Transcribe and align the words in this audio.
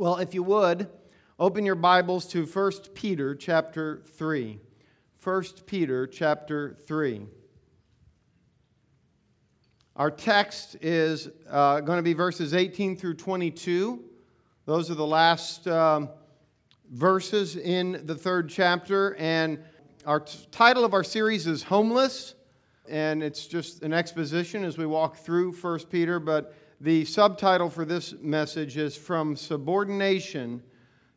Well, 0.00 0.18
if 0.18 0.32
you 0.32 0.44
would, 0.44 0.88
open 1.40 1.66
your 1.66 1.74
Bibles 1.74 2.24
to 2.26 2.46
1 2.46 2.72
Peter 2.94 3.34
chapter 3.34 4.04
3. 4.06 4.60
1 5.24 5.44
Peter 5.66 6.06
chapter 6.06 6.76
3. 6.86 7.26
Our 9.96 10.12
text 10.12 10.76
is 10.80 11.28
uh, 11.50 11.80
going 11.80 11.96
to 11.96 12.04
be 12.04 12.12
verses 12.12 12.54
18 12.54 12.96
through 12.96 13.14
22. 13.14 14.04
Those 14.66 14.88
are 14.88 14.94
the 14.94 15.04
last 15.04 15.66
um, 15.66 16.10
verses 16.92 17.56
in 17.56 18.02
the 18.06 18.14
third 18.14 18.48
chapter. 18.48 19.16
And 19.16 19.58
our 20.06 20.20
t- 20.20 20.46
title 20.52 20.84
of 20.84 20.94
our 20.94 21.02
series 21.02 21.48
is 21.48 21.64
Homeless. 21.64 22.36
And 22.88 23.20
it's 23.20 23.48
just 23.48 23.82
an 23.82 23.92
exposition 23.92 24.62
as 24.62 24.78
we 24.78 24.86
walk 24.86 25.16
through 25.16 25.54
1 25.54 25.80
Peter. 25.90 26.20
But 26.20 26.54
the 26.80 27.04
subtitle 27.04 27.70
for 27.70 27.84
this 27.84 28.14
message 28.20 28.76
is 28.76 28.96
From 28.96 29.34
Subordination 29.34 30.62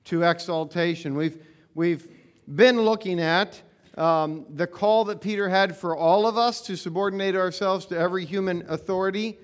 to 0.05 0.23
Exaltation. 0.23 1.15
We've, 1.15 1.37
we've 1.75 2.07
been 2.55 2.81
looking 2.81 3.19
at 3.19 3.61
um, 3.95 4.45
the 4.49 4.65
call 4.65 5.05
that 5.05 5.21
Peter 5.21 5.49
had 5.49 5.77
for 5.77 5.95
all 5.95 6.25
of 6.25 6.35
us 6.35 6.61
to 6.61 6.75
subordinate 6.75 7.35
ourselves 7.35 7.85
to 7.87 7.97
every 7.97 8.25
human 8.25 8.65
authority, 8.69 9.37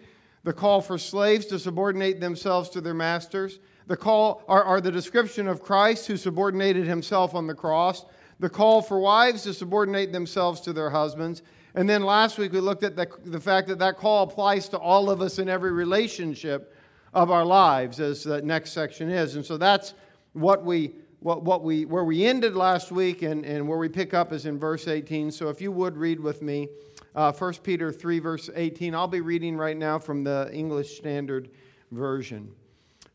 the 0.44 0.53
call 0.53 0.81
for 0.81 0.98
slaves 0.98 1.45
to 1.48 1.59
subordinate 1.59 2.20
themselves 2.20 2.70
to 2.70 2.81
their 2.81 2.95
masters, 2.95 3.59
the 3.86 3.97
call 3.97 4.44
are, 4.47 4.63
are 4.63 4.81
the 4.81 4.91
description 4.91 5.47
of 5.47 5.61
Christ 5.61 6.08
who 6.08 6.17
subordinated 6.17 6.88
himself 6.88 7.36
on 7.36 7.45
the 7.45 7.53
cross, 7.53 8.05
the 8.39 8.49
call 8.49 8.81
for 8.81 8.99
wives 8.99 9.44
to 9.44 9.53
subordinate 9.53 10.11
themselves 10.11 10.61
to 10.61 10.73
their 10.73 10.89
husbands, 10.89 11.44
and 11.77 11.88
then 11.88 12.02
last 12.02 12.40
week 12.40 12.54
we 12.54 12.59
looked 12.59 12.84
at 12.84 12.95
the, 12.95 13.08
the 13.23 13.40
fact 13.40 13.67
that 13.67 13.77
that 13.77 13.98
call 13.98 14.23
applies 14.23 14.67
to 14.70 14.80
all 14.80 15.12
of 15.12 15.22
us 15.22 15.38
in 15.38 15.48
every 15.48 15.72
relationship 15.72 16.76
of 17.13 17.30
our 17.30 17.45
lives, 17.45 18.00
as 18.00 18.23
the 18.23 18.41
next 18.41 18.72
section 18.72 19.12
is. 19.12 19.36
And 19.36 19.45
so 19.45 19.58
that's 19.58 19.94
what 20.34 20.66
we, 20.66 20.95
what, 21.20 21.44
what 21.44 21.63
we, 21.63 21.86
where 21.86 22.03
we 22.03 22.26
ended 22.26 22.55
last 22.55 22.92
week 22.92 23.22
and, 23.22 23.45
and 23.45 23.67
where 23.67 23.78
we 23.78 23.89
pick 23.89 24.16
up 24.16 24.34
is 24.34 24.47
in 24.47 24.58
verse 24.58 24.88
18. 24.88 25.30
So 25.30 25.50
if 25.50 25.61
you 25.61 25.72
would 25.72 25.95
read 25.97 26.19
with 26.19 26.42
me, 26.42 26.67
uh, 27.14 27.31
1 27.31 27.53
Peter 27.61 27.91
3, 27.91 28.17
verse 28.17 28.50
18. 28.56 28.95
I'll 28.95 29.08
be 29.08 29.22
reading 29.22 29.56
right 29.56 29.78
now 29.78 30.00
from 30.00 30.23
the 30.23 30.50
English 30.52 30.97
Standard 30.97 31.52
Version. 31.91 32.52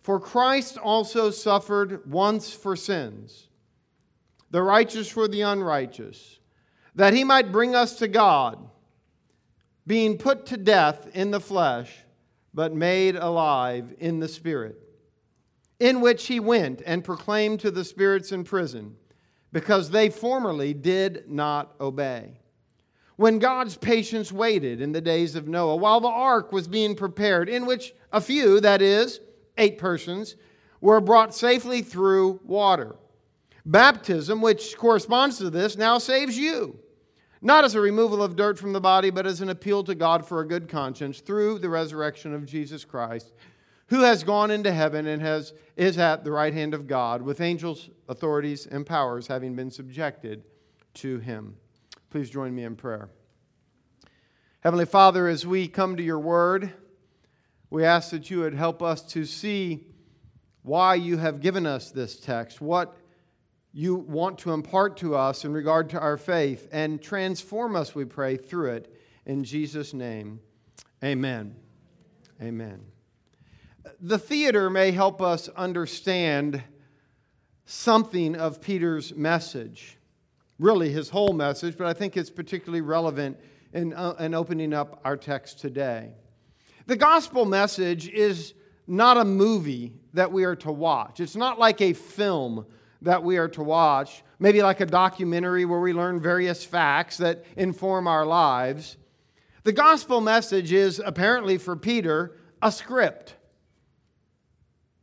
For 0.03 0.21
Christ 0.21 0.79
also 0.79 1.31
suffered 1.31 2.09
once 2.09 2.53
for 2.53 2.77
sins, 2.77 3.49
the 4.53 4.63
righteous 4.63 5.09
for 5.09 5.27
the 5.27 5.41
unrighteous 5.41 6.39
that 6.95 7.15
he 7.15 7.25
might 7.25 7.53
bring 7.53 7.75
us 7.75 7.97
to 7.97 8.09
God, 8.09 8.59
being 9.87 10.19
put 10.19 10.47
to 10.47 10.57
death 10.57 11.09
in 11.15 11.31
the 11.31 11.41
flesh, 11.41 11.93
but 12.55 12.75
made 12.75 13.17
alive 13.17 13.95
in 13.99 14.21
the 14.21 14.29
Spirit, 14.29 14.79
in 15.81 16.01
which 16.01 16.27
he 16.27 16.39
went 16.39 16.83
and 16.85 17.03
proclaimed 17.03 17.61
to 17.61 17.71
the 17.71 17.85
spirits 17.85 18.31
in 18.31 18.45
prison, 18.45 18.97
because 19.53 19.91
they 19.91 20.11
formerly 20.11 20.75
did 20.75 21.29
not 21.29 21.75
obey. 21.81 22.39
When 23.17 23.39
God's 23.39 23.77
patience 23.77 24.33
waited 24.33 24.81
in 24.81 24.93
the 24.93 25.01
days 25.01 25.35
of 25.35 25.49
Noah, 25.49 25.77
while 25.77 26.01
the 26.01 26.09
ark 26.09 26.53
was 26.53 26.69
being 26.69 26.95
prepared, 26.95 27.49
in 27.49 27.67
which 27.67 27.95
a 28.13 28.21
few, 28.21 28.61
that 28.61 28.83
is, 28.83 29.21
eight 29.59 29.79
persons, 29.79 30.37
were 30.81 31.01
brought 31.01 31.35
safely 31.35 31.83
through 31.83 32.41
water. 32.45 32.97
Baptism, 33.65 34.41
which 34.41 34.77
corresponds 34.77 35.39
to 35.39 35.51
this, 35.51 35.77
now 35.77 35.99
saves 35.99 36.37
you 36.37 36.79
not 37.43 37.65
as 37.65 37.75
a 37.75 37.81
removal 37.81 38.23
of 38.23 38.37
dirt 38.37 38.57
from 38.57 38.73
the 38.73 38.81
body, 38.81 39.11
but 39.11 39.27
as 39.27 39.41
an 39.41 39.49
appeal 39.49 39.83
to 39.83 39.97
God 39.97 40.25
for 40.25 40.41
a 40.41 40.47
good 40.47 40.69
conscience 40.69 41.21
through 41.21 41.59
the 41.59 41.69
resurrection 41.69 42.33
of 42.33 42.47
Jesus 42.47 42.85
Christ, 42.85 43.33
who 43.89 44.03
has 44.03 44.23
gone 44.23 44.53
into 44.53 44.73
heaven 44.73 45.09
and 45.09 45.21
has, 45.21 45.53
is 45.77 45.99
at 45.99 46.23
the 46.23 46.31
right 46.31 46.55
hand 46.55 46.73
of 46.73 46.87
God, 46.87 47.21
with 47.21 47.41
angels, 47.41 47.91
authorities, 48.09 48.67
and 48.67 48.87
powers 48.87 49.27
having 49.27 49.57
been 49.57 49.73
subjected 49.73 50.45
to 50.95 51.19
him. 51.19 51.57
Please 52.11 52.31
join 52.31 52.55
me 52.55 52.63
in 52.63 52.77
prayer. 52.77 53.11
Heavenly 54.61 54.87
Father, 54.87 55.27
as 55.27 55.45
we 55.45 55.67
come 55.67 55.97
to 55.97 56.03
your 56.03 56.21
word, 56.21 56.73
we 57.71 57.85
ask 57.85 58.11
that 58.11 58.31
you 58.31 58.41
would 58.41 58.55
help 58.55 58.83
us 58.83 59.03
to 59.03 59.25
see 59.25 59.89
why 60.63 60.95
you 60.95 61.17
have 61.17 61.41
given 61.41 61.67
us 61.67 61.91
this 61.91 62.21
text, 62.21 62.61
what 62.61 62.97
you 63.73 63.95
want 63.95 64.39
to 64.39 64.53
impart 64.53 64.99
to 64.99 65.15
us 65.15 65.45
in 65.45 65.53
regard 65.53 65.89
to 65.91 66.01
our 66.01 66.19
faith 66.19 66.69
and 66.73 67.01
transform 67.01 67.75
us, 67.75 67.95
we 67.95 68.05
pray, 68.05 68.37
through 68.37 68.73
it. 68.73 68.95
In 69.25 69.45
Jesus' 69.45 69.95
name, 69.95 70.41
amen. 71.03 71.57
Amen. 72.41 72.83
The 74.01 74.19
theater 74.19 74.69
may 74.69 74.91
help 74.91 75.23
us 75.23 75.49
understand 75.51 76.63
something 77.65 78.37
of 78.37 78.61
Peter's 78.61 79.15
message, 79.15 79.97
really 80.59 80.91
his 80.91 81.09
whole 81.09 81.33
message, 81.33 81.79
but 81.79 81.87
I 81.87 81.93
think 81.93 82.17
it's 82.17 82.31
particularly 82.31 82.83
relevant 82.83 83.39
in, 83.73 83.95
uh, 83.95 84.15
in 84.19 84.35
opening 84.35 84.75
up 84.75 85.01
our 85.05 85.17
text 85.17 85.61
today. 85.61 86.11
The 86.87 86.97
gospel 86.97 87.45
message 87.45 88.09
is 88.09 88.55
not 88.87 89.17
a 89.17 89.25
movie 89.25 89.95
that 90.13 90.31
we 90.31 90.45
are 90.45 90.57
to 90.57 90.73
watch, 90.73 91.21
it's 91.21 91.37
not 91.37 91.59
like 91.59 91.81
a 91.81 91.95
film 91.95 92.67
that 93.03 93.23
we 93.23 93.37
are 93.37 93.49
to 93.49 93.63
watch, 93.63 94.23
maybe 94.39 94.63
like 94.63 94.81
a 94.81 94.87
documentary 94.87 95.65
where 95.65 95.81
we 95.81 95.93
learn 95.93 96.21
various 96.21 96.65
facts 96.65 97.19
that 97.19 97.45
inform 97.57 98.07
our 98.07 98.25
lives. 98.25 98.97
The 99.65 99.73
gospel 99.73 100.21
message 100.21 100.73
is 100.73 101.01
apparently 101.05 101.59
for 101.59 101.77
Peter 101.77 102.37
a 102.61 102.73
script. 102.73 103.37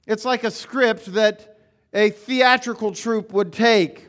It's 0.07 0.25
like 0.25 0.43
a 0.43 0.51
script 0.51 1.13
that 1.13 1.57
a 1.93 2.09
theatrical 2.09 2.93
troupe 2.93 3.31
would 3.33 3.53
take, 3.53 4.07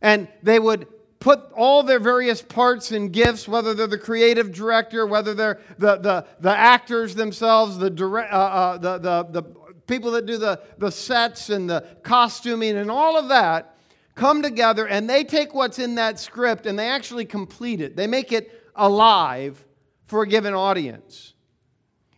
and 0.00 0.28
they 0.42 0.58
would 0.58 0.86
put 1.18 1.40
all 1.52 1.82
their 1.82 2.00
various 2.00 2.42
parts 2.42 2.92
and 2.92 3.12
gifts, 3.12 3.48
whether 3.48 3.72
they're 3.74 3.86
the 3.86 3.98
creative 3.98 4.52
director, 4.52 5.06
whether 5.06 5.34
they're 5.34 5.58
the, 5.78 5.96
the, 5.96 6.26
the 6.40 6.54
actors 6.54 7.14
themselves, 7.14 7.78
the, 7.78 7.88
direct, 7.88 8.32
uh, 8.32 8.36
uh, 8.36 8.78
the, 8.78 8.98
the, 8.98 9.40
the 9.40 9.63
people 9.86 10.12
that 10.12 10.26
do 10.26 10.38
the, 10.38 10.60
the 10.78 10.90
sets 10.90 11.50
and 11.50 11.68
the 11.68 11.84
costuming 12.02 12.76
and 12.76 12.90
all 12.90 13.18
of 13.18 13.28
that 13.28 13.76
come 14.14 14.42
together 14.42 14.86
and 14.86 15.08
they 15.08 15.24
take 15.24 15.54
what's 15.54 15.78
in 15.78 15.96
that 15.96 16.18
script 16.18 16.66
and 16.66 16.78
they 16.78 16.88
actually 16.88 17.24
complete 17.24 17.80
it. 17.80 17.96
They 17.96 18.06
make 18.06 18.32
it 18.32 18.62
alive 18.74 19.64
for 20.06 20.22
a 20.22 20.28
given 20.28 20.54
audience. 20.54 21.34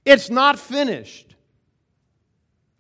It's 0.05 0.31
not 0.31 0.59
finished 0.59 1.35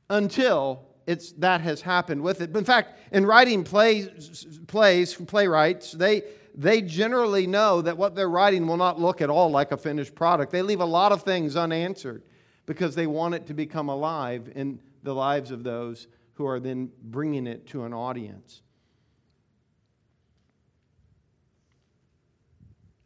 until 0.08 0.84
it's, 1.06 1.32
that 1.32 1.60
has 1.60 1.80
happened 1.80 2.22
with 2.22 2.41
it. 2.41 2.53
But 2.53 2.60
in 2.60 2.64
fact, 2.64 2.98
in 3.12 3.26
writing 3.26 3.64
plays, 3.64 4.47
plays 4.66 5.14
playwrights, 5.14 5.92
they, 5.92 6.22
they 6.54 6.82
generally 6.82 7.47
know 7.47 7.80
that 7.82 7.97
what 7.97 8.14
they're 8.14 8.28
writing 8.28 8.66
will 8.66 8.76
not 8.76 9.00
look 9.00 9.20
at 9.20 9.30
all 9.30 9.50
like 9.50 9.72
a 9.72 9.76
finished 9.76 10.14
product. 10.14 10.53
They 10.53 10.62
leave 10.62 10.80
a 10.80 10.86
lot 10.86 11.12
of 11.12 11.22
things 11.22 11.56
unanswered 11.56 12.22
because 12.66 12.94
they 12.94 13.06
want 13.06 13.34
it 13.34 13.47
to 13.47 13.54
become 13.54 13.88
alive 13.88 14.50
in 14.54 14.81
the 15.03 15.15
lives 15.15 15.50
of 15.50 15.62
those 15.65 16.09
who 16.34 16.47
are 16.47 16.60
then 16.60 16.91
bringing 17.03 17.47
it 17.47 17.66
to 17.69 17.84
an 17.84 17.94
audience. 17.94 18.62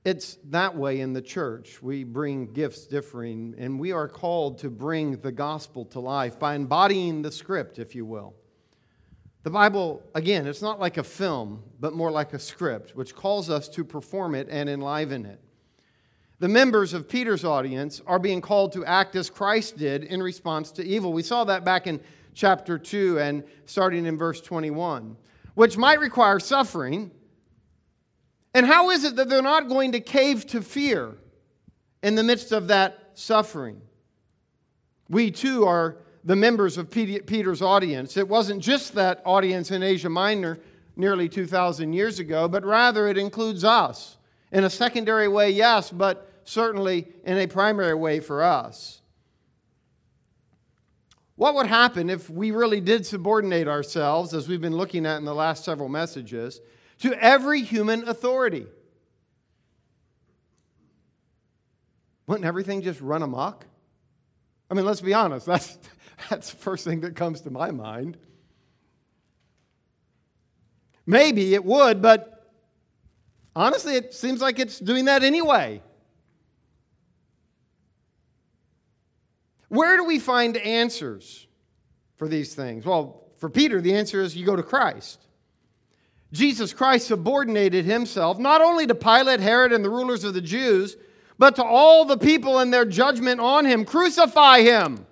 It's 0.04 0.38
that 0.44 0.76
way 0.76 1.00
in 1.00 1.12
the 1.12 1.20
church. 1.20 1.82
We 1.82 2.04
bring 2.04 2.52
gifts 2.52 2.86
differing, 2.86 3.54
and 3.58 3.78
we 3.78 3.92
are 3.92 4.08
called 4.08 4.58
to 4.60 4.70
bring 4.70 5.18
the 5.18 5.30
gospel 5.30 5.84
to 5.86 6.00
life 6.00 6.38
by 6.38 6.54
embodying 6.54 7.20
the 7.20 7.30
script, 7.30 7.78
if 7.78 7.94
you 7.94 8.06
will. 8.06 8.34
The 9.42 9.50
Bible, 9.50 10.02
again, 10.14 10.46
it's 10.46 10.62
not 10.62 10.80
like 10.80 10.96
a 10.96 11.02
film, 11.02 11.62
but 11.78 11.92
more 11.92 12.10
like 12.10 12.32
a 12.32 12.38
script, 12.38 12.96
which 12.96 13.14
calls 13.14 13.50
us 13.50 13.68
to 13.70 13.84
perform 13.84 14.34
it 14.34 14.48
and 14.50 14.68
enliven 14.70 15.26
it. 15.26 15.40
The 16.40 16.48
members 16.48 16.94
of 16.94 17.06
Peter's 17.06 17.44
audience 17.44 18.00
are 18.06 18.18
being 18.18 18.40
called 18.40 18.72
to 18.72 18.84
act 18.84 19.14
as 19.14 19.28
Christ 19.28 19.76
did 19.76 20.04
in 20.04 20.22
response 20.22 20.72
to 20.72 20.84
evil. 20.84 21.12
We 21.12 21.22
saw 21.22 21.44
that 21.44 21.66
back 21.66 21.86
in 21.86 22.00
chapter 22.32 22.78
2 22.78 23.18
and 23.18 23.44
starting 23.66 24.06
in 24.06 24.16
verse 24.16 24.40
21, 24.40 25.18
which 25.54 25.76
might 25.76 26.00
require 26.00 26.40
suffering. 26.40 27.10
And 28.54 28.64
how 28.64 28.88
is 28.88 29.04
it 29.04 29.16
that 29.16 29.28
they're 29.28 29.42
not 29.42 29.68
going 29.68 29.92
to 29.92 30.00
cave 30.00 30.46
to 30.48 30.62
fear 30.62 31.14
in 32.02 32.14
the 32.14 32.24
midst 32.24 32.52
of 32.52 32.68
that 32.68 33.10
suffering? 33.12 33.82
We 35.10 35.30
too 35.30 35.66
are 35.66 35.98
the 36.24 36.36
members 36.36 36.78
of 36.78 36.90
Peter's 36.90 37.60
audience. 37.60 38.16
It 38.16 38.28
wasn't 38.28 38.62
just 38.62 38.94
that 38.94 39.20
audience 39.26 39.70
in 39.70 39.82
Asia 39.82 40.08
Minor 40.08 40.58
nearly 40.96 41.28
2,000 41.28 41.92
years 41.92 42.18
ago, 42.18 42.48
but 42.48 42.64
rather 42.64 43.08
it 43.08 43.18
includes 43.18 43.62
us. 43.62 44.16
In 44.52 44.64
a 44.64 44.70
secondary 44.70 45.28
way, 45.28 45.50
yes, 45.50 45.90
but 45.90 46.29
certainly 46.44 47.08
in 47.24 47.38
a 47.38 47.46
primary 47.46 47.94
way 47.94 48.20
for 48.20 48.42
us. 48.42 49.00
What 51.36 51.54
would 51.54 51.66
happen 51.66 52.10
if 52.10 52.28
we 52.28 52.50
really 52.50 52.80
did 52.80 53.06
subordinate 53.06 53.66
ourselves, 53.66 54.34
as 54.34 54.46
we've 54.46 54.60
been 54.60 54.76
looking 54.76 55.06
at 55.06 55.16
in 55.16 55.24
the 55.24 55.34
last 55.34 55.64
several 55.64 55.88
messages, 55.88 56.60
to 57.00 57.14
every 57.14 57.62
human 57.62 58.06
authority? 58.06 58.66
Wouldn't 62.26 62.44
everything 62.44 62.82
just 62.82 63.00
run 63.00 63.22
amok? 63.22 63.64
I 64.70 64.74
mean, 64.74 64.84
let's 64.84 65.00
be 65.00 65.14
honest. 65.14 65.46
That's, 65.46 65.78
That's 66.28 66.50
the 66.50 66.56
first 66.56 66.84
thing 66.84 67.00
that 67.00 67.16
comes 67.16 67.40
to 67.42 67.50
my 67.50 67.70
mind. 67.70 68.18
Maybe 71.06 71.54
it 71.54 71.64
would, 71.64 72.02
but 72.02 72.52
honestly, 73.56 73.96
it 73.96 74.14
seems 74.14 74.40
like 74.40 74.58
it's 74.58 74.78
doing 74.78 75.06
that 75.06 75.22
anyway. 75.22 75.82
Where 79.70 79.96
do 79.96 80.04
we 80.04 80.18
find 80.18 80.56
answers 80.56 81.46
for 82.16 82.26
these 82.26 82.54
things? 82.54 82.84
Well, 82.84 83.22
for 83.38 83.48
Peter, 83.48 83.80
the 83.80 83.94
answer 83.94 84.20
is 84.20 84.36
you 84.36 84.44
go 84.44 84.56
to 84.56 84.64
Christ. 84.64 85.26
Jesus 86.32 86.72
Christ 86.72 87.06
subordinated 87.06 87.84
himself 87.84 88.38
not 88.38 88.60
only 88.60 88.86
to 88.88 88.94
Pilate, 88.96 89.38
Herod, 89.38 89.72
and 89.72 89.84
the 89.84 89.88
rulers 89.88 90.24
of 90.24 90.34
the 90.34 90.40
Jews, 90.40 90.96
but 91.38 91.54
to 91.56 91.64
all 91.64 92.04
the 92.04 92.18
people 92.18 92.58
and 92.58 92.74
their 92.74 92.84
judgment 92.84 93.40
on 93.40 93.64
him. 93.64 93.84
Crucify 93.84 94.62
him. 94.62 95.06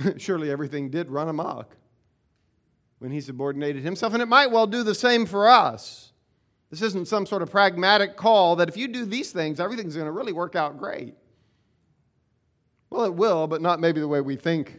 Surely 0.16 0.50
everything 0.50 0.88
did 0.88 1.10
run 1.10 1.28
amok 1.28 1.76
when 3.00 3.10
he 3.10 3.20
subordinated 3.20 3.82
himself, 3.82 4.14
and 4.14 4.22
it 4.22 4.28
might 4.28 4.50
well 4.50 4.66
do 4.66 4.82
the 4.82 4.94
same 4.94 5.26
for 5.26 5.46
us. 5.46 6.07
This 6.70 6.82
isn't 6.82 7.08
some 7.08 7.24
sort 7.24 7.42
of 7.42 7.50
pragmatic 7.50 8.16
call 8.16 8.56
that 8.56 8.68
if 8.68 8.76
you 8.76 8.88
do 8.88 9.04
these 9.04 9.32
things, 9.32 9.58
everything's 9.58 9.94
going 9.94 10.06
to 10.06 10.12
really 10.12 10.32
work 10.32 10.54
out 10.54 10.78
great. 10.78 11.14
Well, 12.90 13.04
it 13.04 13.14
will, 13.14 13.46
but 13.46 13.62
not 13.62 13.80
maybe 13.80 14.00
the 14.00 14.08
way 14.08 14.20
we 14.20 14.36
think 14.36 14.78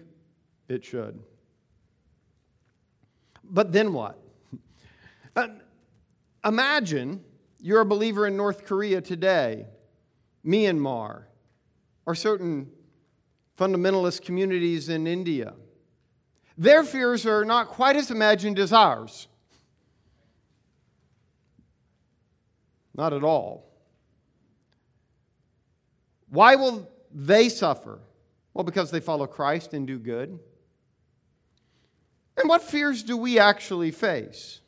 it 0.68 0.84
should. 0.84 1.20
But 3.44 3.72
then 3.72 3.94
what? 3.94 4.20
Uh, 5.36 5.48
imagine 6.44 7.24
you're 7.62 7.82
a 7.82 7.86
believer 7.86 8.26
in 8.26 8.36
North 8.36 8.66
Korea 8.66 9.00
today, 9.00 9.68
Myanmar, 10.44 11.24
or 12.06 12.16
certain 12.16 12.68
fundamentalist 13.58 14.24
communities 14.24 14.90
in 14.90 15.06
India. 15.06 15.54
Their 16.58 16.84
fears 16.84 17.26
are 17.26 17.46
not 17.46 17.68
quite 17.68 17.96
as 17.96 18.10
imagined 18.12 18.58
as 18.60 18.74
ours. 18.74 19.28
Not 23.00 23.14
at 23.14 23.24
all. 23.24 23.64
Why 26.28 26.56
will 26.56 26.86
they 27.14 27.48
suffer? 27.48 28.00
Well, 28.54 28.66
because 28.66 28.92
they 28.92 29.00
follow 29.00 29.26
Christ 29.26 29.74
and 29.74 29.88
do 29.88 29.98
good. 29.98 30.38
And 32.36 32.50
what 32.50 32.62
fears 32.62 33.04
do 33.04 33.16
we 33.16 33.40
actually 33.40 33.92
face? 33.92 34.60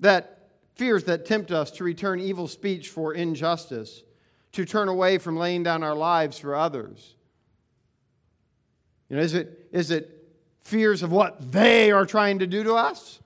That 0.00 0.50
fears 0.74 1.04
that 1.04 1.24
tempt 1.24 1.52
us 1.52 1.70
to 1.70 1.84
return 1.84 2.20
evil 2.20 2.48
speech 2.48 2.90
for 2.90 3.14
injustice, 3.14 4.02
to 4.52 4.66
turn 4.66 4.88
away 4.88 5.16
from 5.16 5.38
laying 5.38 5.62
down 5.62 5.82
our 5.82 5.94
lives 5.94 6.38
for 6.38 6.54
others. 6.54 7.14
You 9.08 9.16
know, 9.16 9.22
is 9.22 9.32
it, 9.32 9.68
is 9.72 9.90
it 9.90 10.28
fears 10.64 11.02
of 11.02 11.10
what 11.10 11.50
they 11.50 11.92
are 11.92 12.04
trying 12.04 12.40
to 12.40 12.46
do 12.46 12.62
to 12.62 12.74
us? 12.74 13.20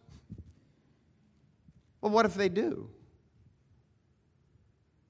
Well, 2.00 2.12
what 2.12 2.24
if 2.24 2.34
they 2.34 2.48
do? 2.48 2.90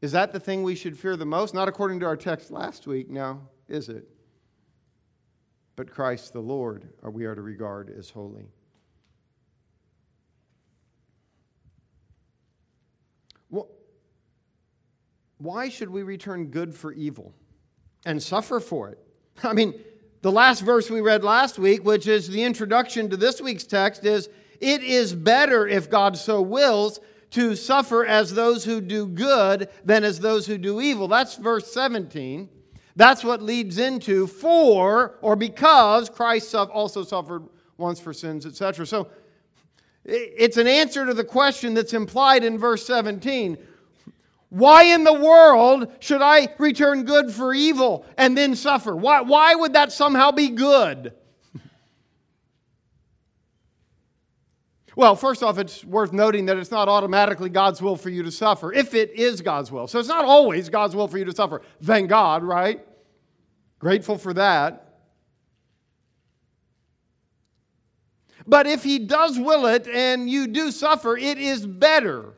Is 0.01 0.13
that 0.13 0.33
the 0.33 0.41
thing 0.41 0.63
we 0.63 0.75
should 0.75 0.97
fear 0.97 1.17
the 1.17 1.27
most? 1.27 1.55
Not 1.55 1.69
according 1.69 2.01
to 2.01 2.07
our 2.07 2.17
text 2.17 2.51
last 2.51 2.87
week, 2.87 3.11
now, 3.11 3.41
is 3.69 3.89
it? 3.89 4.09
But 5.75 5.91
Christ 5.91 6.33
the 6.33 6.41
Lord 6.41 6.89
we 7.03 7.25
are 7.25 7.35
to 7.35 7.43
regard 7.43 7.93
as 7.97 8.11
holy. 8.11 8.47
Well, 13.51 13.69
why 15.39 15.69
should 15.69 15.91
we 15.91 16.03
return 16.03 16.47
good 16.47 16.75
for 16.75 16.93
evil 16.93 17.35
and 18.05 18.23
suffer 18.23 18.61
for 18.61 18.89
it? 18.91 18.99
I 19.43 19.53
mean, 19.53 19.75
the 20.23 20.33
last 20.33 20.61
verse 20.61 20.91
we 20.91 21.01
read 21.01 21.23
last 21.23 21.59
week, 21.59 21.85
which 21.85 22.07
is 22.07 22.29
the 22.29 22.43
introduction 22.43 23.09
to 23.11 23.17
this 23.17 23.41
week's 23.41 23.65
text, 23.65 24.05
is 24.05 24.29
it 24.61 24.83
is 24.83 25.15
better, 25.15 25.67
if 25.67 25.89
God 25.89 26.17
so 26.17 26.43
wills, 26.43 26.99
to 27.31 27.55
suffer 27.55 28.07
as 28.07 28.35
those 28.35 28.65
who 28.65 28.81
do 28.81 29.07
good 29.07 29.69
than 29.85 30.05
as 30.05 30.21
those 30.21 30.47
who 30.47 30.59
do 30.59 30.81
evil. 30.81 31.09
That's 31.09 31.37
verse 31.37 31.73
17. 31.73 32.49
That's 32.97 33.23
what 33.23 33.43
leads 33.43 33.79
into 33.79 34.27
for 34.27 35.19
or 35.21 35.37
because 35.37 36.09
Christ 36.09 36.55
also 36.55 37.05
suffered 37.05 37.45
once 37.77 38.01
for 38.01 38.13
sins, 38.13 38.45
etc. 38.45 38.87
So 38.87 39.09
it's 40.05 40.57
an 40.57 40.67
answer 40.67 41.07
to 41.07 41.15
the 41.15 41.25
question 41.25 41.75
that's 41.75 41.93
implied 41.93 42.45
in 42.45 42.59
verse 42.59 42.87
17 42.87 43.59
why 44.51 44.85
in 44.85 45.05
the 45.05 45.13
world 45.13 45.93
should 46.01 46.23
I 46.23 46.49
return 46.59 47.05
good 47.05 47.31
for 47.31 47.53
evil 47.53 48.07
and 48.17 48.37
then 48.37 48.55
suffer? 48.55 48.97
Why, 48.97 49.21
why 49.21 49.55
would 49.55 49.75
that 49.75 49.93
somehow 49.93 50.31
be 50.31 50.49
good? 50.49 51.13
Well, 54.99 55.15
first 55.15 55.45
off, 55.45 55.59
it's 55.59 55.85
worth 55.85 56.13
noting 56.13 56.47
that 56.47 56.57
it's 56.57 56.73
not 56.73 56.89
automatically 56.89 57.49
God's 57.49 57.81
will 57.81 57.95
for 57.95 58.11
you 58.11 58.25
to 58.25 58.33
suffer, 58.33 58.73
if 58.73 58.95
it 58.95 59.13
is 59.13 59.41
God's 59.43 59.71
will. 59.71 59.87
So 59.87 60.01
it's 60.01 60.09
not 60.09 60.25
always 60.25 60.69
God's 60.69 60.97
will 60.97 61.07
for 61.07 61.19
you 61.19 61.25
to 61.27 61.33
suffer. 61.33 61.63
Thank 61.81 62.09
God, 62.09 62.43
right? 62.43 62.85
Grateful 63.79 64.19
for 64.19 64.35
that. 64.35 64.99
But 68.45 68.67
if 68.67 68.83
He 68.83 68.99
does 68.99 69.39
will 69.39 69.67
it 69.67 69.87
and 69.87 70.29
you 70.29 70.49
do 70.49 70.73
suffer, 70.73 71.17
it 71.17 71.39
is 71.39 71.65
better 71.65 72.35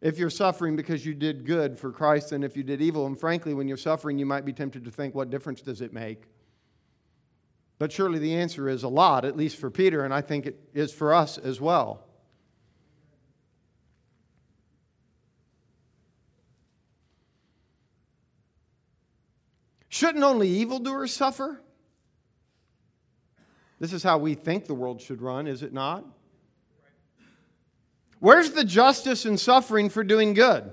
if 0.00 0.18
you're 0.18 0.30
suffering 0.30 0.74
because 0.74 1.06
you 1.06 1.14
did 1.14 1.46
good 1.46 1.78
for 1.78 1.92
Christ 1.92 2.30
than 2.30 2.42
if 2.42 2.56
you 2.56 2.64
did 2.64 2.82
evil. 2.82 3.06
And 3.06 3.16
frankly, 3.16 3.54
when 3.54 3.68
you're 3.68 3.76
suffering, 3.76 4.18
you 4.18 4.26
might 4.26 4.44
be 4.44 4.52
tempted 4.52 4.84
to 4.84 4.90
think, 4.90 5.14
what 5.14 5.30
difference 5.30 5.60
does 5.60 5.80
it 5.80 5.92
make? 5.92 6.24
But 7.78 7.92
surely 7.92 8.18
the 8.18 8.34
answer 8.34 8.68
is 8.68 8.82
a 8.82 8.88
lot, 8.88 9.24
at 9.24 9.36
least 9.36 9.56
for 9.56 9.70
Peter, 9.70 10.04
and 10.04 10.12
I 10.12 10.20
think 10.20 10.46
it 10.46 10.58
is 10.74 10.92
for 10.92 11.14
us 11.14 11.38
as 11.38 11.60
well. 11.60 12.04
Shouldn't 19.88 20.24
only 20.24 20.48
evildoers 20.48 21.12
suffer? 21.12 21.60
This 23.80 23.92
is 23.92 24.02
how 24.02 24.18
we 24.18 24.34
think 24.34 24.66
the 24.66 24.74
world 24.74 25.00
should 25.00 25.22
run, 25.22 25.46
is 25.46 25.62
it 25.62 25.72
not? 25.72 26.04
Where's 28.18 28.50
the 28.50 28.64
justice 28.64 29.24
and 29.24 29.38
suffering 29.38 29.88
for 29.88 30.02
doing 30.02 30.34
good? 30.34 30.72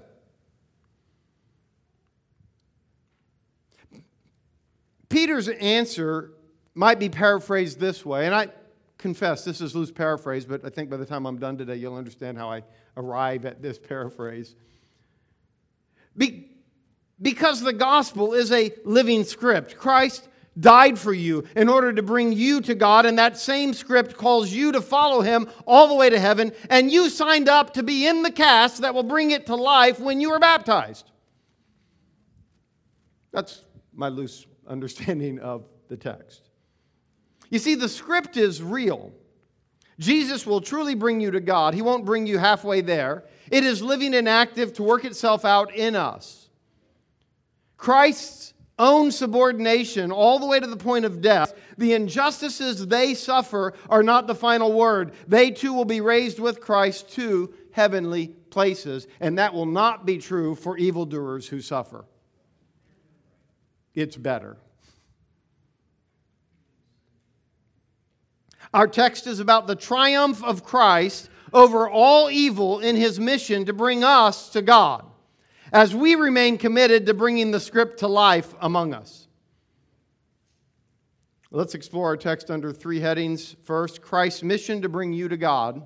Peter's 5.07 5.47
answer 5.47 6.31
might 6.75 6.99
be 6.99 7.09
paraphrased 7.09 7.79
this 7.79 8.05
way, 8.05 8.25
and 8.25 8.35
I 8.35 8.49
confess 8.97 9.43
this 9.43 9.61
is 9.61 9.75
loose 9.75 9.91
paraphrase, 9.91 10.45
but 10.45 10.63
I 10.63 10.69
think 10.69 10.89
by 10.89 10.97
the 10.97 11.05
time 11.05 11.25
I'm 11.25 11.39
done 11.39 11.57
today, 11.57 11.75
you'll 11.75 11.95
understand 11.95 12.37
how 12.37 12.51
I 12.51 12.63
arrive 12.97 13.45
at 13.45 13.61
this 13.61 13.79
paraphrase. 13.79 14.55
Be- 16.15 16.51
because 17.21 17.61
the 17.61 17.73
gospel 17.73 18.33
is 18.33 18.51
a 18.51 18.73
living 18.83 19.23
script. 19.23 19.77
Christ 19.77 20.27
died 20.59 20.97
for 20.97 21.13
you 21.13 21.45
in 21.55 21.67
order 21.69 21.93
to 21.93 22.01
bring 22.01 22.31
you 22.33 22.61
to 22.61 22.75
God, 22.75 23.05
and 23.05 23.19
that 23.19 23.37
same 23.37 23.73
script 23.73 24.17
calls 24.17 24.51
you 24.51 24.71
to 24.71 24.81
follow 24.81 25.21
Him 25.21 25.49
all 25.65 25.87
the 25.87 25.95
way 25.95 26.09
to 26.09 26.19
heaven, 26.19 26.51
and 26.69 26.91
you 26.91 27.09
signed 27.09 27.49
up 27.49 27.73
to 27.73 27.83
be 27.83 28.07
in 28.07 28.23
the 28.23 28.31
cast 28.31 28.81
that 28.81 28.93
will 28.93 29.03
bring 29.03 29.31
it 29.31 29.45
to 29.47 29.55
life 29.55 29.99
when 29.99 30.21
you 30.21 30.31
are 30.31 30.39
baptized. 30.39 31.11
That's 33.31 33.63
my 33.93 34.09
loose 34.09 34.45
understanding 34.67 35.39
of 35.39 35.65
the 35.89 35.97
text. 35.97 36.44
You 37.55 37.59
see, 37.59 37.75
the 37.75 37.87
script 37.87 38.35
is 38.35 38.61
real. 38.61 39.13
Jesus 39.97 40.45
will 40.45 40.59
truly 40.59 40.93
bring 40.93 41.21
you 41.21 41.31
to 41.31 41.39
God. 41.39 41.73
He 41.73 41.81
won't 41.81 42.03
bring 42.03 42.27
you 42.27 42.37
halfway 42.37 42.81
there. 42.81 43.23
It 43.49 43.63
is 43.63 43.81
living 43.81 44.13
and 44.13 44.27
active 44.27 44.73
to 44.73 44.83
work 44.83 45.05
itself 45.05 45.45
out 45.45 45.73
in 45.73 45.95
us. 45.95 46.49
Christ's 47.77 48.53
own 48.77 49.09
subordination 49.09 50.11
all 50.11 50.37
the 50.37 50.45
way 50.45 50.59
to 50.59 50.67
the 50.67 50.75
point 50.75 51.05
of 51.05 51.21
death, 51.21 51.53
the 51.77 51.93
injustices 51.93 52.87
they 52.87 53.13
suffer 53.13 53.71
are 53.89 54.03
not 54.03 54.27
the 54.27 54.35
final 54.35 54.73
word. 54.73 55.13
They 55.25 55.49
too 55.49 55.71
will 55.71 55.85
be 55.85 56.01
raised 56.01 56.39
with 56.39 56.59
Christ 56.59 57.09
to 57.11 57.53
heavenly 57.71 58.35
places, 58.49 59.07
and 59.21 59.37
that 59.37 59.53
will 59.53 59.65
not 59.65 60.05
be 60.05 60.17
true 60.17 60.55
for 60.55 60.77
evildoers 60.77 61.47
who 61.47 61.61
suffer. 61.61 62.03
It's 63.93 64.17
better. 64.17 64.57
Our 68.75 68.89
text 68.89 69.25
is 69.25 69.39
about 69.39 69.67
the 69.67 69.75
triumph 69.77 70.43
of 70.43 70.65
Christ 70.65 71.29
over 71.53 71.89
all 71.89 72.29
evil 72.29 72.81
in 72.81 72.97
his 72.97 73.21
mission 73.21 73.63
to 73.67 73.73
bring 73.73 74.03
us 74.03 74.49
to 74.49 74.61
God 74.61 75.05
as 75.71 75.95
we 75.95 76.15
remain 76.15 76.57
committed 76.57 77.05
to 77.05 77.13
bringing 77.13 77.51
the 77.51 77.59
script 77.61 77.99
to 77.99 78.09
life 78.09 78.53
among 78.59 78.93
us. 78.93 79.29
Let's 81.51 81.73
explore 81.73 82.07
our 82.07 82.17
text 82.17 82.51
under 82.51 82.73
three 82.73 82.99
headings. 82.99 83.55
First, 83.63 84.01
Christ's 84.01 84.43
mission 84.43 84.81
to 84.81 84.89
bring 84.89 85.13
you 85.13 85.29
to 85.29 85.37
God. 85.37 85.81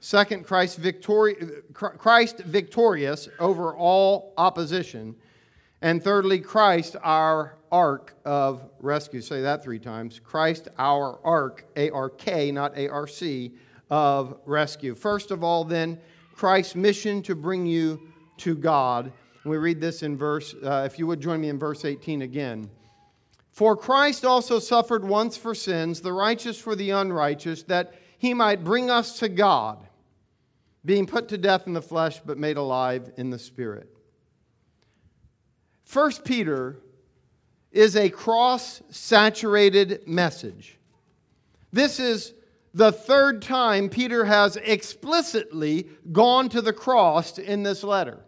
Second, 0.00 0.44
Christ, 0.44 0.78
victori- 0.78 1.62
Christ 1.72 2.40
victorious 2.40 3.30
over 3.38 3.74
all 3.74 4.34
opposition. 4.36 5.16
And 5.80 6.04
thirdly, 6.04 6.40
Christ, 6.40 6.96
our 7.02 7.55
ark 7.70 8.14
of 8.24 8.62
rescue. 8.80 9.20
Say 9.20 9.42
that 9.42 9.62
three 9.62 9.78
times. 9.78 10.20
Christ, 10.22 10.68
our 10.78 11.18
ark, 11.24 11.64
A 11.76 11.90
R 11.90 12.10
K, 12.10 12.50
not 12.52 12.76
A 12.76 12.88
R 12.88 13.06
C, 13.06 13.52
of 13.90 14.38
rescue. 14.46 14.94
First 14.94 15.30
of 15.30 15.44
all, 15.44 15.64
then, 15.64 15.98
Christ's 16.34 16.74
mission 16.74 17.22
to 17.22 17.34
bring 17.34 17.66
you 17.66 18.00
to 18.38 18.54
God. 18.54 19.12
We 19.44 19.56
read 19.56 19.80
this 19.80 20.02
in 20.02 20.16
verse, 20.16 20.54
uh, 20.62 20.82
if 20.84 20.98
you 20.98 21.06
would 21.06 21.20
join 21.20 21.40
me 21.40 21.48
in 21.48 21.58
verse 21.58 21.84
18 21.84 22.22
again. 22.22 22.70
For 23.52 23.74
Christ 23.74 24.24
also 24.24 24.58
suffered 24.58 25.04
once 25.04 25.36
for 25.36 25.54
sins, 25.54 26.02
the 26.02 26.12
righteous 26.12 26.58
for 26.58 26.76
the 26.76 26.90
unrighteous, 26.90 27.62
that 27.64 27.94
he 28.18 28.34
might 28.34 28.64
bring 28.64 28.90
us 28.90 29.18
to 29.20 29.30
God, 29.30 29.86
being 30.84 31.06
put 31.06 31.28
to 31.28 31.38
death 31.38 31.66
in 31.66 31.72
the 31.72 31.80
flesh, 31.80 32.20
but 32.24 32.36
made 32.36 32.58
alive 32.58 33.10
in 33.16 33.30
the 33.30 33.38
spirit. 33.38 33.88
First 35.84 36.24
Peter 36.24 36.76
is 37.76 37.94
a 37.94 38.08
cross 38.08 38.82
saturated 38.88 40.08
message. 40.08 40.78
This 41.72 42.00
is 42.00 42.32
the 42.72 42.90
third 42.90 43.42
time 43.42 43.90
Peter 43.90 44.24
has 44.24 44.56
explicitly 44.56 45.86
gone 46.10 46.48
to 46.48 46.62
the 46.62 46.72
cross 46.72 47.38
in 47.38 47.62
this 47.62 47.84
letter. 47.84 48.20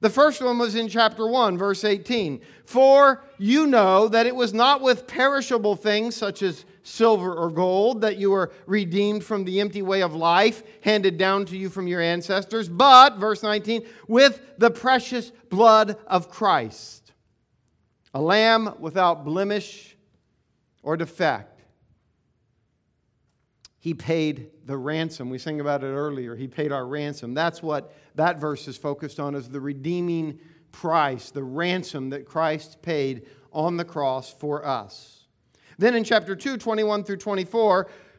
The 0.00 0.10
first 0.10 0.40
one 0.40 0.58
was 0.58 0.76
in 0.76 0.88
chapter 0.88 1.26
1, 1.26 1.58
verse 1.58 1.82
18. 1.82 2.40
For 2.64 3.24
you 3.38 3.66
know 3.66 4.06
that 4.06 4.26
it 4.26 4.36
was 4.36 4.54
not 4.54 4.80
with 4.80 5.08
perishable 5.08 5.74
things 5.74 6.14
such 6.14 6.40
as 6.40 6.64
silver 6.84 7.34
or 7.34 7.50
gold 7.50 8.00
that 8.02 8.18
you 8.18 8.30
were 8.30 8.52
redeemed 8.66 9.24
from 9.24 9.44
the 9.44 9.60
empty 9.60 9.82
way 9.82 10.00
of 10.00 10.14
life 10.14 10.62
handed 10.82 11.18
down 11.18 11.44
to 11.46 11.56
you 11.56 11.68
from 11.68 11.88
your 11.88 12.00
ancestors, 12.00 12.68
but, 12.68 13.16
verse 13.16 13.42
19, 13.42 13.84
with 14.06 14.40
the 14.58 14.70
precious 14.70 15.32
blood 15.48 15.96
of 16.06 16.30
Christ, 16.30 16.97
a 18.14 18.20
lamb 18.20 18.74
without 18.78 19.24
blemish 19.24 19.96
or 20.82 20.96
defect 20.96 21.58
he 23.80 23.94
paid 23.94 24.50
the 24.66 24.76
ransom. 24.76 25.30
We 25.30 25.38
sang 25.38 25.60
about 25.60 25.84
it 25.84 25.86
earlier. 25.86 26.34
He 26.34 26.48
paid 26.48 26.72
our 26.72 26.86
ransom. 26.86 27.32
That's 27.32 27.62
what 27.62 27.94
that 28.16 28.40
verse 28.40 28.66
is 28.66 28.76
focused 28.76 29.20
on 29.20 29.34
is 29.34 29.48
the 29.48 29.60
redeeming 29.60 30.40
price, 30.72 31.30
the 31.30 31.44
ransom 31.44 32.10
that 32.10 32.26
Christ 32.26 32.82
paid 32.82 33.26
on 33.52 33.76
the 33.76 33.84
cross 33.84 34.32
for 34.32 34.66
us. 34.66 35.24
Then 35.78 35.94
in 35.94 36.02
chapter 36.02 36.34
2, 36.34 36.56
21 36.56 37.04
through 37.04 37.18
24, 37.18 37.88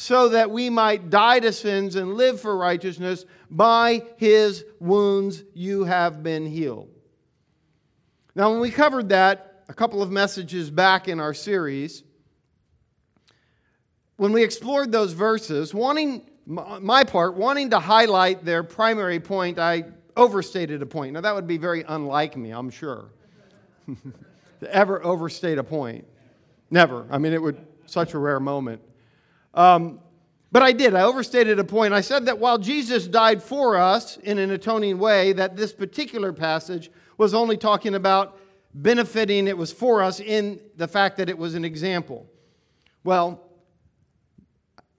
so 0.00 0.28
that 0.28 0.48
we 0.48 0.70
might 0.70 1.10
die 1.10 1.40
to 1.40 1.52
sins 1.52 1.96
and 1.96 2.14
live 2.14 2.40
for 2.40 2.56
righteousness. 2.56 3.24
By 3.50 4.04
his 4.16 4.64
wounds 4.78 5.42
you 5.54 5.82
have 5.84 6.22
been 6.22 6.46
healed. 6.46 6.88
Now, 8.36 8.52
when 8.52 8.60
we 8.60 8.70
covered 8.70 9.08
that 9.08 9.64
a 9.68 9.74
couple 9.74 10.00
of 10.00 10.12
messages 10.12 10.70
back 10.70 11.08
in 11.08 11.18
our 11.18 11.34
series, 11.34 12.04
when 14.16 14.30
we 14.30 14.44
explored 14.44 14.92
those 14.92 15.14
verses, 15.14 15.74
wanting 15.74 16.30
my 16.46 17.02
part, 17.02 17.34
wanting 17.34 17.70
to 17.70 17.80
highlight 17.80 18.44
their 18.44 18.62
primary 18.62 19.18
point, 19.18 19.58
I 19.58 19.82
overstated 20.16 20.80
a 20.80 20.86
point. 20.86 21.14
Now, 21.14 21.22
that 21.22 21.34
would 21.34 21.48
be 21.48 21.58
very 21.58 21.82
unlike 21.82 22.36
me, 22.36 22.52
I'm 22.52 22.70
sure. 22.70 23.10
to 24.60 24.72
ever 24.72 25.04
overstate 25.04 25.58
a 25.58 25.64
point. 25.64 26.04
Never. 26.70 27.04
I 27.10 27.18
mean, 27.18 27.32
it 27.32 27.42
would, 27.42 27.66
such 27.86 28.14
a 28.14 28.18
rare 28.18 28.38
moment. 28.38 28.80
Um, 29.54 30.00
but 30.50 30.62
I 30.62 30.72
did. 30.72 30.94
I 30.94 31.02
overstated 31.02 31.58
a 31.58 31.64
point. 31.64 31.92
I 31.92 32.00
said 32.00 32.26
that 32.26 32.38
while 32.38 32.58
Jesus 32.58 33.06
died 33.06 33.42
for 33.42 33.76
us 33.76 34.16
in 34.18 34.38
an 34.38 34.50
atoning 34.50 34.98
way, 34.98 35.32
that 35.34 35.56
this 35.56 35.72
particular 35.72 36.32
passage 36.32 36.90
was 37.18 37.34
only 37.34 37.56
talking 37.56 37.94
about 37.94 38.38
benefiting, 38.72 39.46
it 39.46 39.58
was 39.58 39.72
for 39.72 40.02
us 40.02 40.20
in 40.20 40.60
the 40.76 40.88
fact 40.88 41.16
that 41.18 41.28
it 41.28 41.36
was 41.36 41.54
an 41.54 41.64
example. 41.64 42.26
Well, 43.04 43.44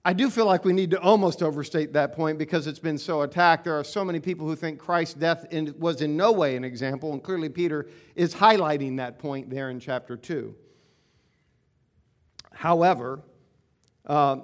I 0.04 0.12
do 0.12 0.30
feel 0.30 0.46
like 0.46 0.64
we 0.64 0.72
need 0.72 0.92
to 0.92 1.00
almost 1.00 1.42
overstate 1.42 1.92
that 1.92 2.12
point 2.12 2.38
because 2.38 2.66
it's 2.66 2.78
been 2.78 2.96
so 2.96 3.22
attacked. 3.22 3.64
There 3.64 3.78
are 3.78 3.84
so 3.84 4.04
many 4.04 4.18
people 4.18 4.46
who 4.46 4.56
think 4.56 4.78
Christ's 4.78 5.14
death 5.14 5.46
was 5.78 6.00
in 6.00 6.16
no 6.16 6.32
way 6.32 6.56
an 6.56 6.64
example, 6.64 7.12
and 7.12 7.22
clearly 7.22 7.48
Peter 7.48 7.86
is 8.14 8.34
highlighting 8.34 8.96
that 8.96 9.18
point 9.18 9.50
there 9.50 9.68
in 9.68 9.78
chapter 9.78 10.16
2. 10.16 10.54
However, 12.52 13.20
uh, 14.10 14.40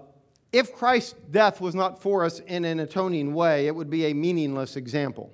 if 0.52 0.72
Christ's 0.72 1.16
death 1.32 1.60
was 1.60 1.74
not 1.74 2.00
for 2.00 2.24
us 2.24 2.38
in 2.38 2.64
an 2.64 2.78
atoning 2.78 3.34
way, 3.34 3.66
it 3.66 3.74
would 3.74 3.90
be 3.90 4.06
a 4.06 4.14
meaningless 4.14 4.76
example. 4.76 5.32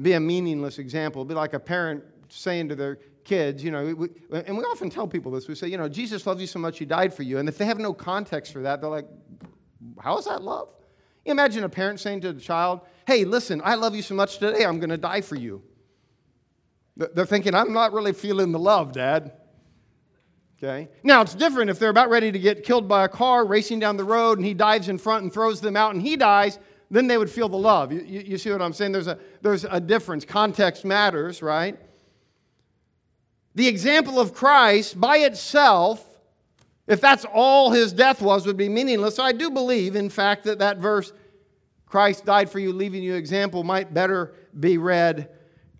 Be 0.00 0.14
a 0.14 0.20
meaningless 0.20 0.78
example. 0.78 1.20
It'd 1.20 1.28
be 1.28 1.34
like 1.34 1.52
a 1.52 1.60
parent 1.60 2.02
saying 2.30 2.70
to 2.70 2.74
their 2.74 2.96
kids, 3.22 3.62
you 3.62 3.70
know, 3.70 3.94
we, 3.94 4.08
and 4.30 4.56
we 4.56 4.64
often 4.64 4.88
tell 4.88 5.06
people 5.06 5.30
this. 5.30 5.46
We 5.46 5.54
say, 5.54 5.68
you 5.68 5.76
know, 5.76 5.86
Jesus 5.86 6.26
loves 6.26 6.40
you 6.40 6.46
so 6.46 6.58
much, 6.58 6.78
he 6.78 6.86
died 6.86 7.12
for 7.12 7.22
you. 7.22 7.36
And 7.36 7.50
if 7.50 7.58
they 7.58 7.66
have 7.66 7.78
no 7.78 7.92
context 7.92 8.54
for 8.54 8.62
that, 8.62 8.80
they're 8.80 8.88
like, 8.88 9.08
how 10.00 10.16
is 10.16 10.24
that 10.24 10.42
love? 10.42 10.68
Imagine 11.26 11.64
a 11.64 11.68
parent 11.68 12.00
saying 12.00 12.22
to 12.22 12.30
a 12.30 12.34
child, 12.34 12.80
hey, 13.06 13.26
listen, 13.26 13.60
I 13.62 13.74
love 13.74 13.94
you 13.94 14.00
so 14.00 14.14
much 14.14 14.38
today, 14.38 14.64
I'm 14.64 14.78
going 14.78 14.88
to 14.88 14.96
die 14.96 15.20
for 15.20 15.36
you. 15.36 15.62
They're 16.96 17.26
thinking, 17.26 17.54
I'm 17.54 17.74
not 17.74 17.92
really 17.92 18.14
feeling 18.14 18.52
the 18.52 18.58
love, 18.58 18.92
Dad. 18.92 19.32
Okay? 20.64 20.88
Now, 21.02 21.20
it's 21.20 21.34
different 21.34 21.70
if 21.70 21.78
they're 21.78 21.90
about 21.90 22.08
ready 22.08 22.32
to 22.32 22.38
get 22.38 22.64
killed 22.64 22.88
by 22.88 23.04
a 23.04 23.08
car 23.08 23.44
racing 23.46 23.80
down 23.80 23.96
the 23.96 24.04
road 24.04 24.38
and 24.38 24.46
he 24.46 24.54
dives 24.54 24.88
in 24.88 24.98
front 24.98 25.22
and 25.22 25.32
throws 25.32 25.60
them 25.60 25.76
out 25.76 25.94
and 25.94 26.00
he 26.00 26.16
dies, 26.16 26.58
then 26.90 27.06
they 27.06 27.18
would 27.18 27.30
feel 27.30 27.48
the 27.48 27.58
love. 27.58 27.92
You, 27.92 28.00
you, 28.00 28.20
you 28.20 28.38
see 28.38 28.50
what 28.50 28.62
I'm 28.62 28.72
saying? 28.72 28.92
There's 28.92 29.06
a, 29.06 29.18
there's 29.42 29.64
a 29.64 29.80
difference. 29.80 30.24
Context 30.24 30.84
matters, 30.84 31.42
right? 31.42 31.78
The 33.54 33.68
example 33.68 34.18
of 34.18 34.34
Christ 34.34 35.00
by 35.00 35.18
itself, 35.18 36.04
if 36.86 37.00
that's 37.00 37.24
all 37.32 37.70
his 37.70 37.92
death 37.92 38.22
was, 38.22 38.46
would 38.46 38.56
be 38.56 38.68
meaningless. 38.68 39.16
So 39.16 39.22
I 39.22 39.32
do 39.32 39.50
believe, 39.50 39.96
in 39.96 40.10
fact, 40.10 40.44
that 40.44 40.58
that 40.60 40.78
verse, 40.78 41.12
Christ 41.86 42.24
died 42.24 42.50
for 42.50 42.58
you, 42.58 42.72
leaving 42.72 43.02
you 43.02 43.14
example, 43.14 43.62
might 43.62 43.94
better 43.94 44.34
be 44.58 44.78
read 44.78 45.28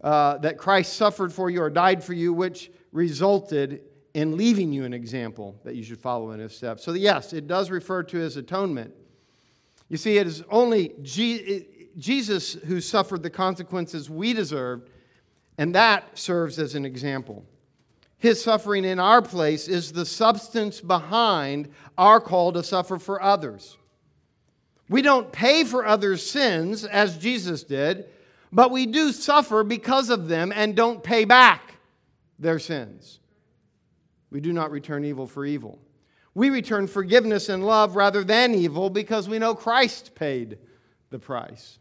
uh, 0.02 0.38
that 0.38 0.58
Christ 0.58 0.92
suffered 0.92 1.32
for 1.32 1.50
you 1.50 1.62
or 1.62 1.70
died 1.70 2.04
for 2.04 2.12
you, 2.12 2.32
which 2.32 2.70
resulted 2.92 3.80
in 4.14 4.36
leaving 4.36 4.72
you 4.72 4.84
an 4.84 4.94
example 4.94 5.60
that 5.64 5.74
you 5.74 5.82
should 5.82 5.98
follow 5.98 6.30
in 6.30 6.40
his 6.40 6.56
steps. 6.56 6.84
So, 6.84 6.92
yes, 6.92 7.32
it 7.32 7.46
does 7.46 7.70
refer 7.70 8.04
to 8.04 8.16
his 8.16 8.36
atonement. 8.36 8.94
You 9.88 9.96
see, 9.96 10.18
it 10.18 10.26
is 10.26 10.42
only 10.50 10.94
Jesus 11.02 12.54
who 12.54 12.80
suffered 12.80 13.22
the 13.22 13.30
consequences 13.30 14.08
we 14.08 14.32
deserved, 14.32 14.88
and 15.58 15.74
that 15.74 16.16
serves 16.16 16.58
as 16.58 16.74
an 16.74 16.84
example. 16.84 17.44
His 18.18 18.42
suffering 18.42 18.84
in 18.84 18.98
our 18.98 19.20
place 19.20 19.68
is 19.68 19.92
the 19.92 20.06
substance 20.06 20.80
behind 20.80 21.68
our 21.98 22.20
call 22.20 22.52
to 22.52 22.62
suffer 22.62 22.98
for 22.98 23.20
others. 23.20 23.76
We 24.88 25.02
don't 25.02 25.30
pay 25.32 25.64
for 25.64 25.84
others' 25.84 26.28
sins 26.28 26.84
as 26.84 27.18
Jesus 27.18 27.64
did, 27.64 28.08
but 28.52 28.70
we 28.70 28.86
do 28.86 29.12
suffer 29.12 29.64
because 29.64 30.08
of 30.08 30.28
them 30.28 30.52
and 30.54 30.76
don't 30.76 31.02
pay 31.02 31.24
back 31.24 31.74
their 32.38 32.58
sins. 32.58 33.18
We 34.34 34.40
do 34.40 34.52
not 34.52 34.72
return 34.72 35.04
evil 35.04 35.28
for 35.28 35.46
evil. 35.46 35.78
We 36.34 36.50
return 36.50 36.88
forgiveness 36.88 37.48
and 37.48 37.64
love 37.64 37.94
rather 37.94 38.24
than 38.24 38.52
evil 38.52 38.90
because 38.90 39.28
we 39.28 39.38
know 39.38 39.54
Christ 39.54 40.16
paid 40.16 40.58
the 41.10 41.20
price. 41.20 41.78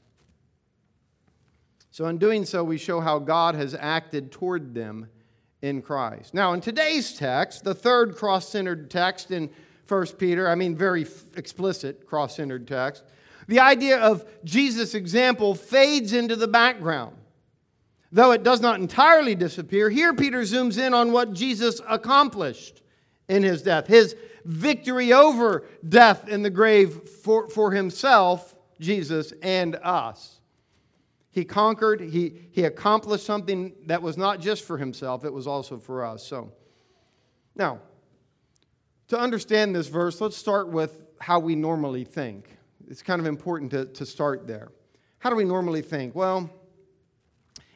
So, 1.89 2.05
in 2.05 2.19
doing 2.19 2.45
so, 2.45 2.63
we 2.63 2.77
show 2.77 2.99
how 2.99 3.17
God 3.17 3.55
has 3.55 3.73
acted 3.73 4.31
toward 4.31 4.75
them 4.75 5.07
in 5.63 5.81
Christ. 5.81 6.35
Now, 6.35 6.53
in 6.53 6.61
today's 6.61 7.15
text, 7.15 7.63
the 7.63 7.73
third 7.73 8.15
cross 8.15 8.47
centered 8.49 8.91
text 8.91 9.31
in 9.31 9.49
1 9.87 10.05
Peter, 10.19 10.47
I 10.47 10.53
mean, 10.53 10.75
very 10.75 11.07
explicit 11.35 12.05
cross 12.05 12.35
centered 12.35 12.67
text, 12.67 13.03
the 13.47 13.61
idea 13.61 13.97
of 13.97 14.27
Jesus' 14.43 14.93
example 14.93 15.55
fades 15.55 16.13
into 16.13 16.35
the 16.35 16.47
background. 16.47 17.15
Though 18.13 18.31
it 18.31 18.43
does 18.43 18.61
not 18.61 18.79
entirely 18.79 19.33
disappear, 19.33 19.89
here 19.89 20.13
Peter 20.13 20.41
zooms 20.41 20.77
in 20.77 20.93
on 20.93 21.11
what 21.11 21.33
Jesus 21.33 21.81
accomplished 21.89 22.83
in 23.27 23.41
his 23.41 23.63
death, 23.63 23.87
his 23.87 24.15
victory 24.45 25.11
over 25.11 25.65
death 25.87 26.29
in 26.29 26.43
the 26.43 26.51
grave 26.51 27.09
for, 27.09 27.49
for 27.49 27.71
himself, 27.71 28.53
Jesus, 28.79 29.33
and 29.41 29.77
us. 29.77 30.39
He 31.31 31.43
conquered, 31.43 32.01
he, 32.01 32.49
he 32.51 32.65
accomplished 32.65 33.25
something 33.25 33.73
that 33.87 34.03
was 34.03 34.15
not 34.15 34.39
just 34.39 34.63
for 34.63 34.77
himself, 34.77 35.25
it 35.25 35.33
was 35.33 35.47
also 35.47 35.79
for 35.79 36.05
us. 36.05 36.23
So, 36.23 36.51
now, 37.55 37.79
to 39.07 39.17
understand 39.17 39.75
this 39.75 39.87
verse, 39.87 40.21
let's 40.21 40.37
start 40.37 40.69
with 40.69 41.01
how 41.19 41.39
we 41.39 41.55
normally 41.55 42.03
think. 42.03 42.47
It's 42.87 43.01
kind 43.01 43.19
of 43.19 43.25
important 43.25 43.71
to, 43.71 43.85
to 43.85 44.05
start 44.05 44.45
there. 44.45 44.71
How 45.17 45.31
do 45.31 45.35
we 45.35 45.45
normally 45.45 45.81
think? 45.81 46.13
Well, 46.13 46.51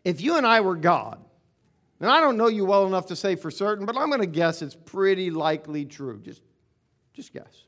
if 0.08 0.22
you 0.22 0.38
and 0.38 0.48
I 0.48 0.62
were 0.62 0.78
God, 0.78 1.20
and 2.00 2.10
I 2.10 2.22
don't 2.22 2.38
know 2.38 2.48
you 2.48 2.64
well 2.64 2.88
enough 2.88 3.08
to 3.08 3.16
say 3.18 3.36
for 3.36 3.52
certain, 3.52 3.86
but 3.86 3.98
I'm 3.98 4.08
going 4.08 4.22
to 4.22 4.26
guess 4.26 4.62
it's 4.62 4.74
pretty 4.74 5.32
likely 5.32 5.84
true. 5.84 6.22
Just, 6.24 6.42
just 7.12 7.34
guess. 7.34 7.66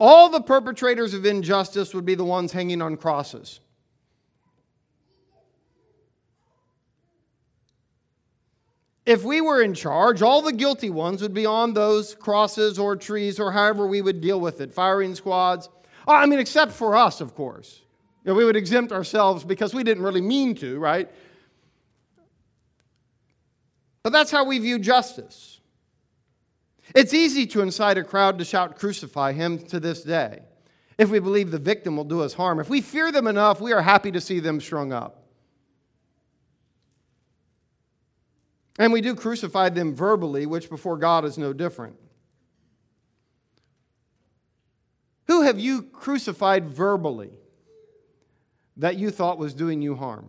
All 0.00 0.30
the 0.30 0.40
perpetrators 0.40 1.14
of 1.14 1.24
injustice 1.24 1.94
would 1.94 2.04
be 2.04 2.16
the 2.16 2.24
ones 2.24 2.50
hanging 2.50 2.82
on 2.82 2.96
crosses. 2.96 3.60
If 9.06 9.22
we 9.22 9.40
were 9.40 9.62
in 9.62 9.74
charge, 9.74 10.22
all 10.22 10.42
the 10.42 10.52
guilty 10.52 10.90
ones 10.90 11.22
would 11.22 11.34
be 11.34 11.46
on 11.46 11.72
those 11.72 12.16
crosses 12.16 12.80
or 12.80 12.96
trees 12.96 13.38
or 13.38 13.52
however 13.52 13.86
we 13.86 14.02
would 14.02 14.20
deal 14.20 14.40
with 14.40 14.60
it, 14.60 14.74
firing 14.74 15.14
squads. 15.14 15.68
I 16.08 16.26
mean, 16.26 16.40
except 16.40 16.72
for 16.72 16.96
us, 16.96 17.20
of 17.20 17.36
course. 17.36 17.80
You 18.24 18.30
know, 18.30 18.34
we 18.34 18.44
would 18.44 18.56
exempt 18.56 18.92
ourselves 18.92 19.44
because 19.44 19.74
we 19.74 19.82
didn't 19.82 20.04
really 20.04 20.20
mean 20.20 20.54
to, 20.56 20.78
right? 20.78 21.10
But 24.04 24.12
that's 24.12 24.30
how 24.30 24.44
we 24.44 24.58
view 24.58 24.78
justice. 24.78 25.60
It's 26.94 27.14
easy 27.14 27.46
to 27.48 27.62
incite 27.62 27.98
a 27.98 28.04
crowd 28.04 28.38
to 28.38 28.44
shout, 28.44 28.78
Crucify 28.78 29.32
him 29.32 29.58
to 29.66 29.80
this 29.80 30.02
day, 30.02 30.42
if 30.98 31.10
we 31.10 31.18
believe 31.18 31.50
the 31.50 31.58
victim 31.58 31.96
will 31.96 32.04
do 32.04 32.20
us 32.20 32.34
harm. 32.34 32.60
If 32.60 32.68
we 32.68 32.80
fear 32.80 33.10
them 33.10 33.26
enough, 33.26 33.60
we 33.60 33.72
are 33.72 33.82
happy 33.82 34.12
to 34.12 34.20
see 34.20 34.40
them 34.40 34.60
strung 34.60 34.92
up. 34.92 35.18
And 38.78 38.92
we 38.92 39.00
do 39.00 39.14
crucify 39.14 39.68
them 39.68 39.94
verbally, 39.94 40.46
which 40.46 40.70
before 40.70 40.96
God 40.96 41.24
is 41.24 41.38
no 41.38 41.52
different. 41.52 41.96
Who 45.26 45.42
have 45.42 45.58
you 45.58 45.82
crucified 45.82 46.68
verbally 46.68 47.30
that 48.76 48.96
you 48.96 49.10
thought 49.10 49.38
was 49.38 49.54
doing 49.54 49.82
you 49.82 49.94
harm? 49.94 50.28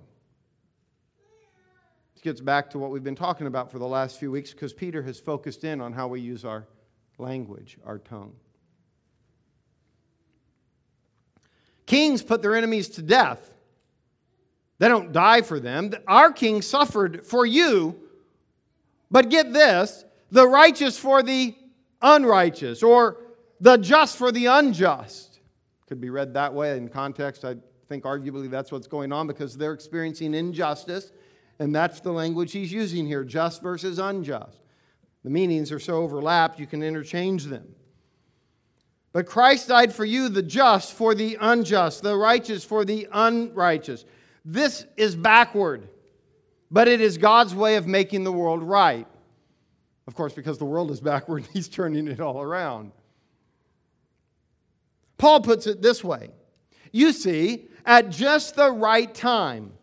This 2.14 2.24
gets 2.24 2.42
back 2.42 2.70
to 2.72 2.80
what 2.80 2.92
we've 2.92 3.04
been 3.04 3.16
talking 3.16 3.48
about 3.48 3.72
for 3.72 3.80
the 3.80 3.88
last 3.88 4.20
few 4.20 4.32
weeks 4.32 4.52
because 4.52 4.74
Peter 4.74 5.02
has 5.04 5.20
focused 5.20 5.64
in 5.64 5.82
on 5.82 5.94
how 5.94 6.08
we 6.08 6.20
use 6.20 6.46
our 6.46 6.66
language, 7.18 7.78
our 7.86 8.00
tongue. 8.00 8.34
Kings 11.86 12.24
put 12.24 12.42
their 12.42 12.56
enemies 12.56 12.90
to 12.90 13.02
death. 13.02 13.54
They 14.80 14.88
don't 14.88 15.12
die 15.12 15.42
for 15.42 15.60
them. 15.60 15.94
Our 16.08 16.32
king 16.32 16.62
suffered 16.62 17.26
for 17.26 17.46
you 17.46 18.00
but 19.14 19.30
get 19.30 19.54
this 19.54 20.04
the 20.32 20.48
righteous 20.48 20.98
for 20.98 21.22
the 21.22 21.56
unrighteous, 22.02 22.82
or 22.82 23.18
the 23.62 23.78
just 23.78 24.18
for 24.18 24.32
the 24.32 24.48
unjust. 24.48 25.40
Could 25.88 26.02
be 26.02 26.10
read 26.10 26.34
that 26.34 26.56
way 26.56 26.76
in 26.76 26.90
context. 26.90 27.46
I 27.46 27.58
think 27.88 28.04
arguably 28.04 28.50
that's 28.50 28.72
what's 28.72 28.88
going 28.88 29.12
on 29.12 29.28
because 29.28 29.58
they're 29.58 29.74
experiencing 29.74 30.34
injustice, 30.34 31.12
and 31.60 31.74
that's 31.74 32.00
the 32.00 32.12
language 32.12 32.52
he's 32.52 32.72
using 32.72 33.06
here 33.06 33.24
just 33.24 33.62
versus 33.62 34.00
unjust. 34.00 34.60
The 35.24 35.30
meanings 35.30 35.72
are 35.72 35.80
so 35.80 35.98
overlapped, 35.98 36.60
you 36.60 36.68
can 36.68 36.84
interchange 36.84 37.46
them. 37.46 37.76
But 39.12 39.26
Christ 39.26 39.68
died 39.68 39.94
for 39.94 40.06
you, 40.06 40.28
the 40.28 40.42
just 40.42 40.94
for 40.94 41.14
the 41.14 41.38
unjust, 41.40 42.02
the 42.02 42.18
righteous 42.18 42.64
for 42.64 42.84
the 42.84 43.08
unrighteous. 43.12 44.06
This 44.44 44.86
is 44.98 45.16
backward 45.16 45.88
but 46.74 46.88
it 46.88 47.02
is 47.02 47.20
God's 47.20 47.54
way 47.54 47.76
of 47.76 47.86
making 47.86 48.24
the 48.24 48.32
world 48.32 48.64
right. 48.64 49.08
Of 50.08 50.16
course, 50.16 50.34
because 50.34 50.58
the 50.58 50.66
world 50.66 50.90
is 50.90 51.00
backward, 51.00 51.46
he's 51.54 51.70
turning 51.70 52.08
it 52.08 52.20
all 52.20 52.42
around. 52.42 52.92
Paul 55.20 55.42
puts 55.42 55.68
it 55.68 55.84
this 55.84 56.04
way 56.04 56.32
You 56.94 57.12
see, 57.12 57.66
at 57.86 58.10
just 58.10 58.56
the 58.56 58.72
right 58.72 59.14
time, 59.14 59.74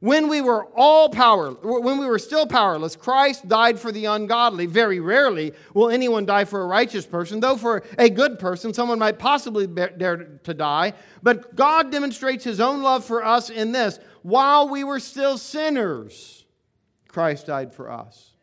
when 0.00 0.28
we 0.28 0.40
were 0.40 0.66
all 0.76 1.08
power, 1.08 1.50
when 1.50 1.98
we 1.98 2.06
were 2.06 2.20
still 2.20 2.46
powerless, 2.46 2.94
Christ 2.94 3.48
died 3.48 3.80
for 3.80 3.90
the 3.90 4.04
ungodly. 4.04 4.66
Very 4.66 5.00
rarely 5.00 5.52
will 5.74 5.90
anyone 5.90 6.24
die 6.24 6.44
for 6.44 6.62
a 6.62 6.66
righteous 6.66 7.04
person, 7.04 7.40
though 7.40 7.56
for 7.56 7.82
a 7.98 8.08
good 8.08 8.38
person, 8.38 8.72
someone 8.72 9.00
might 9.00 9.18
possibly 9.18 9.66
dare 9.66 10.38
to 10.44 10.54
die. 10.54 10.94
But 11.24 11.56
God 11.56 11.90
demonstrates 11.90 12.44
his 12.44 12.60
own 12.60 12.82
love 12.82 13.04
for 13.04 13.24
us 13.24 13.50
in 13.50 13.72
this 13.72 13.98
while 14.22 14.68
we 14.68 14.84
were 14.84 15.00
still 15.00 15.36
sinners, 15.36 16.44
Christ 17.08 17.46
died 17.46 17.74
for 17.74 17.90
us. 17.90 18.34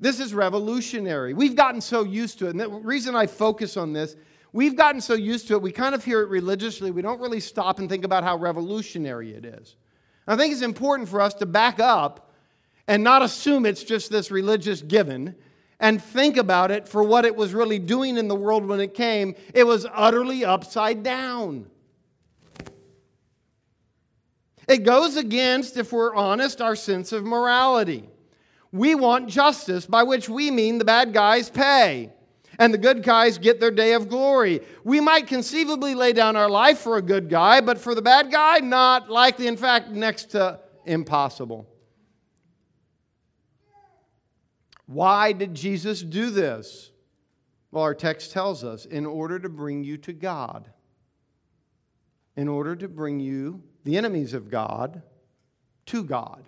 This 0.00 0.18
is 0.18 0.34
revolutionary. 0.34 1.32
We've 1.32 1.54
gotten 1.54 1.80
so 1.80 2.02
used 2.02 2.40
to 2.40 2.46
it. 2.46 2.50
And 2.50 2.60
the 2.60 2.68
reason 2.68 3.14
I 3.14 3.26
focus 3.26 3.76
on 3.76 3.92
this 3.92 4.16
We've 4.54 4.76
gotten 4.76 5.00
so 5.00 5.14
used 5.14 5.48
to 5.48 5.54
it, 5.54 5.62
we 5.62 5.72
kind 5.72 5.96
of 5.96 6.04
hear 6.04 6.22
it 6.22 6.28
religiously. 6.28 6.92
We 6.92 7.02
don't 7.02 7.20
really 7.20 7.40
stop 7.40 7.80
and 7.80 7.88
think 7.88 8.04
about 8.04 8.22
how 8.22 8.36
revolutionary 8.36 9.34
it 9.34 9.44
is. 9.44 9.74
I 10.28 10.36
think 10.36 10.52
it's 10.52 10.62
important 10.62 11.08
for 11.08 11.20
us 11.20 11.34
to 11.34 11.46
back 11.46 11.80
up 11.80 12.30
and 12.86 13.02
not 13.02 13.20
assume 13.20 13.66
it's 13.66 13.82
just 13.82 14.12
this 14.12 14.30
religious 14.30 14.80
given 14.80 15.34
and 15.80 16.00
think 16.00 16.36
about 16.36 16.70
it 16.70 16.86
for 16.86 17.02
what 17.02 17.24
it 17.24 17.34
was 17.34 17.52
really 17.52 17.80
doing 17.80 18.16
in 18.16 18.28
the 18.28 18.36
world 18.36 18.64
when 18.64 18.78
it 18.78 18.94
came. 18.94 19.34
It 19.52 19.64
was 19.64 19.88
utterly 19.92 20.44
upside 20.44 21.02
down. 21.02 21.66
It 24.68 24.84
goes 24.84 25.16
against, 25.16 25.76
if 25.76 25.92
we're 25.92 26.14
honest, 26.14 26.60
our 26.60 26.76
sense 26.76 27.10
of 27.10 27.24
morality. 27.24 28.08
We 28.70 28.94
want 28.94 29.28
justice, 29.28 29.84
by 29.84 30.04
which 30.04 30.28
we 30.28 30.52
mean 30.52 30.78
the 30.78 30.84
bad 30.84 31.12
guys 31.12 31.50
pay 31.50 32.12
and 32.58 32.72
the 32.72 32.78
good 32.78 33.02
guys 33.02 33.38
get 33.38 33.60
their 33.60 33.70
day 33.70 33.92
of 33.94 34.08
glory. 34.08 34.60
We 34.84 35.00
might 35.00 35.26
conceivably 35.26 35.94
lay 35.94 36.12
down 36.12 36.36
our 36.36 36.50
life 36.50 36.78
for 36.78 36.96
a 36.96 37.02
good 37.02 37.28
guy, 37.28 37.60
but 37.60 37.78
for 37.78 37.94
the 37.94 38.02
bad 38.02 38.30
guy, 38.30 38.58
not 38.58 39.10
likely, 39.10 39.46
in 39.46 39.56
fact, 39.56 39.90
next 39.90 40.30
to 40.32 40.60
impossible. 40.84 41.68
Why 44.86 45.32
did 45.32 45.54
Jesus 45.54 46.02
do 46.02 46.30
this? 46.30 46.90
Well, 47.70 47.82
our 47.82 47.94
text 47.94 48.32
tells 48.32 48.62
us 48.62 48.84
in 48.84 49.06
order 49.06 49.38
to 49.38 49.48
bring 49.48 49.82
you 49.82 49.96
to 49.98 50.12
God, 50.12 50.70
in 52.36 52.48
order 52.48 52.76
to 52.76 52.88
bring 52.88 53.18
you, 53.18 53.62
the 53.84 53.96
enemies 53.96 54.34
of 54.34 54.50
God, 54.50 55.02
to 55.86 56.04
God. 56.04 56.44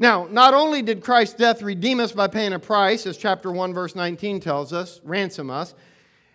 Now, 0.00 0.26
not 0.30 0.54
only 0.54 0.80
did 0.80 1.02
Christ's 1.02 1.34
death 1.34 1.60
redeem 1.60 2.00
us 2.00 2.10
by 2.10 2.26
paying 2.26 2.54
a 2.54 2.58
price, 2.58 3.06
as 3.06 3.18
chapter 3.18 3.52
1, 3.52 3.74
verse 3.74 3.94
19 3.94 4.40
tells 4.40 4.72
us, 4.72 4.98
ransom 5.04 5.50
us, 5.50 5.74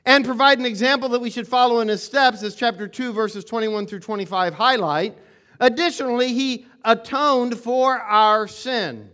and 0.05 0.23
provide 0.23 0.59
an 0.59 0.67
example 0.67 1.09
that 1.09 1.19
we 1.19 1.31
should 1.31 1.47
follow 1.47 1.79
in 1.79 1.87
his 1.87 2.03
steps, 2.03 2.43
as 2.43 2.53
chapter 2.55 2.87
2, 2.87 3.11
verses 3.11 3.43
21 3.43 3.87
through 3.87 4.01
25 4.01 4.53
highlight. 4.53 5.17
Additionally, 5.59 6.31
he 6.31 6.67
atoned 6.83 7.57
for 7.57 7.97
our 7.97 8.47
sin, 8.47 9.09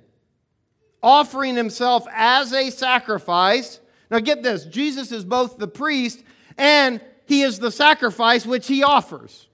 offering 1.01 1.55
himself 1.55 2.05
as 2.13 2.51
a 2.51 2.71
sacrifice. 2.71 3.79
Now, 4.09 4.19
get 4.19 4.43
this 4.43 4.65
Jesus 4.65 5.13
is 5.13 5.23
both 5.23 5.59
the 5.59 5.67
priest 5.69 6.21
and 6.57 6.99
he 7.25 7.43
is 7.43 7.57
the 7.57 7.71
sacrifice 7.71 8.45
which 8.45 8.67
he 8.67 8.83
offers. 8.83 9.47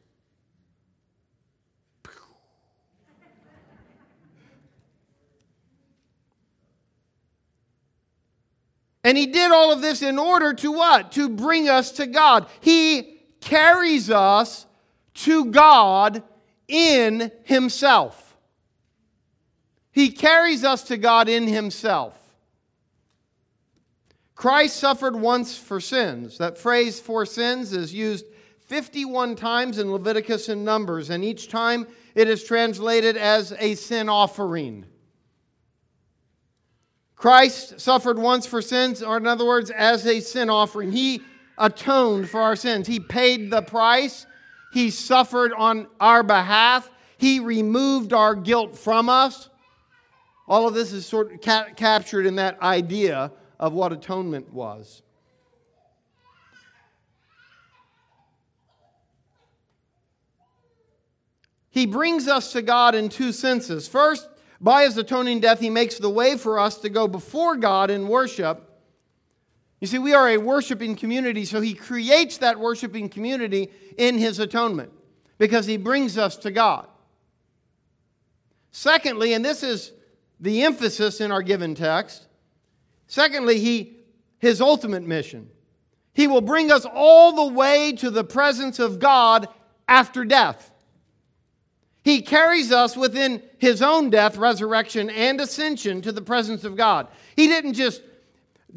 And 9.08 9.17
he 9.17 9.28
did 9.28 9.54
all 9.54 9.72
of 9.72 9.80
this 9.80 10.02
in 10.02 10.20
order 10.20 10.54
to 10.56 10.70
what? 10.70 11.13
To 11.13 11.30
bring 11.30 11.70
us 11.70 11.91
to 11.91 12.06
God. 12.06 12.46
He 12.60 13.22
carries 13.39 14.12
us 14.12 14.65
to 15.13 15.46
God 15.46 16.24
in 16.67 17.32
himself. 17.46 18.36
He 19.93 20.10
carries 20.10 20.65
us 20.65 20.84
to 20.89 20.98
God 20.98 21.30
in 21.30 21.48
himself. 21.48 22.22
Christ 24.36 24.76
suffered 24.76 25.15
once 25.15 25.58
for 25.58 25.80
sins. 25.80 26.38
That 26.39 26.58
phrase 26.58 27.00
for 27.00 27.26
sins 27.26 27.72
is 27.72 27.93
used 27.93 28.26
51 28.65 29.38
times 29.38 29.78
in 29.78 29.89
Leviticus 29.89 30.50
and 30.50 30.65
Numbers, 30.65 31.12
and 31.12 31.24
each 31.24 31.48
time 31.48 31.88
it 32.13 32.28
is 32.28 32.43
translated 32.43 33.15
as 33.15 33.54
a 33.58 33.76
sin 33.76 34.10
offering. 34.10 34.86
Christ 37.17 37.80
suffered 37.80 38.19
once 38.19 38.45
for 38.45 38.62
sins, 38.62 39.01
or 39.01 39.17
in 39.17 39.25
other 39.25 39.45
words, 39.45 39.71
as 39.71 40.06
a 40.06 40.19
sin 40.19 40.49
offering. 40.49 40.91
He 40.91 41.23
atoned 41.58 42.30
for 42.30 42.39
our 42.39 42.56
sins. 42.56 42.88
He 42.88 42.99
paid 42.99 43.49
the 43.49 43.63
price. 43.63 44.27
He 44.71 44.91
suffered 44.91 45.51
on 45.53 45.88
our 45.99 46.21
behalf. 46.21 46.89
He 47.17 47.39
removed 47.39 48.13
our 48.13 48.36
guilt 48.36 48.77
from 48.77 49.10
us. 49.10 49.49
All 50.47 50.67
of 50.67 50.75
this 50.75 50.93
is 50.93 51.08
sort 51.08 51.34
of 51.34 51.41
ca- 51.41 51.69
captured 51.75 52.27
in 52.27 52.36
that 52.36 52.62
idea 52.62 53.32
of 53.60 53.73
what 53.73 53.91
atonement 53.91 54.53
was. 54.53 55.01
He 61.71 61.88
brings 61.88 62.27
us 62.27 62.51
to 62.53 62.62
God 62.62 62.93
in 62.95 63.10
two 63.10 63.32
senses. 63.32 63.88
First, 63.88 64.30
by 64.60 64.84
his 64.84 64.98
atoning 64.98 65.39
death, 65.39 65.60
he 65.60 65.70
makes 65.70 65.98
the 65.98 66.10
way 66.10 66.38
for 66.38 66.60
us 66.60 66.78
to 66.80 66.89
go 66.89 67.08
before 67.08 67.56
God 67.56 67.91
in 67.91 68.08
worship. 68.08 68.63
You 69.80 69.88
see, 69.88 70.00
we 70.00 70.13
are 70.13 70.30
a 70.30 70.38
worshiping 70.38 70.96
community, 70.96 71.46
so 71.46 71.62
he 71.62 71.74
creates 71.74 72.39
that 72.39 72.60
worshiping 72.60 73.10
community 73.10 73.70
in 73.98 74.17
his 74.17 74.39
atonement 74.39 74.91
because 75.38 75.67
he 75.67 75.78
brings 75.78 76.17
us 76.17 76.36
to 76.38 76.52
God. 76.52 76.88
Secondly, 78.72 79.34
and 79.34 79.46
this 79.46 79.62
is 79.62 79.91
the 80.39 80.63
emphasis 80.63 81.22
in 81.22 81.32
our 81.32 81.43
given 81.43 81.76
text, 81.76 82.28
secondly, 83.08 83.60
he, 83.60 83.98
his 84.39 84.62
ultimate 84.62 85.04
mission. 85.04 85.50
He 86.13 86.26
will 86.26 86.41
bring 86.41 86.72
us 86.72 86.86
all 86.86 87.34
the 87.48 87.54
way 87.54 87.91
to 87.93 88.10
the 88.10 88.24
presence 88.24 88.80
of 88.80 89.00
God 89.00 89.48
after 89.88 90.26
death. 90.26 90.72
He 92.08 92.22
carries 92.22 92.72
us 92.72 92.96
within 92.96 93.43
his 93.58 93.82
own 93.82 94.10
death, 94.10 94.38
resurrection, 94.38 95.10
and 95.10 95.41
ascension 95.41 96.02
to 96.04 96.13
the 96.13 96.22
presence 96.22 96.63
of 96.63 96.78
God. 96.78 97.10
He 97.36 97.48
didn't 97.48 97.74
just 97.74 98.02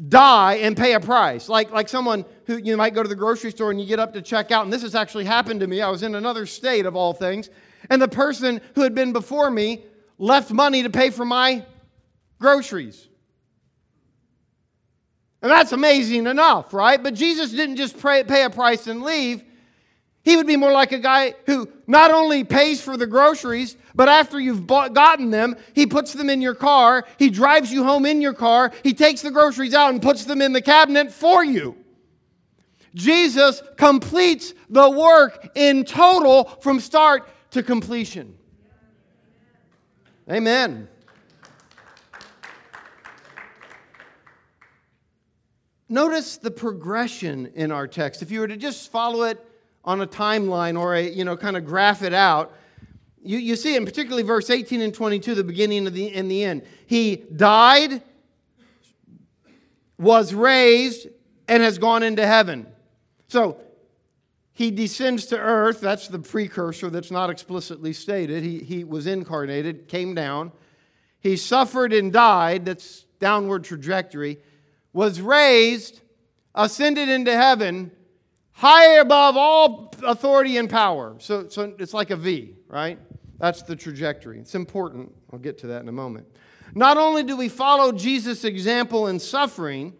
die 0.09 0.55
and 0.55 0.75
pay 0.75 0.95
a 0.95 0.99
price. 0.99 1.47
Like, 1.47 1.71
like 1.71 1.87
someone 1.87 2.25
who 2.45 2.57
you 2.57 2.75
might 2.75 2.93
go 2.93 3.01
to 3.01 3.07
the 3.07 3.15
grocery 3.15 3.51
store 3.51 3.71
and 3.71 3.79
you 3.79 3.87
get 3.87 3.99
up 3.99 4.11
to 4.15 4.21
check 4.21 4.51
out, 4.51 4.65
and 4.65 4.73
this 4.73 4.81
has 4.81 4.95
actually 4.95 5.23
happened 5.23 5.61
to 5.61 5.67
me. 5.67 5.79
I 5.81 5.89
was 5.89 6.03
in 6.03 6.15
another 6.15 6.45
state 6.45 6.85
of 6.85 6.97
all 6.97 7.13
things, 7.13 7.49
and 7.89 8.01
the 8.01 8.09
person 8.09 8.59
who 8.75 8.81
had 8.81 8.93
been 8.93 9.13
before 9.13 9.49
me 9.49 9.85
left 10.17 10.51
money 10.51 10.83
to 10.83 10.89
pay 10.89 11.09
for 11.09 11.23
my 11.23 11.65
groceries. 12.37 13.07
And 15.41 15.49
that's 15.49 15.71
amazing 15.71 16.27
enough, 16.27 16.73
right? 16.73 17.01
But 17.01 17.13
Jesus 17.13 17.51
didn't 17.51 17.77
just 17.77 17.97
pay, 17.97 18.25
pay 18.25 18.43
a 18.43 18.49
price 18.49 18.87
and 18.87 19.01
leave. 19.01 19.41
He 20.23 20.35
would 20.35 20.45
be 20.45 20.55
more 20.55 20.71
like 20.71 20.91
a 20.91 20.99
guy 20.99 21.33
who 21.47 21.67
not 21.87 22.11
only 22.11 22.43
pays 22.43 22.79
for 22.79 22.95
the 22.95 23.07
groceries, 23.07 23.75
but 23.95 24.07
after 24.07 24.39
you've 24.39 24.67
bought, 24.67 24.93
gotten 24.93 25.31
them, 25.31 25.55
he 25.73 25.87
puts 25.87 26.13
them 26.13 26.29
in 26.29 26.41
your 26.41 26.53
car. 26.53 27.05
He 27.17 27.29
drives 27.29 27.71
you 27.71 27.83
home 27.83 28.05
in 28.05 28.21
your 28.21 28.33
car. 28.33 28.71
He 28.83 28.93
takes 28.93 29.21
the 29.21 29.31
groceries 29.31 29.73
out 29.73 29.89
and 29.89 30.01
puts 30.01 30.25
them 30.25 30.41
in 30.41 30.53
the 30.53 30.61
cabinet 30.61 31.11
for 31.11 31.43
you. 31.43 31.75
Jesus 32.93 33.63
completes 33.77 34.53
the 34.69 34.89
work 34.89 35.49
in 35.55 35.85
total 35.85 36.45
from 36.61 36.79
start 36.79 37.27
to 37.51 37.63
completion. 37.63 38.37
Amen. 40.29 40.87
Notice 45.89 46.37
the 46.37 46.51
progression 46.51 47.51
in 47.55 47.71
our 47.71 47.87
text. 47.87 48.21
If 48.21 48.31
you 48.31 48.41
were 48.41 48.47
to 48.47 48.55
just 48.55 48.91
follow 48.91 49.23
it 49.23 49.45
on 49.83 50.01
a 50.01 50.07
timeline 50.07 50.79
or 50.79 50.95
a, 50.95 51.09
you 51.09 51.25
know, 51.25 51.35
kind 51.35 51.57
of 51.57 51.65
graph 51.65 52.03
it 52.03 52.13
out, 52.13 52.53
you, 53.23 53.37
you 53.37 53.55
see 53.55 53.75
in 53.75 53.85
particularly 53.85 54.23
verse 54.23 54.49
18 54.49 54.81
and 54.81 54.93
22, 54.93 55.35
the 55.35 55.43
beginning 55.43 55.87
of 55.87 55.93
the, 55.93 56.13
and 56.13 56.29
the 56.29 56.43
end. 56.43 56.63
He 56.87 57.17
died, 57.35 58.01
was 59.97 60.33
raised, 60.33 61.07
and 61.47 61.61
has 61.61 61.77
gone 61.77 62.03
into 62.03 62.25
heaven. 62.25 62.67
So 63.27 63.57
he 64.53 64.71
descends 64.71 65.27
to 65.27 65.39
earth. 65.39 65.81
That's 65.81 66.07
the 66.07 66.19
precursor 66.19 66.89
that's 66.89 67.11
not 67.11 67.29
explicitly 67.29 67.93
stated. 67.93 68.43
He, 68.43 68.59
he 68.59 68.83
was 68.83 69.07
incarnated, 69.07 69.87
came 69.87 70.15
down. 70.15 70.51
He 71.19 71.37
suffered 71.37 71.93
and 71.93 72.11
died. 72.11 72.65
That's 72.65 73.05
downward 73.19 73.63
trajectory. 73.63 74.39
Was 74.93 75.21
raised, 75.21 76.01
ascended 76.55 77.07
into 77.07 77.35
heaven, 77.35 77.91
high 78.61 78.99
above 78.99 79.35
all 79.35 79.91
authority 80.05 80.57
and 80.57 80.69
power. 80.69 81.15
So, 81.17 81.47
so 81.47 81.73
it's 81.79 81.95
like 81.95 82.11
a 82.11 82.15
V, 82.15 82.53
right? 82.67 82.99
That's 83.39 83.63
the 83.63 83.75
trajectory. 83.75 84.37
It's 84.37 84.53
important. 84.53 85.11
I'll 85.33 85.39
get 85.39 85.57
to 85.59 85.67
that 85.67 85.81
in 85.81 85.89
a 85.89 85.91
moment. 85.91 86.27
Not 86.75 86.95
only 86.97 87.23
do 87.23 87.35
we 87.35 87.49
follow 87.49 87.91
Jesus' 87.91 88.43
example 88.43 89.07
in 89.07 89.17
suffering, 89.17 89.93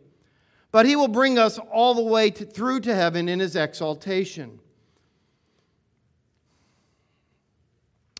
but 0.71 0.85
he 0.85 0.95
will 0.95 1.07
bring 1.07 1.39
us 1.39 1.57
all 1.57 1.95
the 1.95 2.03
way 2.03 2.29
to, 2.29 2.45
through 2.45 2.81
to 2.81 2.93
heaven 2.93 3.27
in 3.27 3.39
his 3.39 3.55
exaltation. 3.55 4.59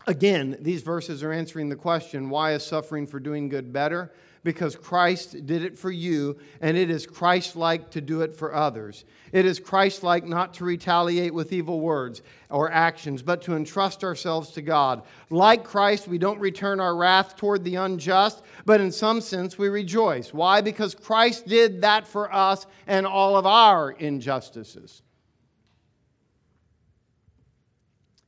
Again, 0.08 0.56
these 0.58 0.82
verses 0.82 1.22
are 1.22 1.30
answering 1.30 1.68
the 1.68 1.76
question 1.76 2.30
why 2.30 2.54
is 2.54 2.66
suffering 2.66 3.06
for 3.06 3.20
doing 3.20 3.48
good 3.48 3.72
better? 3.72 4.12
Because 4.44 4.74
Christ 4.74 5.46
did 5.46 5.62
it 5.62 5.78
for 5.78 5.90
you, 5.90 6.36
and 6.60 6.76
it 6.76 6.90
is 6.90 7.06
Christ 7.06 7.54
like 7.54 7.90
to 7.92 8.00
do 8.00 8.22
it 8.22 8.34
for 8.34 8.54
others. 8.54 9.04
It 9.30 9.46
is 9.46 9.60
Christ 9.60 10.02
like 10.02 10.24
not 10.24 10.54
to 10.54 10.64
retaliate 10.64 11.32
with 11.32 11.52
evil 11.52 11.80
words 11.80 12.22
or 12.50 12.70
actions, 12.70 13.22
but 13.22 13.40
to 13.42 13.54
entrust 13.54 14.02
ourselves 14.02 14.50
to 14.52 14.62
God. 14.62 15.02
Like 15.30 15.62
Christ, 15.62 16.08
we 16.08 16.18
don't 16.18 16.40
return 16.40 16.80
our 16.80 16.96
wrath 16.96 17.36
toward 17.36 17.62
the 17.62 17.76
unjust, 17.76 18.42
but 18.64 18.80
in 18.80 18.90
some 18.90 19.20
sense 19.20 19.56
we 19.56 19.68
rejoice. 19.68 20.34
Why? 20.34 20.60
Because 20.60 20.94
Christ 20.94 21.46
did 21.46 21.82
that 21.82 22.06
for 22.06 22.32
us 22.32 22.66
and 22.86 23.06
all 23.06 23.36
of 23.36 23.46
our 23.46 23.92
injustices. 23.92 25.02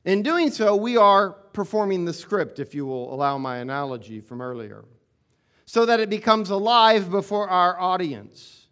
In 0.05 0.21
doing 0.21 0.51
so, 0.51 0.75
we 0.75 0.97
are 0.97 1.31
performing 1.31 2.05
the 2.05 2.13
script, 2.13 2.59
if 2.59 2.75
you 2.75 2.85
will 2.85 3.13
allow 3.13 3.37
my 3.37 3.57
analogy 3.57 4.21
from 4.21 4.39
earlier 4.39 4.85
so 5.75 5.85
that 5.85 5.99
it 5.99 6.09
becomes 6.09 6.51
alive 6.51 7.11
before 7.11 7.49
our 7.49 7.77
audience. 7.77 8.67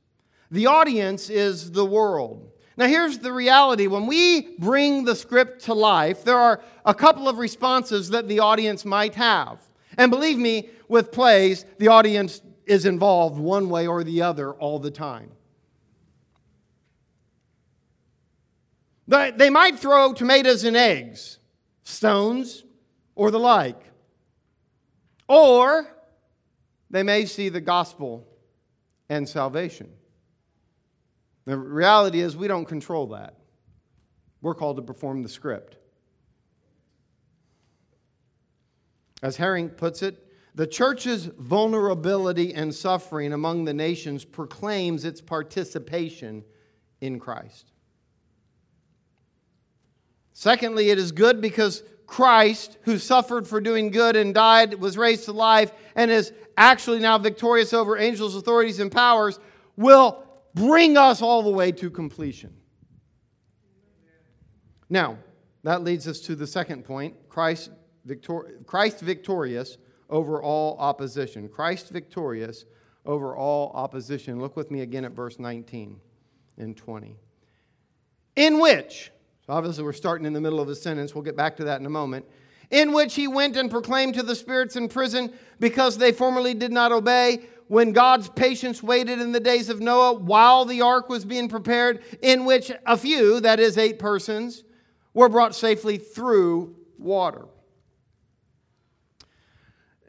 The 0.49 0.67
audience 0.67 1.29
is 1.29 1.73
the 1.73 1.83
world. 1.83 2.49
Now, 2.77 2.87
here's 2.87 3.17
the 3.17 3.33
reality 3.33 3.87
when 3.87 4.07
we 4.07 4.55
bring 4.57 5.03
the 5.03 5.13
script 5.13 5.65
to 5.65 5.73
life, 5.73 6.23
there 6.23 6.37
are 6.37 6.61
a 6.85 6.93
couple 6.93 7.27
of 7.27 7.39
responses 7.39 8.11
that 8.11 8.29
the 8.29 8.39
audience 8.39 8.85
might 8.85 9.15
have. 9.15 9.59
And 9.97 10.11
believe 10.11 10.37
me, 10.37 10.69
with 10.87 11.11
plays, 11.11 11.65
the 11.77 11.89
audience 11.89 12.41
is 12.65 12.85
involved 12.85 13.37
one 13.37 13.67
way 13.67 13.85
or 13.85 14.05
the 14.05 14.21
other 14.21 14.53
all 14.53 14.79
the 14.79 14.89
time. 14.89 15.29
They 19.09 19.49
might 19.49 19.77
throw 19.77 20.13
tomatoes 20.13 20.63
and 20.63 20.77
eggs, 20.77 21.37
stones, 21.83 22.63
or 23.13 23.29
the 23.29 23.39
like. 23.39 23.91
Or 25.27 25.92
they 26.93 27.01
may 27.01 27.25
see 27.25 27.49
the 27.49 27.59
gospel 27.59 28.27
and 29.09 29.27
salvation. 29.27 29.89
The 31.45 31.57
reality 31.57 32.21
is, 32.21 32.37
we 32.37 32.47
don't 32.47 32.65
control 32.65 33.07
that. 33.07 33.39
We're 34.43 34.53
called 34.53 34.77
to 34.77 34.83
perform 34.83 35.23
the 35.23 35.29
script. 35.29 35.75
As 39.23 39.37
Herring 39.37 39.69
puts 39.69 40.03
it, 40.03 40.23
the 40.53 40.67
church's 40.67 41.25
vulnerability 41.25 42.53
and 42.53 42.73
suffering 42.73 43.33
among 43.33 43.65
the 43.65 43.73
nations 43.73 44.23
proclaims 44.23 45.03
its 45.03 45.19
participation 45.19 46.43
in 47.01 47.19
Christ. 47.19 47.71
Secondly, 50.33 50.91
it 50.91 50.99
is 50.99 51.11
good 51.11 51.41
because 51.41 51.81
Christ, 52.13 52.77
who 52.83 52.99
suffered 52.99 53.47
for 53.47 53.59
doing 53.59 53.89
good 53.89 54.15
and 54.15 54.35
died, 54.35 54.75
was 54.75 54.99
raised 54.99 55.25
to 55.25 55.31
life, 55.31 55.71
and 55.95 56.11
is 56.11 56.31
actually 56.55 56.99
now 56.99 57.17
victorious 57.17 57.73
over 57.73 57.97
angels, 57.97 58.35
authorities, 58.35 58.79
and 58.79 58.91
powers, 58.91 59.39
will 59.77 60.23
bring 60.53 60.95
us 60.95 61.23
all 61.23 61.41
the 61.41 61.49
way 61.49 61.71
to 61.71 61.89
completion. 61.89 62.53
Now, 64.91 65.17
that 65.63 65.83
leads 65.83 66.07
us 66.07 66.19
to 66.19 66.35
the 66.35 66.45
second 66.45 66.85
point 66.85 67.15
Christ, 67.29 67.71
victor- 68.05 68.59
Christ 68.67 68.99
victorious 68.99 69.79
over 70.07 70.39
all 70.39 70.77
opposition. 70.77 71.49
Christ 71.49 71.89
victorious 71.89 72.65
over 73.07 73.35
all 73.35 73.71
opposition. 73.73 74.39
Look 74.39 74.55
with 74.55 74.69
me 74.69 74.81
again 74.81 75.03
at 75.03 75.13
verse 75.13 75.39
19 75.39 75.99
and 76.59 76.77
20. 76.77 77.17
In 78.35 78.59
which, 78.59 79.11
so 79.45 79.53
obviously 79.53 79.83
we're 79.83 79.93
starting 79.93 80.25
in 80.25 80.33
the 80.33 80.41
middle 80.41 80.59
of 80.59 80.69
a 80.69 80.75
sentence, 80.75 81.13
we'll 81.13 81.23
get 81.23 81.35
back 81.35 81.57
to 81.57 81.65
that 81.65 81.79
in 81.79 81.85
a 81.85 81.89
moment 81.89 82.25
in 82.71 82.91
which 82.91 83.13
he 83.13 83.27
went 83.27 83.55
and 83.55 83.69
proclaimed 83.69 84.15
to 84.15 84.23
the 84.23 84.35
spirits 84.35 84.75
in 84.75 84.89
prison 84.89 85.31
because 85.59 85.97
they 85.97 86.11
formerly 86.11 86.55
did 86.55 86.71
not 86.71 86.91
obey, 86.91 87.39
when 87.67 87.91
God's 87.91 88.29
patience 88.29 88.83
waited 88.83 89.19
in 89.19 89.31
the 89.31 89.39
days 89.39 89.69
of 89.69 89.79
Noah 89.79 90.13
while 90.13 90.65
the 90.65 90.81
ark 90.81 91.09
was 91.09 91.23
being 91.23 91.47
prepared, 91.47 92.03
in 92.21 92.45
which 92.45 92.71
a 92.85 92.97
few, 92.97 93.39
that 93.39 93.59
is, 93.59 93.77
eight 93.77 93.99
persons, 93.99 94.63
were 95.13 95.29
brought 95.29 95.55
safely 95.55 95.97
through 95.97 96.75
water. 96.97 97.45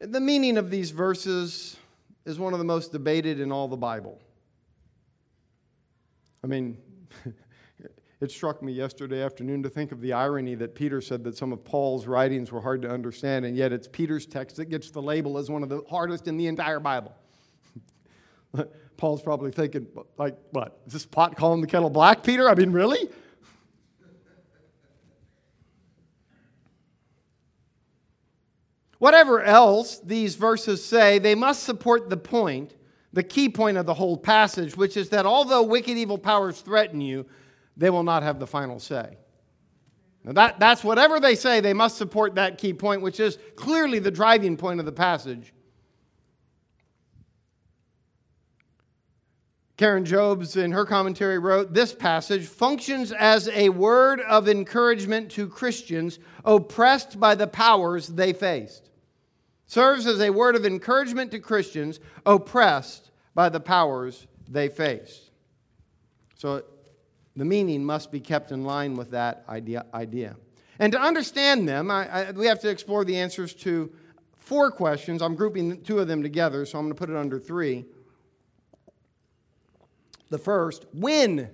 The 0.01 0.21
meaning 0.21 0.59
of 0.59 0.71
these 0.71 0.91
verses 0.91 1.77
is 2.25 2.39
one 2.39 2.53
of 2.53 2.59
the 2.59 2.65
most 2.65 2.93
debated 2.93 3.41
in 3.41 3.53
all 3.53 3.69
the 3.69 3.77
Bible. 3.77 4.21
I 6.43 6.47
mean, 6.47 6.77
it 8.25 8.31
struck 8.31 8.63
me 8.63 8.73
yesterday 8.73 9.23
afternoon 9.23 9.63
to 9.63 9.69
think 9.69 9.93
of 9.93 10.01
the 10.01 10.13
irony 10.13 10.55
that 10.57 10.75
Peter 10.75 11.01
said 11.01 11.23
that 11.25 11.37
some 11.37 11.53
of 11.53 11.63
Paul's 11.63 12.07
writings 12.07 12.51
were 12.51 12.61
hard 12.61 12.83
to 12.83 12.91
understand, 12.91 13.45
and 13.45 13.57
yet 13.57 13.73
it's 13.73 13.87
Peter's 13.87 14.27
text 14.27 14.57
that 14.57 14.65
gets 14.67 14.91
the 14.91 15.01
label 15.01 15.39
as 15.39 15.51
one 15.51 15.63
of 15.63 15.69
the 15.69 15.83
hardest 15.89 16.27
in 16.27 16.37
the 16.37 16.47
entire 16.47 16.81
Bible. 16.81 17.15
Paul's 18.97 19.23
probably 19.23 19.53
thinking, 19.53 19.87
like, 20.19 20.37
what? 20.51 20.81
Is 20.87 20.95
this 20.95 21.07
pot 21.07 21.37
calling 21.37 21.61
the 21.61 21.67
kettle 21.67 21.91
black, 21.91 22.23
Peter? 22.23 22.49
I 22.49 22.55
mean, 22.55 22.73
really? 22.73 23.09
Whatever 28.99 29.43
else 29.43 29.99
these 29.99 30.35
verses 30.35 30.85
say, 30.85 31.19
they 31.19 31.35
must 31.35 31.63
support 31.63 32.09
the 32.09 32.17
point 32.17 32.75
the 33.15 33.23
key 33.23 33.49
point 33.49 33.77
of 33.77 33.87
the 33.87 33.95
whole 33.95 34.17
passage, 34.17 34.77
which 34.77 34.97
is 34.97 35.09
that 35.11 35.25
although 35.25 35.63
wicked 35.63 35.97
evil 35.97 36.19
powers 36.19 36.61
threaten 36.61 37.01
you, 37.01 37.25
they 37.77 37.91
will 37.91 38.03
not 38.03 38.23
have 38.23 38.39
the 38.39 38.47
final 38.47 38.79
say. 38.79 39.17
Now 40.25 40.33
that, 40.33 40.59
that's 40.59 40.83
whatever 40.83 41.21
they 41.21 41.35
say, 41.35 41.61
they 41.61 41.75
must 41.75 41.99
support 41.99 42.37
that 42.37 42.59
key 42.59 42.73
point, 42.73 43.03
which 43.03 43.21
is 43.21 43.39
clearly 43.57 43.99
the 43.99 44.11
driving 44.11 44.57
point 44.57 44.81
of 44.81 44.87
the 44.87 44.93
passage. 44.93 45.53
Karen 49.77 50.05
Jobes, 50.05 50.57
in 50.57 50.71
her 50.71 50.87
commentary, 50.87 51.39
wrote 51.39 51.75
This 51.75 51.93
passage 51.93 52.47
functions 52.47 53.11
as 53.11 53.49
a 53.49 53.71
word 53.71 54.21
of 54.21 54.49
encouragement 54.49 55.33
to 55.33 55.49
Christians 55.49 56.21
oppressed 56.45 57.19
by 57.19 57.35
the 57.35 57.49
powers 57.49 58.07
they 58.07 58.33
faced. 58.33 58.89
Serves 59.67 60.07
as 60.07 60.21
a 60.21 60.31
word 60.31 60.55
of 60.55 60.65
encouragement 60.65 61.33
to 61.33 61.41
Christians 61.41 61.99
oppressed 62.25 63.11
by 63.35 63.49
the 63.49 63.61
powers 63.61 64.27
they 64.49 64.69
faced. 64.69 65.31
So 66.37 66.63
the 67.37 67.45
meaning 67.45 67.85
must 67.85 68.13
be 68.13 68.21
kept 68.21 68.53
in 68.53 68.65
line 68.65 68.95
with 68.95 69.11
that 69.11 69.45
idea. 69.49 69.87
idea. 69.93 70.37
And 70.79 70.93
to 70.93 71.01
understand 71.01 71.69
them, 71.69 71.91
I, 71.91 72.29
I, 72.29 72.31
we 72.33 72.47
have 72.47 72.61
to 72.61 72.69
explore 72.69 73.05
the 73.05 73.17
answers 73.17 73.55
to 73.55 73.93
four 74.37 74.71
questions. 74.71 75.23
I'm 75.23 75.35
grouping 75.35 75.83
two 75.83 75.99
of 75.99 76.09
them 76.09 76.23
together, 76.23 76.67
so 76.67 76.79
I'm 76.79 76.85
going 76.85 76.95
to 76.95 76.99
put 76.99 77.11
it 77.11 77.17
under 77.17 77.39
three. 77.39 77.85
The 80.31 80.39
first, 80.39 80.87
when 80.93 81.51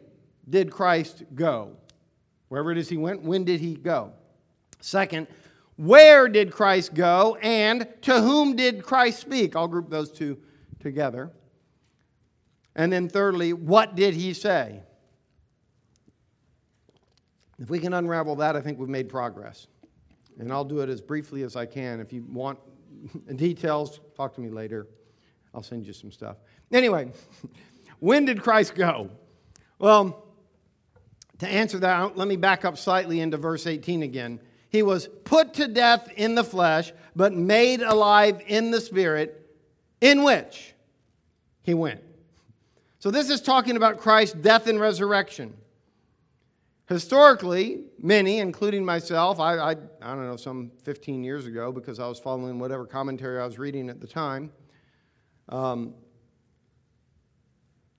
did 0.48 0.70
Christ 0.70 1.24
go? 1.34 1.76
Wherever 2.48 2.72
it 2.72 2.78
is 2.78 2.88
he 2.88 2.96
went, 2.96 3.22
when 3.22 3.44
did 3.44 3.60
he 3.60 3.74
go? 3.74 4.12
Second, 4.80 5.28
where 5.76 6.28
did 6.28 6.50
Christ 6.50 6.94
go? 6.94 7.36
And 7.42 7.86
to 8.02 8.20
whom 8.20 8.56
did 8.56 8.82
Christ 8.82 9.20
speak? 9.20 9.54
I'll 9.54 9.68
group 9.68 9.88
those 9.88 10.10
two 10.10 10.38
together. 10.80 11.30
And 12.74 12.92
then 12.92 13.08
thirdly, 13.08 13.52
what 13.52 13.94
did 13.94 14.14
he 14.14 14.32
say? 14.32 14.82
If 17.60 17.68
we 17.68 17.78
can 17.78 17.92
unravel 17.92 18.36
that, 18.36 18.56
I 18.56 18.62
think 18.62 18.78
we've 18.78 18.88
made 18.88 19.08
progress. 19.08 19.66
And 20.38 20.50
I'll 20.50 20.64
do 20.64 20.80
it 20.80 20.88
as 20.88 21.02
briefly 21.02 21.42
as 21.42 21.54
I 21.54 21.66
can. 21.66 22.00
If 22.00 22.12
you 22.12 22.24
want 22.26 22.58
details, 23.36 24.00
talk 24.16 24.34
to 24.34 24.40
me 24.40 24.48
later. 24.48 24.86
I'll 25.54 25.62
send 25.62 25.86
you 25.86 25.92
some 25.92 26.10
stuff. 26.10 26.38
Anyway, 26.72 27.12
when 28.00 28.24
did 28.24 28.42
Christ 28.42 28.74
go? 28.74 29.10
Well, 29.78 30.24
to 31.38 31.48
answer 31.48 31.78
that, 31.80 32.16
let 32.16 32.28
me 32.28 32.36
back 32.36 32.64
up 32.64 32.78
slightly 32.78 33.20
into 33.20 33.36
verse 33.36 33.66
18 33.66 34.02
again. 34.02 34.40
He 34.70 34.82
was 34.82 35.08
put 35.24 35.54
to 35.54 35.68
death 35.68 36.08
in 36.16 36.34
the 36.34 36.44
flesh, 36.44 36.92
but 37.14 37.32
made 37.32 37.82
alive 37.82 38.40
in 38.46 38.70
the 38.70 38.80
spirit, 38.80 39.50
in 40.00 40.22
which 40.22 40.74
he 41.62 41.74
went. 41.74 42.00
So, 43.00 43.10
this 43.10 43.30
is 43.30 43.40
talking 43.40 43.76
about 43.76 43.98
Christ's 43.98 44.34
death 44.34 44.66
and 44.66 44.78
resurrection. 44.78 45.54
Historically, 46.90 47.84
many, 48.02 48.40
including 48.40 48.84
myself, 48.84 49.38
I, 49.38 49.54
I, 49.58 49.70
I, 49.70 49.74
don't 50.12 50.26
know, 50.26 50.36
some 50.36 50.72
15 50.82 51.22
years 51.22 51.46
ago, 51.46 51.70
because 51.70 52.00
I 52.00 52.08
was 52.08 52.18
following 52.18 52.58
whatever 52.58 52.84
commentary 52.84 53.40
I 53.40 53.46
was 53.46 53.60
reading 53.60 53.88
at 53.88 54.00
the 54.00 54.08
time, 54.08 54.50
um, 55.50 55.94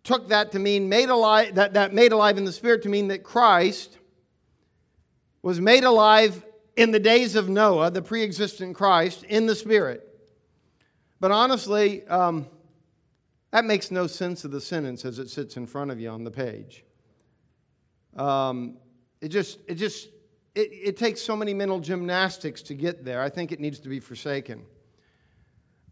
took 0.04 0.28
that 0.28 0.52
to 0.52 0.60
mean 0.60 0.90
made 0.90 1.08
alive, 1.08 1.56
that, 1.56 1.76
that 1.76 1.94
made 1.94 2.12
alive 2.12 2.38
in 2.38 2.44
the 2.44 2.52
Spirit 2.52 2.84
to 2.84 2.90
mean 2.90 3.08
that 3.08 3.24
Christ 3.24 3.98
was 5.42 5.62
made 5.62 5.86
alive 5.86 6.44
in 6.76 6.92
the 6.92 7.00
days 7.00 7.38
of 7.38 7.48
Noah, 7.48 7.92
the 7.92 8.02
pre 8.02 8.24
existent 8.24 8.76
Christ, 8.76 9.24
in 9.24 9.46
the 9.46 9.56
Spirit. 9.56 10.06
But 11.22 11.32
honestly, 11.32 12.06
um, 12.08 12.46
that 13.52 13.64
makes 13.64 13.90
no 13.90 14.08
sense 14.08 14.44
of 14.44 14.52
the 14.52 14.60
sentence 14.60 15.06
as 15.06 15.18
it 15.18 15.30
sits 15.30 15.56
in 15.56 15.66
front 15.66 15.92
of 15.92 16.00
you 16.02 16.10
on 16.10 16.26
the 16.26 16.32
page. 16.32 16.84
Um, 18.16 18.78
it 19.22 19.30
just, 19.30 19.60
it 19.68 19.76
just, 19.76 20.10
it, 20.56 20.70
it 20.72 20.98
takes 20.98 21.22
so 21.22 21.36
many 21.36 21.54
mental 21.54 21.80
gymnastics 21.80 22.62
to 22.64 22.74
get 22.74 23.06
there. 23.06 23.22
I 23.22 23.30
think 23.30 23.52
it 23.52 23.60
needs 23.60 23.80
to 23.82 23.90
be 23.90 24.00
forsaken. 24.00 24.66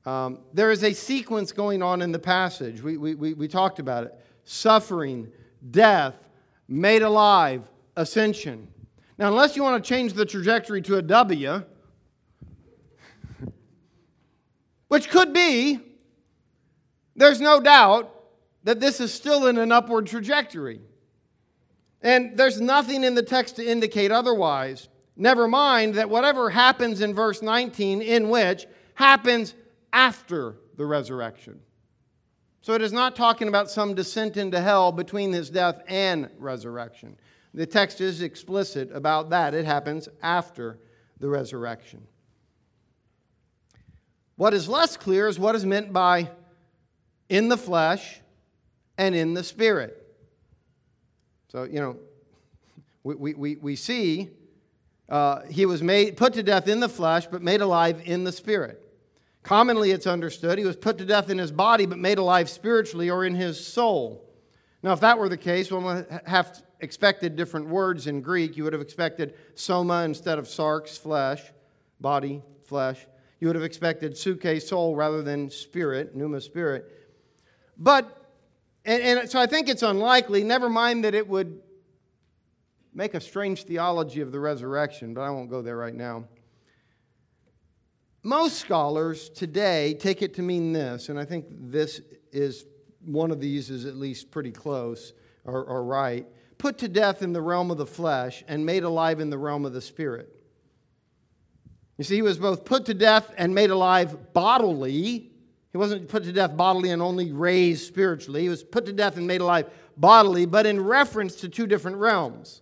Um, 0.05 0.39
there 0.53 0.71
is 0.71 0.83
a 0.83 0.93
sequence 0.93 1.51
going 1.51 1.83
on 1.83 2.01
in 2.01 2.11
the 2.11 2.19
passage. 2.19 2.81
We, 2.81 2.97
we, 2.97 3.15
we, 3.15 3.33
we 3.33 3.47
talked 3.47 3.79
about 3.79 4.05
it 4.05 4.15
suffering, 4.43 5.31
death, 5.69 6.15
made 6.67 7.03
alive, 7.03 7.69
ascension. 7.95 8.67
Now, 9.17 9.27
unless 9.27 9.55
you 9.55 9.61
want 9.61 9.83
to 9.83 9.87
change 9.87 10.13
the 10.13 10.25
trajectory 10.25 10.81
to 10.83 10.97
a 10.97 11.01
W, 11.03 11.63
which 14.87 15.09
could 15.09 15.33
be, 15.33 15.79
there's 17.15 17.39
no 17.41 17.59
doubt 17.59 18.11
that 18.63 18.79
this 18.79 18.99
is 18.99 19.13
still 19.13 19.45
in 19.47 19.57
an 19.57 19.71
upward 19.71 20.07
trajectory. 20.07 20.81
And 22.01 22.37
there's 22.37 22.61
nothing 22.61 23.03
in 23.03 23.15
the 23.15 23.23
text 23.23 23.57
to 23.57 23.65
indicate 23.65 24.11
otherwise. 24.11 24.87
Never 25.15 25.47
mind 25.47 25.95
that 25.95 26.09
whatever 26.09 26.49
happens 26.49 27.01
in 27.01 27.13
verse 27.13 27.41
19, 27.41 28.01
in 28.01 28.29
which 28.29 28.65
happens 28.93 29.53
after 29.91 30.55
the 30.77 30.85
resurrection. 30.85 31.59
So 32.61 32.73
it 32.73 32.81
is 32.81 32.93
not 32.93 33.15
talking 33.15 33.47
about 33.47 33.69
some 33.69 33.95
descent 33.95 34.37
into 34.37 34.61
hell 34.61 34.91
between 34.91 35.33
his 35.33 35.49
death 35.49 35.81
and 35.87 36.29
resurrection. 36.37 37.17
The 37.53 37.65
text 37.65 37.99
is 37.99 38.21
explicit 38.21 38.91
about 38.93 39.31
that. 39.31 39.53
It 39.53 39.65
happens 39.65 40.07
after 40.21 40.79
the 41.19 41.27
resurrection. 41.27 42.07
What 44.35 44.53
is 44.53 44.69
less 44.69 44.95
clear 44.95 45.27
is 45.27 45.37
what 45.37 45.55
is 45.55 45.65
meant 45.65 45.91
by 45.91 46.29
in 47.27 47.49
the 47.49 47.57
flesh 47.57 48.21
and 48.97 49.15
in 49.15 49.33
the 49.33 49.43
spirit. 49.43 49.98
So, 51.49 51.63
you 51.63 51.79
know, 51.79 51.97
we, 53.03 53.33
we, 53.33 53.55
we 53.55 53.75
see 53.75 54.29
uh, 55.09 55.41
he 55.49 55.65
was 55.65 55.81
made, 55.81 56.15
put 56.15 56.33
to 56.33 56.43
death 56.43 56.67
in 56.67 56.79
the 56.79 56.89
flesh, 56.89 57.25
but 57.25 57.41
made 57.41 57.61
alive 57.61 58.01
in 58.05 58.23
the 58.23 58.31
spirit. 58.31 58.85
Commonly, 59.41 59.91
it's 59.91 60.05
understood 60.05 60.59
he 60.59 60.65
was 60.65 60.75
put 60.75 60.97
to 60.99 61.05
death 61.05 61.29
in 61.29 61.39
his 61.39 61.51
body, 61.51 61.87
but 61.87 61.97
made 61.97 62.19
alive 62.19 62.49
spiritually 62.49 63.09
or 63.09 63.25
in 63.25 63.33
his 63.33 63.65
soul. 63.65 64.29
Now, 64.83 64.93
if 64.93 64.99
that 64.99 65.17
were 65.17 65.27
the 65.27 65.37
case, 65.37 65.71
one 65.71 65.83
would 65.83 66.21
have 66.25 66.61
expected 66.81 67.35
different 67.35 67.67
words 67.67 68.05
in 68.05 68.21
Greek. 68.21 68.55
You 68.55 68.63
would 68.65 68.73
have 68.73 68.81
expected 68.81 69.33
soma 69.55 70.03
instead 70.03 70.37
of 70.37 70.45
sarx, 70.45 70.99
flesh, 70.99 71.41
body, 71.99 72.43
flesh. 72.63 73.07
You 73.39 73.47
would 73.47 73.55
have 73.55 73.65
expected 73.65 74.17
suke, 74.17 74.61
soul, 74.61 74.95
rather 74.95 75.23
than 75.23 75.49
spirit, 75.49 76.15
pneuma, 76.15 76.41
spirit. 76.41 76.93
But 77.77 78.18
and, 78.85 79.01
and 79.01 79.29
so 79.29 79.39
I 79.39 79.45
think 79.45 79.69
it's 79.69 79.83
unlikely, 79.83 80.43
never 80.43 80.69
mind 80.69 81.03
that 81.03 81.13
it 81.13 81.27
would 81.27 81.61
make 82.93 83.13
a 83.13 83.21
strange 83.21 83.63
theology 83.63 84.21
of 84.21 84.31
the 84.31 84.39
resurrection, 84.39 85.13
but 85.13 85.21
I 85.21 85.29
won't 85.29 85.49
go 85.49 85.61
there 85.61 85.77
right 85.77 85.93
now. 85.93 86.25
Most 88.23 88.57
scholars 88.57 89.29
today 89.29 89.93
take 89.93 90.21
it 90.21 90.33
to 90.35 90.41
mean 90.41 90.73
this, 90.73 91.09
and 91.09 91.17
I 91.17 91.25
think 91.25 91.45
this 91.49 92.01
is 92.31 92.65
one 93.05 93.31
of 93.31 93.39
these 93.39 93.69
is 93.69 93.85
at 93.85 93.95
least 93.95 94.29
pretty 94.29 94.51
close 94.51 95.13
or, 95.45 95.63
or 95.63 95.83
right. 95.83 96.27
Put 96.57 96.77
to 96.79 96.89
death 96.89 97.21
in 97.21 97.31
the 97.31 97.41
realm 97.41 97.71
of 97.71 97.77
the 97.77 97.85
flesh 97.85 98.43
and 98.47 98.65
made 98.65 98.83
alive 98.83 99.21
in 99.21 99.29
the 99.29 99.37
realm 99.37 99.65
of 99.65 99.71
the 99.71 99.81
spirit. 99.81 100.35
You 101.97 102.03
see, 102.03 102.15
he 102.15 102.21
was 102.21 102.37
both 102.37 102.65
put 102.65 102.85
to 102.85 102.93
death 102.93 103.33
and 103.37 103.55
made 103.55 103.69
alive 103.69 104.33
bodily 104.33 105.28
he 105.71 105.77
wasn't 105.77 106.07
put 106.07 106.23
to 106.23 106.31
death 106.31 106.57
bodily 106.57 106.89
and 106.89 107.01
only 107.01 107.31
raised 107.31 107.85
spiritually. 107.85 108.41
He 108.41 108.49
was 108.49 108.63
put 108.63 108.85
to 108.87 108.93
death 108.93 109.17
and 109.17 109.27
made 109.27 109.41
alive 109.41 109.69
bodily, 109.95 110.45
but 110.45 110.65
in 110.65 110.83
reference 110.83 111.35
to 111.35 111.49
two 111.49 111.67
different 111.67 111.97
realms. 111.97 112.61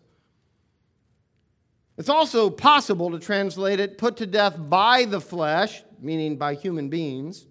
It's 1.98 2.10
also 2.10 2.50
possible 2.50 3.12
to 3.12 3.20
translate 3.20 3.80
it 3.80 3.98
put 3.98 4.18
to 4.18 4.28
death 4.28 4.56
by 4.58 5.06
the 5.06 5.22
flesh, 5.22 5.84
meaning 6.00 6.38
by 6.38 6.54
human 6.54 6.90
beings, 6.90 7.48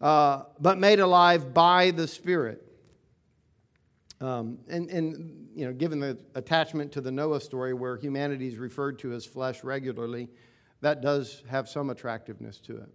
uh, 0.00 0.44
but 0.58 0.78
made 0.78 0.98
alive 0.98 1.54
by 1.54 1.90
the 1.90 2.08
Spirit. 2.08 2.60
Um, 4.20 4.58
and, 4.68 4.88
and, 4.90 5.48
you 5.54 5.66
know, 5.66 5.72
given 5.72 6.00
the 6.00 6.18
attachment 6.34 6.90
to 6.92 7.00
the 7.00 7.12
Noah 7.12 7.40
story 7.40 7.74
where 7.74 7.96
humanity 7.96 8.48
is 8.48 8.56
referred 8.56 8.98
to 9.00 9.12
as 9.12 9.26
flesh 9.26 9.62
regularly, 9.62 10.28
that 10.80 11.00
does 11.00 11.42
have 11.48 11.68
some 11.68 11.90
attractiveness 11.90 12.58
to 12.60 12.76
it. 12.78 12.88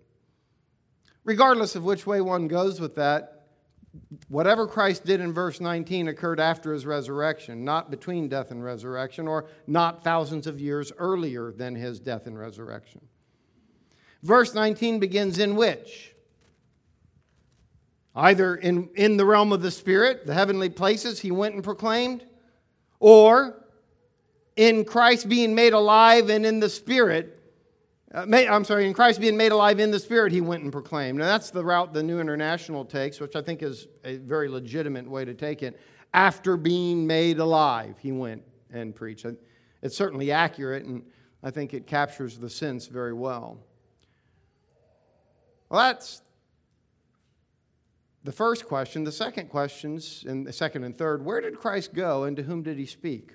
Regardless 1.29 1.75
of 1.75 1.83
which 1.83 2.07
way 2.07 2.21
one 2.21 2.47
goes 2.47 2.81
with 2.81 2.95
that, 2.95 3.43
whatever 4.29 4.65
Christ 4.65 5.05
did 5.05 5.21
in 5.21 5.31
verse 5.31 5.61
19 5.61 6.07
occurred 6.07 6.39
after 6.39 6.73
his 6.73 6.87
resurrection, 6.87 7.63
not 7.63 7.91
between 7.91 8.27
death 8.27 8.49
and 8.49 8.63
resurrection, 8.63 9.27
or 9.27 9.45
not 9.67 10.03
thousands 10.03 10.47
of 10.47 10.59
years 10.59 10.91
earlier 10.97 11.51
than 11.51 11.75
his 11.75 11.99
death 11.99 12.25
and 12.25 12.35
resurrection. 12.35 13.01
Verse 14.23 14.55
19 14.55 14.97
begins 14.97 15.37
in 15.37 15.55
which? 15.55 16.15
Either 18.15 18.55
in, 18.55 18.89
in 18.95 19.15
the 19.15 19.25
realm 19.25 19.53
of 19.53 19.61
the 19.61 19.69
Spirit, 19.69 20.25
the 20.25 20.33
heavenly 20.33 20.69
places 20.69 21.19
he 21.19 21.29
went 21.29 21.53
and 21.53 21.63
proclaimed, 21.63 22.25
or 22.99 23.67
in 24.55 24.83
Christ 24.83 25.29
being 25.29 25.53
made 25.53 25.73
alive 25.73 26.31
and 26.31 26.43
in 26.43 26.59
the 26.59 26.69
Spirit 26.69 27.38
Uh, 28.13 28.25
I'm 28.27 28.63
sorry, 28.63 28.87
in 28.87 28.93
Christ 28.93 29.19
being 29.19 29.37
made 29.37 29.51
alive 29.51 29.79
in 29.79 29.91
the 29.91 29.99
Spirit, 29.99 30.31
he 30.31 30.41
went 30.41 30.63
and 30.63 30.71
proclaimed. 30.71 31.19
Now, 31.19 31.25
that's 31.25 31.51
the 31.51 31.63
route 31.63 31.93
the 31.93 32.01
New 32.01 32.19
International 32.19 32.83
takes, 32.83 33.19
which 33.19 33.35
I 33.35 33.41
think 33.41 33.61
is 33.61 33.87
a 34.03 34.17
very 34.17 34.49
legitimate 34.49 35.07
way 35.07 35.25
to 35.25 35.33
take 35.35 35.61
it. 35.61 35.79
After 36.13 36.57
being 36.57 37.05
made 37.05 37.37
alive, 37.37 37.97
he 37.99 38.11
went 38.11 38.41
and 38.71 38.95
preached. 38.95 39.27
It's 39.83 39.95
certainly 39.95 40.31
accurate, 40.31 40.85
and 40.85 41.03
I 41.43 41.51
think 41.51 41.75
it 41.75 41.85
captures 41.85 42.39
the 42.39 42.49
sense 42.49 42.87
very 42.87 43.13
well. 43.13 43.59
Well, 45.69 45.81
that's 45.81 46.23
the 48.23 48.31
first 48.31 48.65
question. 48.65 49.03
The 49.03 49.11
second 49.11 49.49
questions, 49.49 50.25
and 50.27 50.47
the 50.47 50.53
second 50.53 50.83
and 50.83 50.97
third, 50.97 51.23
where 51.23 51.41
did 51.41 51.59
Christ 51.59 51.93
go 51.93 52.23
and 52.23 52.35
to 52.37 52.43
whom 52.43 52.63
did 52.63 52.79
he 52.79 52.87
speak? 52.87 53.33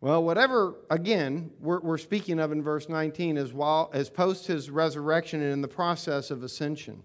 Well, 0.00 0.22
whatever, 0.22 0.74
again, 0.90 1.50
we're, 1.58 1.80
we're 1.80 1.98
speaking 1.98 2.38
of 2.38 2.52
in 2.52 2.62
verse 2.62 2.88
19 2.88 3.38
as, 3.38 3.52
while, 3.52 3.90
as 3.94 4.10
post 4.10 4.46
his 4.46 4.68
resurrection 4.68 5.42
and 5.42 5.52
in 5.52 5.60
the 5.62 5.68
process 5.68 6.30
of 6.30 6.42
ascension. 6.42 7.02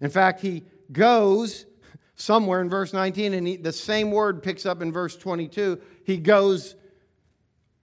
In 0.00 0.10
fact, 0.10 0.40
he 0.40 0.62
goes 0.92 1.66
somewhere 2.14 2.60
in 2.60 2.68
verse 2.68 2.92
19, 2.92 3.34
and 3.34 3.46
he, 3.46 3.56
the 3.56 3.72
same 3.72 4.10
word 4.12 4.42
picks 4.42 4.66
up 4.66 4.82
in 4.82 4.92
verse 4.92 5.16
22. 5.16 5.80
He 6.04 6.16
goes 6.16 6.76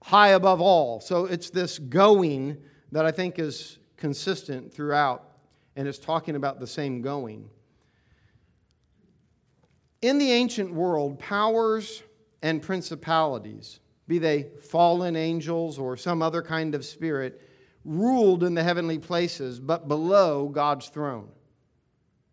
high 0.01 0.29
above 0.29 0.61
all. 0.61 1.01
So 1.01 1.25
it's 1.25 1.49
this 1.49 1.77
going 1.77 2.57
that 2.91 3.05
I 3.05 3.11
think 3.11 3.39
is 3.39 3.79
consistent 3.97 4.73
throughout, 4.73 5.23
and 5.75 5.87
it's 5.87 5.99
talking 5.99 6.35
about 6.35 6.59
the 6.59 6.67
same 6.67 7.01
going. 7.01 7.49
In 10.01 10.17
the 10.17 10.31
ancient 10.31 10.73
world, 10.73 11.19
powers 11.19 12.03
and 12.41 12.61
principalities, 12.61 13.79
be 14.07 14.19
they 14.19 14.43
fallen 14.61 15.15
angels 15.15 15.79
or 15.79 15.97
some 15.97 16.21
other 16.21 16.41
kind 16.41 16.75
of 16.75 16.85
spirit, 16.85 17.41
ruled 17.83 18.43
in 18.43 18.53
the 18.53 18.63
heavenly 18.63 18.99
places, 18.99 19.59
but 19.59 19.87
below 19.87 20.47
God's 20.47 20.89
throne. 20.89 21.29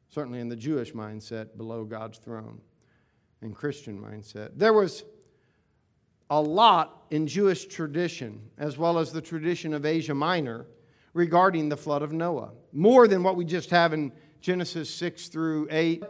Certainly 0.08 0.40
in 0.40 0.48
the 0.48 0.56
Jewish 0.56 0.92
mindset, 0.92 1.56
below 1.56 1.84
God's 1.84 2.18
throne, 2.18 2.60
in 3.40 3.54
Christian 3.54 3.98
mindset. 3.98 4.50
There 4.56 4.72
was 4.72 5.04
a 6.28 6.40
lot 6.40 7.04
in 7.10 7.26
Jewish 7.26 7.66
tradition, 7.66 8.40
as 8.58 8.78
well 8.78 8.98
as 8.98 9.12
the 9.12 9.20
tradition 9.20 9.74
of 9.74 9.84
Asia 9.84 10.14
Minor, 10.14 10.66
regarding 11.14 11.68
the 11.68 11.76
flood 11.76 12.02
of 12.02 12.12
Noah. 12.12 12.52
More 12.72 13.06
than 13.06 13.22
what 13.22 13.36
we 13.36 13.44
just 13.44 13.70
have 13.70 13.92
in 13.92 14.12
Genesis 14.40 14.92
6 14.94 15.28
through 15.28 15.68
8. 15.70 16.02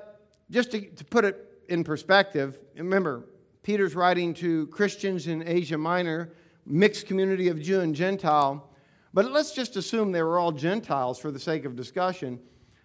Just 0.50 0.70
to, 0.72 0.80
to 0.80 1.04
put 1.04 1.24
it 1.24 1.64
in 1.68 1.82
perspective, 1.82 2.60
remember, 2.76 3.24
Peter's 3.62 3.94
writing 3.94 4.34
to 4.34 4.66
Christians 4.68 5.26
in 5.26 5.46
Asia 5.46 5.78
Minor, 5.78 6.32
mixed 6.66 7.06
community 7.06 7.48
of 7.48 7.60
Jew 7.60 7.80
and 7.80 7.94
Gentile. 7.94 8.68
But 9.14 9.30
let's 9.30 9.52
just 9.52 9.76
assume 9.76 10.12
they 10.12 10.22
were 10.22 10.38
all 10.38 10.52
Gentiles 10.52 11.18
for 11.18 11.30
the 11.30 11.38
sake 11.38 11.64
of 11.64 11.76
discussion. 11.76 12.40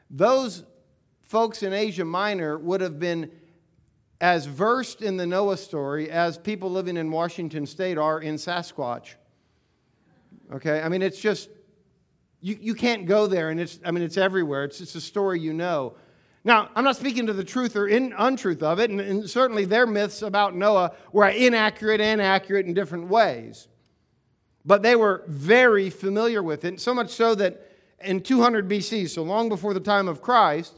Those 0.10 0.63
folks 1.22 1.63
in 1.63 1.74
Asia 1.74 2.06
Minor 2.06 2.58
would 2.58 2.82
have 2.82 3.00
been 3.00 3.32
as 4.20 4.46
versed 4.46 5.02
in 5.02 5.18
the 5.18 5.28
Noah 5.28 5.58
story 5.58 6.10
as 6.10 6.38
people 6.38 6.72
living 6.72 6.98
in 6.98 7.12
Washington 7.12 7.66
state 7.66 7.98
are 7.98 8.20
in 8.20 8.36
Sasquatch. 8.36 9.16
Okay? 10.54 10.82
I 10.82 10.90
mean, 10.90 11.02
it's 11.02 11.20
just, 11.20 11.50
you, 12.42 12.58
you 12.60 12.74
can't 12.74 13.06
go 13.06 13.28
there, 13.28 13.50
and 13.50 13.60
it's, 13.60 13.80
I 13.86 13.92
mean, 13.92 14.04
it's 14.04 14.18
everywhere. 14.18 14.63
It's, 14.63 14.82
it's 14.82 14.96
a 14.96 15.02
story 15.02 15.40
you 15.40 15.54
know. 15.54 15.96
Now, 16.48 16.70
I'm 16.78 16.86
not 16.86 16.96
speaking 16.96 17.28
to 17.28 17.34
the 17.34 17.44
truth 17.44 17.76
or 17.76 17.90
in, 17.90 18.14
untruth 18.18 18.64
of 18.64 18.80
it, 18.80 18.90
and, 18.90 19.02
and 19.02 19.30
certainly 19.30 19.66
their 19.66 19.86
myths 19.86 20.22
about 20.22 20.56
Noah 20.56 20.94
were 21.12 21.28
inaccurate 21.28 22.00
and 22.00 22.22
accurate 22.22 22.66
in 22.66 22.74
different 22.74 23.10
ways. 23.10 23.68
But 24.64 24.82
they 24.82 24.96
were 24.96 25.26
very 25.28 25.90
familiar 25.90 26.42
with 26.42 26.64
it, 26.64 26.80
so 26.80 26.94
much 26.94 27.10
so 27.10 27.36
that 27.36 27.70
in 28.00 28.22
200 28.22 28.70
BC, 28.70 29.10
so 29.10 29.24
long 29.24 29.50
before 29.50 29.74
the 29.74 29.82
time 29.82 30.08
of 30.08 30.22
Christ, 30.22 30.76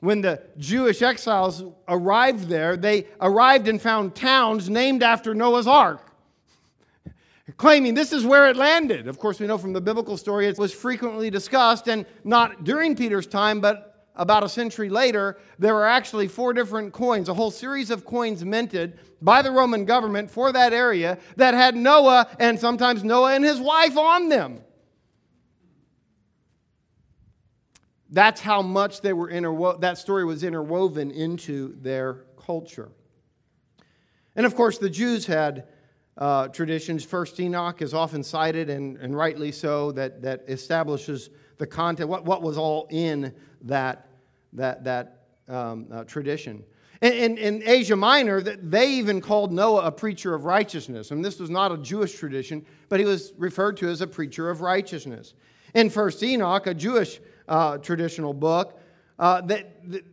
when 0.00 0.20
the 0.20 0.42
Jewish 0.58 1.00
exiles 1.00 1.62
arrived 1.86 2.48
there, 2.48 2.76
they 2.76 3.06
arrived 3.20 3.68
and 3.68 3.80
found 3.80 4.16
towns 4.16 4.68
named 4.68 5.04
after 5.04 5.32
Noah's 5.32 5.68
Ark, 5.68 6.10
claiming 7.56 7.94
this 7.94 8.12
is 8.12 8.26
where 8.26 8.48
it 8.48 8.56
landed. 8.56 9.06
Of 9.06 9.20
course, 9.20 9.38
we 9.38 9.46
know 9.46 9.58
from 9.58 9.74
the 9.74 9.80
biblical 9.80 10.16
story 10.16 10.48
it 10.48 10.58
was 10.58 10.74
frequently 10.74 11.30
discussed, 11.30 11.86
and 11.86 12.04
not 12.24 12.64
during 12.64 12.96
Peter's 12.96 13.28
time, 13.28 13.60
but 13.60 13.87
about 14.18 14.42
a 14.42 14.48
century 14.48 14.90
later, 14.90 15.38
there 15.58 15.74
were 15.74 15.86
actually 15.86 16.28
four 16.28 16.52
different 16.52 16.92
coins, 16.92 17.28
a 17.28 17.34
whole 17.34 17.50
series 17.50 17.90
of 17.90 18.04
coins 18.04 18.44
minted 18.44 18.98
by 19.22 19.40
the 19.42 19.50
Roman 19.50 19.84
government 19.84 20.30
for 20.30 20.52
that 20.52 20.72
area 20.72 21.18
that 21.36 21.54
had 21.54 21.76
Noah 21.76 22.28
and 22.38 22.58
sometimes 22.58 23.04
Noah 23.04 23.34
and 23.34 23.44
his 23.44 23.60
wife 23.60 23.96
on 23.96 24.28
them. 24.28 24.60
That's 28.10 28.40
how 28.40 28.62
much 28.62 29.02
they 29.02 29.12
were 29.12 29.30
interwo- 29.30 29.80
that 29.80 29.98
story 29.98 30.24
was 30.24 30.42
interwoven 30.42 31.10
into 31.10 31.76
their 31.80 32.24
culture. 32.44 32.90
And 34.34 34.46
of 34.46 34.54
course, 34.54 34.78
the 34.78 34.90
Jews 34.90 35.26
had 35.26 35.66
uh, 36.16 36.48
traditions. 36.48 37.04
First 37.04 37.38
Enoch 37.38 37.82
is 37.82 37.94
often 37.94 38.22
cited, 38.24 38.70
and, 38.70 38.96
and 38.96 39.16
rightly 39.16 39.52
so, 39.52 39.92
that, 39.92 40.22
that 40.22 40.44
establishes 40.48 41.30
the 41.58 41.66
content, 41.66 42.08
what, 42.08 42.24
what 42.24 42.42
was 42.42 42.56
all 42.56 42.88
in 42.90 43.34
that 43.62 44.07
that, 44.54 44.84
that 44.84 45.24
um, 45.48 45.86
uh, 45.92 46.04
tradition. 46.04 46.64
In, 47.00 47.38
in, 47.38 47.62
Asia 47.64 47.94
Minor, 47.94 48.40
they 48.40 48.90
even 48.90 49.20
called 49.20 49.52
Noah 49.52 49.84
a 49.84 49.92
preacher 49.92 50.34
of 50.34 50.44
righteousness. 50.44 51.12
And 51.12 51.24
this 51.24 51.38
was 51.38 51.48
not 51.48 51.70
a 51.70 51.78
Jewish 51.78 52.14
tradition, 52.14 52.66
but 52.88 52.98
he 52.98 53.06
was 53.06 53.32
referred 53.38 53.76
to 53.76 53.88
as 53.88 54.00
a 54.00 54.06
preacher 54.06 54.50
of 54.50 54.62
righteousness. 54.62 55.34
In 55.74 55.90
First 55.90 56.22
Enoch, 56.24 56.66
a 56.66 56.74
Jewish 56.74 57.20
uh, 57.46 57.78
traditional 57.78 58.34
book, 58.34 58.80
uh, 59.18 59.42
that, 59.42 59.90
that 59.92 60.04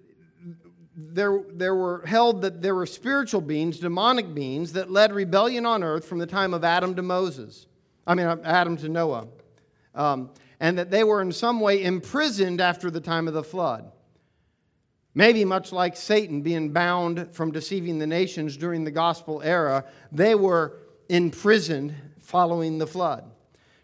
there, 0.96 1.42
there 1.52 1.74
were 1.74 2.06
held 2.06 2.44
that 2.44 2.62
there 2.62 2.76
were 2.76 2.86
spiritual 2.86 3.42
beings, 3.42 3.80
demonic 3.80 4.36
beings, 4.36 4.74
that 4.74 4.92
led 4.92 5.12
rebellion 5.12 5.66
on 5.66 5.84
earth 5.84 6.06
from 6.06 6.20
the 6.20 6.28
time 6.28 6.54
of 6.54 6.64
Adam 6.64 6.96
to 6.96 7.02
Moses. 7.02 7.66
I 8.06 8.14
mean, 8.14 8.28
Adam 8.44 8.78
to 8.78 8.90
Noah. 8.90 9.28
Um, 9.96 10.30
and 10.60 10.78
that 10.78 10.92
they 10.92 11.04
were 11.04 11.22
in 11.22 11.32
some 11.32 11.60
way 11.60 11.84
imprisoned 11.84 12.62
after 12.62 12.92
the 12.92 13.02
time 13.02 13.28
of 13.28 13.34
the 13.34 13.44
flood. 13.44 13.92
Maybe 15.18 15.46
much 15.46 15.72
like 15.72 15.96
Satan 15.96 16.42
being 16.42 16.72
bound 16.72 17.34
from 17.34 17.52
deceiving 17.52 18.00
the 18.00 18.06
nations 18.06 18.58
during 18.58 18.84
the 18.84 18.92
gospel 18.92 19.42
era, 19.42 19.86
they 20.12 20.36
were 20.36 20.78
imprisoned 21.08 21.96
following 22.20 22.78
the 22.78 22.88
flood. 22.88 23.32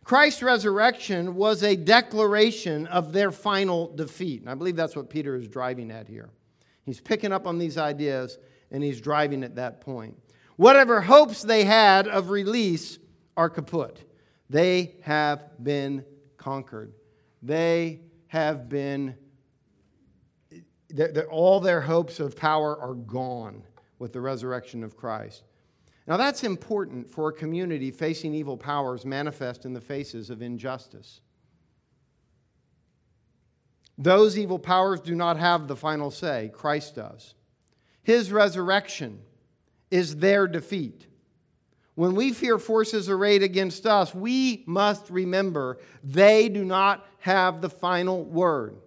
Christ's 0.04 0.44
resurrection 0.44 1.36
was 1.36 1.63
a 1.63 1.78
declaration 1.78 2.86
of 2.88 3.13
their 3.13 3.32
final 3.32 3.96
defeat. 3.96 4.41
And 4.41 4.50
I 4.50 4.56
believe 4.56 4.76
that's 4.76 4.96
what 4.96 5.10
Peter 5.10 5.36
is 5.36 5.48
driving 5.48 5.89
at 5.89 6.08
here. 6.08 6.30
He's 6.84 7.00
picking 7.00 7.32
up 7.32 7.48
on 7.48 7.58
these 7.58 7.78
ideas 7.78 8.38
and 8.72 8.84
he's 8.84 9.00
driving 9.00 9.44
at 9.44 9.56
that 9.56 9.80
point. 9.80 10.17
Whatever 10.58 11.00
hopes 11.00 11.44
they 11.44 11.63
had 11.63 12.08
of 12.08 12.30
release 12.30 13.00
are 13.38 13.50
kaput. 13.50 14.04
They 14.50 14.96
have 15.02 15.63
been 15.63 16.04
conquered. 16.38 16.94
They 17.41 18.02
have 18.28 18.67
been 18.67 19.15
all 21.30 21.60
their 21.60 21.82
hopes 21.82 22.19
of 22.19 22.36
power 22.36 22.77
are 22.80 22.93
gone 22.93 23.63
with 23.99 24.13
the 24.13 24.21
resurrection 24.21 24.84
of 24.84 24.97
Christ. 24.97 25.43
Now, 26.08 26.17
that's 26.17 26.43
important 26.43 27.10
for 27.10 27.30
a 27.30 27.34
community 27.34 27.91
facing 27.91 28.34
evil 28.34 28.58
powers 28.58 29.06
manifest 29.06 29.65
in 29.65 29.73
the 29.73 29.82
faces 29.82 30.30
of 30.30 30.41
injustice. 30.41 31.21
Those 33.97 34.38
evil 34.38 34.58
powers 34.58 34.99
do 34.99 35.13
not 35.13 35.38
have 35.38 35.67
the 35.67 35.75
final 35.75 36.10
say, 36.10 36.51
Christ 36.54 36.95
does. 36.95 37.36
His 38.01 38.32
resurrection 38.32 39.21
is 39.91 40.17
their 40.17 40.47
defeat. 40.47 41.06
When 41.93 42.15
we 42.15 42.34
fear 42.34 42.58
forces 42.58 43.10
arrayed 43.10 43.43
against 43.43 43.85
us, 43.85 44.15
we 44.15 44.63
must 44.65 45.10
remember 45.10 45.77
they 46.04 46.50
do 46.50 46.65
not 46.65 47.06
have 47.19 47.62
the 47.62 47.69
final 47.69 48.23
word. 48.23 48.77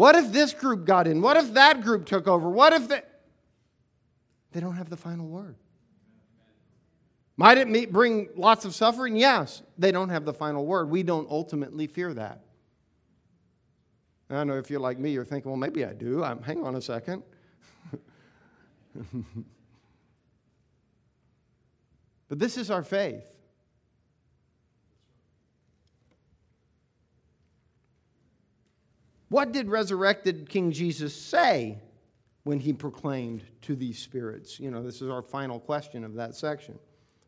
What 0.00 0.16
if 0.16 0.32
this 0.32 0.54
group 0.54 0.86
got 0.86 1.06
in? 1.06 1.20
What 1.20 1.36
if 1.36 1.52
that 1.52 1.82
group 1.82 2.06
took 2.06 2.26
over? 2.26 2.48
What 2.48 2.72
if 2.72 2.88
they. 2.88 3.02
They 4.52 4.58
don't 4.58 4.76
have 4.76 4.88
the 4.88 4.96
final 4.96 5.28
word. 5.28 5.56
Might 7.36 7.58
it 7.58 7.92
bring 7.92 8.30
lots 8.34 8.64
of 8.64 8.74
suffering? 8.74 9.14
Yes. 9.14 9.62
They 9.76 9.92
don't 9.92 10.08
have 10.08 10.24
the 10.24 10.32
final 10.32 10.64
word. 10.64 10.88
We 10.88 11.02
don't 11.02 11.30
ultimately 11.30 11.86
fear 11.86 12.14
that. 12.14 12.40
I 14.30 14.42
know 14.44 14.56
if 14.56 14.70
you're 14.70 14.80
like 14.80 14.98
me, 14.98 15.10
you're 15.10 15.26
thinking, 15.26 15.50
well, 15.50 15.58
maybe 15.58 15.84
I 15.84 15.92
do. 15.92 16.24
I'm, 16.24 16.42
hang 16.42 16.64
on 16.64 16.76
a 16.76 16.80
second. 16.80 17.22
but 22.30 22.38
this 22.38 22.56
is 22.56 22.70
our 22.70 22.82
faith. 22.82 23.26
What 29.30 29.52
did 29.52 29.68
resurrected 29.68 30.48
King 30.48 30.72
Jesus 30.72 31.14
say 31.14 31.78
when 32.42 32.58
he 32.58 32.72
proclaimed 32.72 33.42
to 33.62 33.76
these 33.76 33.98
spirits? 33.98 34.58
You 34.58 34.72
know, 34.72 34.82
this 34.82 35.00
is 35.00 35.08
our 35.08 35.22
final 35.22 35.60
question 35.60 36.04
of 36.04 36.14
that 36.14 36.34
section. 36.34 36.78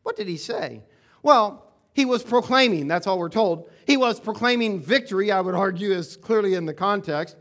What 0.02 0.16
did 0.16 0.26
he 0.26 0.36
say? 0.36 0.82
Well, 1.22 1.64
he 1.94 2.04
was 2.04 2.24
proclaiming, 2.24 2.88
that's 2.88 3.06
all 3.06 3.18
we're 3.18 3.28
told. 3.28 3.70
He 3.86 3.96
was 3.96 4.18
proclaiming 4.18 4.80
victory, 4.80 5.30
I 5.30 5.40
would 5.40 5.54
argue, 5.54 5.92
is 5.92 6.16
clearly 6.16 6.54
in 6.54 6.66
the 6.66 6.74
context. 6.74 7.36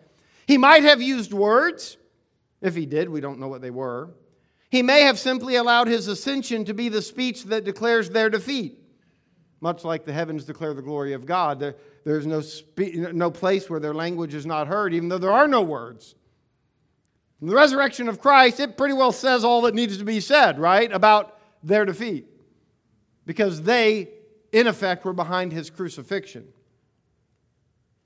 He 0.46 0.60
might 0.60 0.84
have 0.84 1.02
used 1.02 1.34
words. 1.34 1.98
If 2.62 2.76
he 2.76 2.86
did, 2.86 3.10
we 3.10 3.20
don't 3.20 3.40
know 3.40 3.48
what 3.48 3.62
they 3.62 3.72
were. 3.72 4.12
He 4.70 4.84
may 4.84 5.02
have 5.02 5.18
simply 5.18 5.56
allowed 5.56 5.88
his 5.88 6.08
ascension 6.08 6.66
to 6.66 6.74
be 6.76 6.88
the 6.88 7.02
speech 7.02 7.46
that 7.46 7.64
declares 7.64 8.12
their 8.12 8.30
defeat. 8.30 8.78
Much 9.62 9.84
like 9.84 10.06
the 10.06 10.12
heavens 10.12 10.44
declare 10.44 10.74
the 10.74 10.82
glory 10.82 11.14
of 11.14 11.26
God, 11.26 11.60
there, 11.60 11.76
there's 12.04 12.26
no, 12.26 12.42
spe- 12.42 12.96
no 13.14 13.30
place 13.30 13.70
where 13.70 13.80
their 13.80 13.94
language 13.94 14.34
is 14.34 14.46
not 14.46 14.68
heard, 14.68 14.94
even 14.94 15.08
though 15.08 15.20
there 15.20 15.32
are 15.32 15.48
no 15.48 15.62
words. 15.62 16.16
The 17.44 17.56
resurrection 17.56 18.10
of 18.10 18.20
Christ, 18.20 18.60
it 18.60 18.76
pretty 18.78 18.94
well 18.94 19.12
says 19.12 19.44
all 19.44 19.62
that 19.62 19.76
needs 19.76 19.98
to 19.98 20.04
be 20.04 20.20
said, 20.20 20.60
right, 20.60 20.92
about 20.92 21.40
their 21.64 21.86
defeat. 21.86 22.28
Because 23.26 23.62
they, 23.62 24.10
in 24.52 24.68
effect, 24.68 25.06
were 25.06 25.14
behind 25.14 25.52
his 25.52 25.70
crucifixion. 25.70 26.48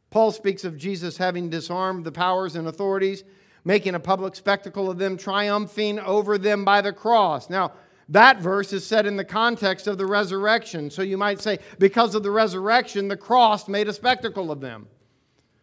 Paul 0.10 0.32
speaks 0.32 0.64
of 0.64 0.78
Jesus 0.78 1.18
having 1.18 1.50
disarmed 1.50 2.06
the 2.06 2.12
powers 2.12 2.56
and 2.56 2.68
authorities, 2.68 3.24
making 3.66 3.96
a 3.96 4.00
public 4.00 4.36
spectacle 4.36 4.90
of 4.90 4.98
them, 4.98 5.18
triumphing 5.18 6.00
over 6.00 6.38
them 6.38 6.64
by 6.64 6.82
the 6.82 6.94
cross. 6.94 7.50
Now, 7.50 7.74
that 8.10 8.40
verse 8.40 8.72
is 8.72 8.86
set 8.86 9.06
in 9.06 9.18
the 9.18 9.26
context 9.26 9.88
of 9.88 9.98
the 9.98 10.06
resurrection. 10.06 10.90
So 10.90 11.02
you 11.02 11.18
might 11.18 11.42
say, 11.42 11.60
because 11.80 12.14
of 12.14 12.24
the 12.24 12.32
resurrection, 12.32 13.08
the 13.08 13.18
cross 13.18 13.68
made 13.68 13.88
a 13.88 13.94
spectacle 13.94 14.52
of 14.52 14.62
them. 14.62 14.88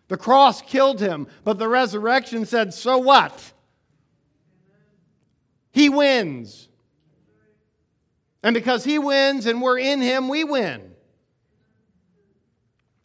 The 0.09 0.17
cross 0.17 0.61
killed 0.61 1.01
him, 1.01 1.29
but 1.45 1.59
the 1.59 1.69
resurrection 1.69 2.45
said, 2.45 2.75
so 2.75 2.99
what? 2.99 3.53
He 5.71 5.89
wins. 5.89 6.69
And 8.43 8.55
because 8.55 8.85
he 8.85 8.99
wins 8.99 9.47
and 9.47 9.63
we're 9.63 9.79
in 9.79 10.01
him, 10.01 10.29
we 10.29 10.43
win. 10.43 10.91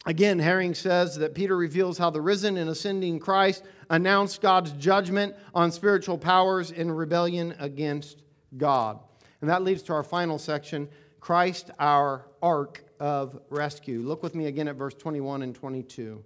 Again, 0.04 0.38
Herring 0.38 0.74
says 0.74 1.16
that 1.16 1.34
Peter 1.34 1.56
reveals 1.56 1.98
how 1.98 2.10
the 2.10 2.20
risen 2.20 2.56
and 2.56 2.68
ascending 2.68 3.20
Christ 3.20 3.62
announced 3.88 4.40
God's 4.40 4.72
judgment 4.72 5.36
on 5.54 5.70
spiritual 5.70 6.18
powers 6.18 6.70
in 6.70 6.90
rebellion 6.90 7.54
against 7.58 8.22
God. 8.56 8.98
And 9.40 9.50
that 9.50 9.62
leads 9.62 9.82
to 9.84 9.92
our 9.92 10.02
final 10.02 10.38
section 10.38 10.88
Christ, 11.20 11.70
our 11.78 12.26
ark 12.42 12.84
of 13.00 13.40
rescue. 13.50 14.00
Look 14.00 14.22
with 14.22 14.34
me 14.34 14.46
again 14.46 14.68
at 14.68 14.76
verse 14.76 14.94
21 14.94 15.42
and 15.42 15.54
22. 15.54 16.22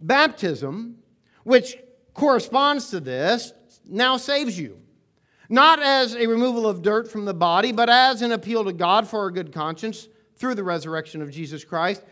Baptism, 0.00 0.96
which 1.44 1.76
corresponds 2.14 2.90
to 2.90 3.00
this, 3.00 3.52
now 3.86 4.16
saves 4.16 4.58
you. 4.58 4.80
Not 5.48 5.80
as 5.80 6.14
a 6.14 6.26
removal 6.26 6.66
of 6.66 6.82
dirt 6.82 7.10
from 7.10 7.24
the 7.24 7.34
body, 7.34 7.72
but 7.72 7.88
as 7.88 8.22
an 8.22 8.32
appeal 8.32 8.64
to 8.64 8.72
God 8.72 9.08
for 9.08 9.26
a 9.26 9.32
good 9.32 9.52
conscience 9.52 10.08
through 10.36 10.54
the 10.54 10.64
resurrection 10.64 11.22
of 11.22 11.30
Jesus 11.30 11.64
Christ 11.64 12.02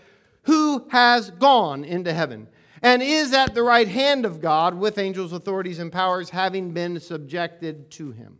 who 0.43 0.87
has 0.89 1.31
gone 1.33 1.85
into 1.85 2.12
heaven 2.12 2.49
and 2.83 3.03
is 3.03 3.33
at 3.33 3.55
the 3.55 3.62
right 3.62 3.89
hand 3.89 4.25
of 4.25 4.41
God 4.41 4.75
with 4.75 4.99
angels, 4.99 5.33
authorities, 5.33 5.79
and 5.79 5.93
powers 5.93 6.31
having 6.31 6.71
been 6.71 6.99
subjected 7.01 7.91
to 7.93 8.12
him. 8.12 8.39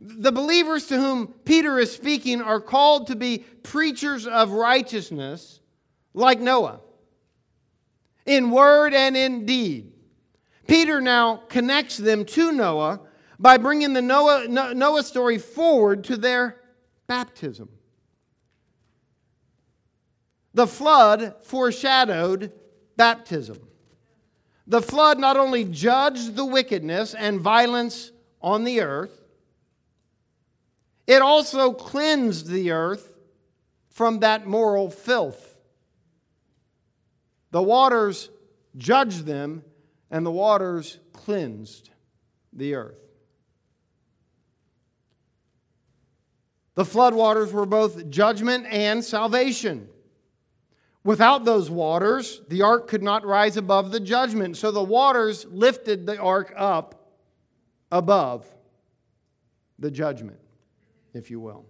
The 0.00 0.32
believers 0.32 0.86
to 0.86 0.96
whom 0.96 1.28
Peter 1.44 1.78
is 1.78 1.92
speaking 1.92 2.40
are 2.40 2.60
called 2.60 3.08
to 3.08 3.16
be 3.16 3.44
preachers 3.62 4.26
of 4.26 4.50
righteousness 4.52 5.60
like 6.14 6.40
Noah, 6.40 6.80
in 8.24 8.50
word 8.50 8.94
and 8.94 9.16
in 9.16 9.44
deed. 9.44 9.92
Peter 10.66 11.00
now 11.00 11.42
connects 11.48 11.98
them 11.98 12.24
to 12.24 12.50
Noah 12.52 13.00
by 13.38 13.58
bringing 13.58 13.92
the 13.92 14.02
Noah, 14.02 14.48
Noah 14.48 15.02
story 15.02 15.36
forward 15.36 16.04
to 16.04 16.16
their 16.16 16.60
baptism. 17.06 17.68
The 20.54 20.66
flood 20.66 21.34
foreshadowed 21.42 22.52
baptism. 22.96 23.58
The 24.66 24.82
flood 24.82 25.18
not 25.18 25.36
only 25.36 25.64
judged 25.64 26.36
the 26.36 26.44
wickedness 26.44 27.14
and 27.14 27.40
violence 27.40 28.12
on 28.40 28.64
the 28.64 28.80
earth, 28.80 29.19
it 31.10 31.22
also 31.22 31.72
cleansed 31.72 32.46
the 32.46 32.70
earth 32.70 33.12
from 33.88 34.20
that 34.20 34.46
moral 34.46 34.88
filth. 34.88 35.58
The 37.50 37.60
waters 37.60 38.30
judged 38.76 39.26
them, 39.26 39.64
and 40.08 40.24
the 40.24 40.30
waters 40.30 41.00
cleansed 41.12 41.90
the 42.52 42.76
earth. 42.76 43.00
The 46.76 46.84
floodwaters 46.84 47.50
were 47.50 47.66
both 47.66 48.08
judgment 48.08 48.66
and 48.70 49.04
salvation. 49.04 49.88
Without 51.02 51.44
those 51.44 51.68
waters, 51.68 52.40
the 52.48 52.62
ark 52.62 52.86
could 52.86 53.02
not 53.02 53.26
rise 53.26 53.56
above 53.56 53.90
the 53.90 53.98
judgment. 53.98 54.56
So 54.56 54.70
the 54.70 54.80
waters 54.80 55.44
lifted 55.46 56.06
the 56.06 56.20
ark 56.20 56.54
up 56.56 57.16
above 57.90 58.46
the 59.76 59.90
judgment, 59.90 60.38
if 61.14 61.30
you 61.30 61.40
will. 61.40 61.66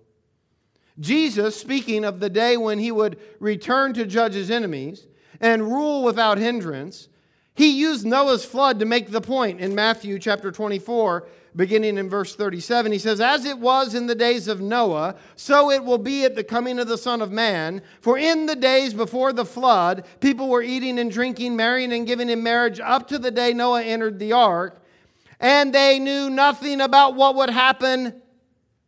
Jesus, 0.99 1.59
speaking 1.59 2.05
of 2.05 2.21
the 2.21 2.31
day 2.31 2.57
when 2.57 2.79
he 2.79 2.93
would 2.93 3.19
return 3.39 3.95
to 3.95 4.05
judge 4.05 4.35
his 4.35 4.51
enemies 4.51 5.07
and 5.41 5.63
rule 5.63 6.03
without 6.03 6.39
hindrance, 6.39 7.09
he 7.55 7.79
used 7.79 8.07
Noah's 8.07 8.45
flood 8.45 8.79
to 8.81 8.87
make 8.87 9.11
the 9.11 9.21
point 9.21 9.61
in 9.61 9.75
Matthew 9.75 10.19
chapter 10.19 10.51
24 10.51 11.27
beginning 11.57 11.99
in 11.99 12.09
verse 12.09 12.35
37. 12.37 12.93
He 12.93 12.99
says, 12.99 13.21
As 13.21 13.45
it 13.45 13.59
was 13.59 13.95
in 13.95 14.07
the 14.07 14.15
days 14.15 14.49
of 14.49 14.61
Noah, 14.61 15.17
so 15.37 15.71
it 15.71 15.85
will 15.85 15.99
be 15.99 16.25
at 16.25 16.37
the 16.37 16.45
coming 16.45 16.79
of 16.79 16.89
the 16.89 16.99
Son 16.99 17.21
of 17.21 17.33
Man. 17.33 17.83
For 18.01 18.17
in 18.17 18.47
the 18.47 18.57
days 18.57 18.95
before 18.95 19.33
the 19.33 19.45
flood, 19.45 20.05
people 20.21 20.49
were 20.49 20.63
eating 20.63 20.99
and 20.99 21.11
drinking, 21.11 21.57
marrying 21.57 21.93
and 21.93 22.07
giving 22.07 22.29
in 22.29 22.43
marriage 22.43 22.81
up 22.81 23.09
to 23.09 23.19
the 23.19 23.31
day 23.31 23.53
Noah 23.53 23.83
entered 23.83 24.19
the 24.19 24.33
ark. 24.33 24.83
And 25.41 25.73
they 25.73 25.99
knew 25.99 26.29
nothing 26.29 26.81
about 26.81 27.15
what 27.15 27.35
would 27.37 27.51
happen 27.51 28.21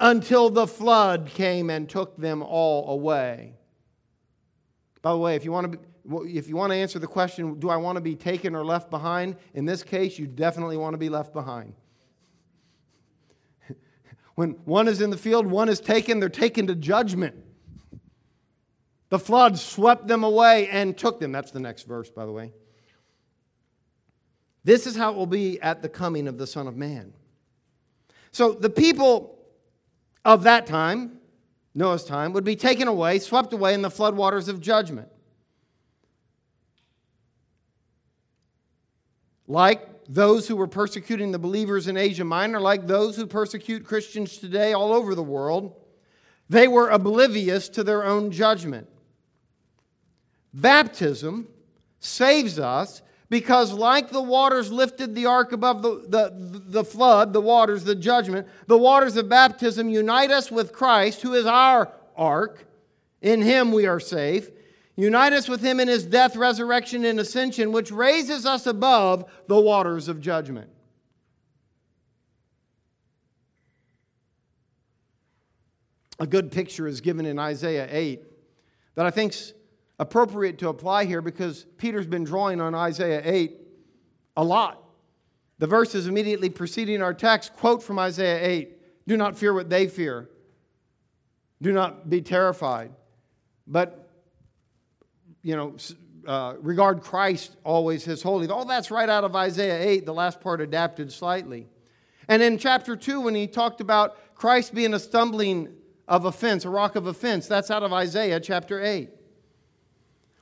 until 0.02 0.50
the 0.50 0.66
flood 0.66 1.30
came 1.32 1.70
and 1.70 1.88
took 1.88 2.16
them 2.16 2.42
all 2.42 2.90
away. 2.90 3.54
By 5.00 5.12
the 5.12 5.18
way, 5.18 5.36
if 5.36 5.44
you 5.44 5.52
want 5.52 5.72
to 5.72 5.78
be, 5.78 6.36
if 6.36 6.48
you 6.48 6.56
want 6.56 6.72
to 6.72 6.76
answer 6.76 6.98
the 6.98 7.06
question, 7.06 7.60
do 7.60 7.70
I 7.70 7.76
want 7.76 7.96
to 7.96 8.00
be 8.00 8.16
taken 8.16 8.56
or 8.56 8.64
left 8.64 8.90
behind? 8.90 9.36
In 9.54 9.64
this 9.64 9.84
case, 9.84 10.18
you 10.18 10.26
definitely 10.26 10.76
want 10.76 10.94
to 10.94 10.98
be 10.98 11.08
left 11.08 11.32
behind. 11.32 11.74
When 14.34 14.50
one 14.64 14.88
is 14.88 15.00
in 15.00 15.10
the 15.10 15.16
field, 15.16 15.46
one 15.46 15.68
is 15.68 15.78
taken, 15.78 16.18
they're 16.18 16.28
taken 16.28 16.66
to 16.66 16.74
judgment. 16.74 17.36
The 19.10 19.20
flood 19.20 19.58
swept 19.58 20.08
them 20.08 20.24
away 20.24 20.68
and 20.68 20.98
took 20.98 21.20
them. 21.20 21.30
That's 21.30 21.52
the 21.52 21.60
next 21.60 21.84
verse, 21.84 22.10
by 22.10 22.26
the 22.26 22.32
way. 22.32 22.52
This 24.64 24.86
is 24.86 24.96
how 24.96 25.12
it 25.12 25.16
will 25.16 25.26
be 25.26 25.60
at 25.60 25.82
the 25.82 25.88
coming 25.88 26.26
of 26.26 26.38
the 26.38 26.46
Son 26.46 26.66
of 26.66 26.76
Man. 26.76 27.12
So 28.32 28.52
the 28.52 28.70
people 28.70 29.41
of 30.24 30.44
that 30.44 30.66
time, 30.66 31.18
Noah's 31.74 32.04
time, 32.04 32.32
would 32.32 32.44
be 32.44 32.56
taken 32.56 32.88
away, 32.88 33.18
swept 33.18 33.52
away 33.52 33.74
in 33.74 33.82
the 33.82 33.88
floodwaters 33.88 34.48
of 34.48 34.60
judgment. 34.60 35.08
Like 39.48 40.04
those 40.08 40.48
who 40.48 40.56
were 40.56 40.66
persecuting 40.66 41.32
the 41.32 41.38
believers 41.38 41.88
in 41.88 41.96
Asia 41.96 42.24
Minor, 42.24 42.60
like 42.60 42.86
those 42.86 43.16
who 43.16 43.26
persecute 43.26 43.84
Christians 43.84 44.38
today 44.38 44.72
all 44.72 44.92
over 44.92 45.14
the 45.14 45.22
world, 45.22 45.74
they 46.48 46.68
were 46.68 46.88
oblivious 46.88 47.68
to 47.70 47.84
their 47.84 48.04
own 48.04 48.30
judgment. 48.30 48.88
Baptism 50.54 51.48
saves 52.00 52.58
us 52.58 53.02
because, 53.32 53.72
like 53.72 54.10
the 54.10 54.20
waters 54.20 54.70
lifted 54.70 55.14
the 55.14 55.24
ark 55.24 55.52
above 55.52 55.80
the, 55.80 56.04
the, 56.06 56.60
the 56.66 56.84
flood, 56.84 57.32
the 57.32 57.40
waters, 57.40 57.82
the 57.82 57.94
judgment, 57.94 58.46
the 58.66 58.76
waters 58.76 59.16
of 59.16 59.30
baptism 59.30 59.88
unite 59.88 60.30
us 60.30 60.50
with 60.50 60.70
Christ, 60.70 61.22
who 61.22 61.32
is 61.32 61.46
our 61.46 61.90
ark. 62.14 62.66
In 63.22 63.40
him 63.40 63.72
we 63.72 63.86
are 63.86 63.98
safe. 63.98 64.50
Unite 64.96 65.32
us 65.32 65.48
with 65.48 65.62
him 65.62 65.80
in 65.80 65.88
his 65.88 66.04
death, 66.04 66.36
resurrection, 66.36 67.06
and 67.06 67.18
ascension, 67.18 67.72
which 67.72 67.90
raises 67.90 68.44
us 68.44 68.66
above 68.66 69.24
the 69.46 69.58
waters 69.58 70.08
of 70.08 70.20
judgment. 70.20 70.68
A 76.20 76.26
good 76.26 76.52
picture 76.52 76.86
is 76.86 77.00
given 77.00 77.24
in 77.24 77.38
Isaiah 77.38 77.88
8 77.90 78.22
that 78.94 79.06
I 79.06 79.10
think's 79.10 79.54
appropriate 80.02 80.58
to 80.58 80.68
apply 80.68 81.04
here 81.04 81.22
because 81.22 81.64
Peter's 81.78 82.08
been 82.08 82.24
drawing 82.24 82.60
on 82.60 82.74
Isaiah 82.74 83.22
8 83.24 83.56
a 84.36 84.42
lot. 84.42 84.82
The 85.60 85.68
verses 85.68 86.08
immediately 86.08 86.50
preceding 86.50 87.00
our 87.02 87.14
text 87.14 87.54
quote 87.54 87.84
from 87.84 88.00
Isaiah 88.00 88.44
8 88.44 89.06
Do 89.06 89.16
not 89.16 89.38
fear 89.38 89.54
what 89.54 89.70
they 89.70 89.86
fear, 89.86 90.28
do 91.62 91.72
not 91.72 92.10
be 92.10 92.20
terrified. 92.20 92.90
But 93.64 94.10
you 95.44 95.54
know, 95.54 95.76
uh, 96.26 96.54
regard 96.58 97.00
Christ 97.02 97.54
always 97.62 98.06
as 98.08 98.22
holy. 98.22 98.48
All 98.48 98.64
that's 98.64 98.90
right 98.90 99.08
out 99.08 99.22
of 99.22 99.36
Isaiah 99.36 99.80
8, 99.88 100.04
the 100.04 100.14
last 100.14 100.40
part 100.40 100.60
adapted 100.60 101.12
slightly. 101.12 101.68
And 102.26 102.42
in 102.42 102.58
chapter 102.58 102.96
2, 102.96 103.20
when 103.20 103.36
he 103.36 103.46
talked 103.46 103.80
about 103.80 104.34
Christ 104.34 104.74
being 104.74 104.94
a 104.94 104.98
stumbling 104.98 105.68
of 106.08 106.24
offense, 106.24 106.64
a 106.64 106.70
rock 106.70 106.96
of 106.96 107.06
offense, 107.06 107.46
that's 107.46 107.70
out 107.70 107.84
of 107.84 107.92
Isaiah 107.92 108.40
chapter 108.40 108.82
8. 108.82 109.10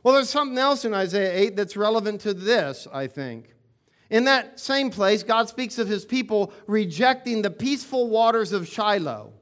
Well, 0.03 0.15
there's 0.15 0.31
something 0.31 0.59
else 0.59 0.85
in 0.85 0.95
Isaiah 0.95 1.33
8 1.35 1.57
that's 1.57 1.77
relevant 1.77 2.23
to 2.23 2.33
this, 2.33 2.87
I 2.93 3.07
think. 3.07 3.55
In 4.09 4.25
that 4.25 4.59
same 4.59 4.91
place, 4.91 5.23
God 5.23 5.49
speaks 5.49 5.79
of 5.79 5.89
his 5.89 6.05
people 6.05 6.53
rejecting 6.67 7.43
the 7.43 7.51
peaceful 7.51 8.09
waters 8.09 8.53
of 8.53 8.67
Shiloh, 8.67 9.33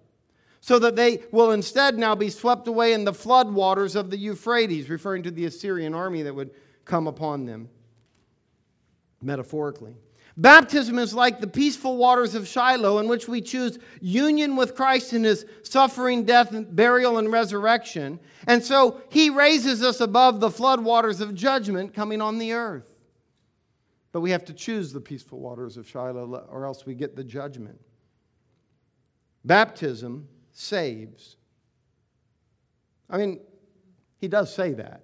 so 0.60 0.78
that 0.80 0.96
they 0.96 1.22
will 1.30 1.52
instead 1.52 1.96
now 1.96 2.14
be 2.14 2.28
swept 2.28 2.68
away 2.68 2.92
in 2.92 3.04
the 3.04 3.14
flood 3.14 3.50
waters 3.50 3.96
of 3.96 4.10
the 4.10 4.18
Euphrates, 4.18 4.90
referring 4.90 5.22
to 5.22 5.30
the 5.30 5.46
Assyrian 5.46 5.94
army 5.94 6.22
that 6.22 6.34
would 6.34 6.50
come 6.84 7.06
upon 7.06 7.46
them, 7.46 7.68
metaphorically. 9.22 9.94
Baptism 10.38 11.00
is 11.00 11.12
like 11.14 11.40
the 11.40 11.48
peaceful 11.48 11.96
waters 11.96 12.36
of 12.36 12.46
Shiloh, 12.46 12.98
in 13.00 13.08
which 13.08 13.26
we 13.26 13.40
choose 13.40 13.76
union 14.00 14.54
with 14.54 14.76
Christ 14.76 15.12
in 15.12 15.24
his 15.24 15.44
suffering, 15.64 16.22
death, 16.22 16.50
burial, 16.52 17.18
and 17.18 17.32
resurrection. 17.32 18.20
And 18.46 18.64
so 18.64 19.00
he 19.10 19.30
raises 19.30 19.82
us 19.82 20.00
above 20.00 20.38
the 20.38 20.48
floodwaters 20.48 21.20
of 21.20 21.34
judgment 21.34 21.92
coming 21.92 22.22
on 22.22 22.38
the 22.38 22.52
earth. 22.52 22.86
But 24.12 24.20
we 24.20 24.30
have 24.30 24.44
to 24.44 24.54
choose 24.54 24.92
the 24.92 25.00
peaceful 25.00 25.40
waters 25.40 25.76
of 25.76 25.88
Shiloh, 25.88 26.46
or 26.48 26.66
else 26.66 26.86
we 26.86 26.94
get 26.94 27.16
the 27.16 27.24
judgment. 27.24 27.80
Baptism 29.44 30.28
saves. 30.52 31.36
I 33.10 33.18
mean, 33.18 33.40
he 34.18 34.28
does 34.28 34.54
say 34.54 34.72
that. 34.74 35.02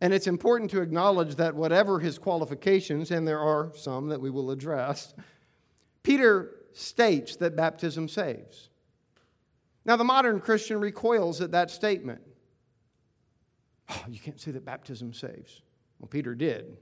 And 0.00 0.14
it's 0.14 0.26
important 0.26 0.70
to 0.70 0.80
acknowledge 0.80 1.34
that 1.36 1.54
whatever 1.54 1.98
his 1.98 2.18
qualifications, 2.18 3.10
and 3.10 3.26
there 3.26 3.40
are 3.40 3.72
some 3.74 4.08
that 4.08 4.20
we 4.20 4.30
will 4.30 4.50
address, 4.50 5.12
Peter 6.02 6.54
states 6.72 7.36
that 7.36 7.56
baptism 7.56 8.08
saves. 8.08 8.70
Now, 9.84 9.96
the 9.96 10.04
modern 10.04 10.40
Christian 10.40 10.78
recoils 10.78 11.40
at 11.40 11.50
that 11.52 11.70
statement. 11.70 12.20
Oh, 13.90 14.04
you 14.08 14.20
can't 14.20 14.40
say 14.40 14.50
that 14.52 14.64
baptism 14.64 15.12
saves. 15.12 15.62
Well, 15.98 16.08
Peter 16.08 16.34
did. 16.34 16.76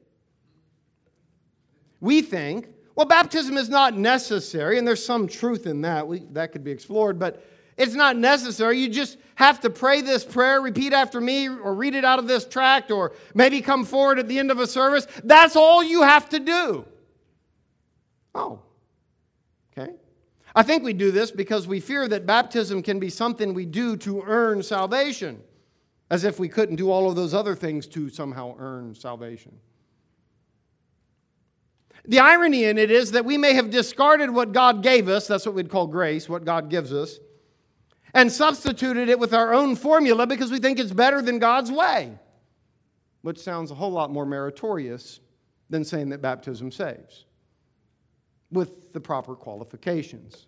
We 2.00 2.20
think, 2.20 2.68
well, 2.94 3.06
baptism 3.06 3.56
is 3.56 3.68
not 3.68 3.96
necessary, 3.96 4.76
and 4.76 4.86
there's 4.86 5.04
some 5.04 5.28
truth 5.28 5.66
in 5.66 5.82
that. 5.82 6.06
We, 6.06 6.26
that 6.32 6.52
could 6.52 6.64
be 6.64 6.70
explored, 6.70 7.18
but 7.18 7.44
it's 7.76 7.94
not 7.94 8.16
necessary. 8.16 8.78
You 8.78 8.88
just 8.88 9.18
have 9.34 9.60
to 9.60 9.70
pray 9.70 10.00
this 10.00 10.24
prayer, 10.24 10.60
repeat 10.60 10.92
after 10.92 11.20
me, 11.20 11.48
or 11.48 11.74
read 11.74 11.94
it 11.94 12.04
out 12.04 12.18
of 12.18 12.26
this 12.26 12.46
tract, 12.46 12.90
or 12.90 13.12
maybe 13.34 13.60
come 13.60 13.84
forward 13.84 14.18
at 14.18 14.28
the 14.28 14.38
end 14.38 14.50
of 14.50 14.58
a 14.58 14.66
service. 14.66 15.06
That's 15.24 15.56
all 15.56 15.84
you 15.84 16.02
have 16.02 16.28
to 16.30 16.38
do. 16.38 16.86
Oh, 18.34 18.60
okay. 19.76 19.92
I 20.54 20.62
think 20.62 20.84
we 20.84 20.94
do 20.94 21.10
this 21.10 21.30
because 21.30 21.66
we 21.66 21.80
fear 21.80 22.08
that 22.08 22.24
baptism 22.24 22.82
can 22.82 22.98
be 22.98 23.10
something 23.10 23.52
we 23.52 23.66
do 23.66 23.96
to 23.98 24.22
earn 24.22 24.62
salvation, 24.62 25.42
as 26.10 26.24
if 26.24 26.38
we 26.38 26.48
couldn't 26.48 26.76
do 26.76 26.90
all 26.90 27.10
of 27.10 27.16
those 27.16 27.34
other 27.34 27.54
things 27.54 27.86
to 27.88 28.08
somehow 28.08 28.56
earn 28.58 28.94
salvation. 28.94 29.58
The 32.08 32.20
irony 32.20 32.64
in 32.64 32.78
it 32.78 32.90
is 32.90 33.12
that 33.12 33.24
we 33.24 33.36
may 33.36 33.52
have 33.54 33.68
discarded 33.68 34.30
what 34.30 34.52
God 34.52 34.82
gave 34.82 35.08
us, 35.08 35.26
that's 35.26 35.44
what 35.44 35.54
we'd 35.54 35.68
call 35.68 35.88
grace, 35.88 36.26
what 36.26 36.44
God 36.44 36.70
gives 36.70 36.92
us, 36.92 37.18
and 38.16 38.32
substituted 38.32 39.10
it 39.10 39.18
with 39.18 39.34
our 39.34 39.52
own 39.52 39.76
formula 39.76 40.26
because 40.26 40.50
we 40.50 40.58
think 40.58 40.78
it's 40.78 40.90
better 40.90 41.20
than 41.20 41.38
God's 41.38 41.70
way, 41.70 42.18
which 43.20 43.38
sounds 43.38 43.70
a 43.70 43.74
whole 43.74 43.90
lot 43.90 44.10
more 44.10 44.24
meritorious 44.24 45.20
than 45.68 45.84
saying 45.84 46.08
that 46.08 46.22
baptism 46.22 46.72
saves 46.72 47.26
with 48.50 48.94
the 48.94 49.00
proper 49.00 49.34
qualifications. 49.34 50.46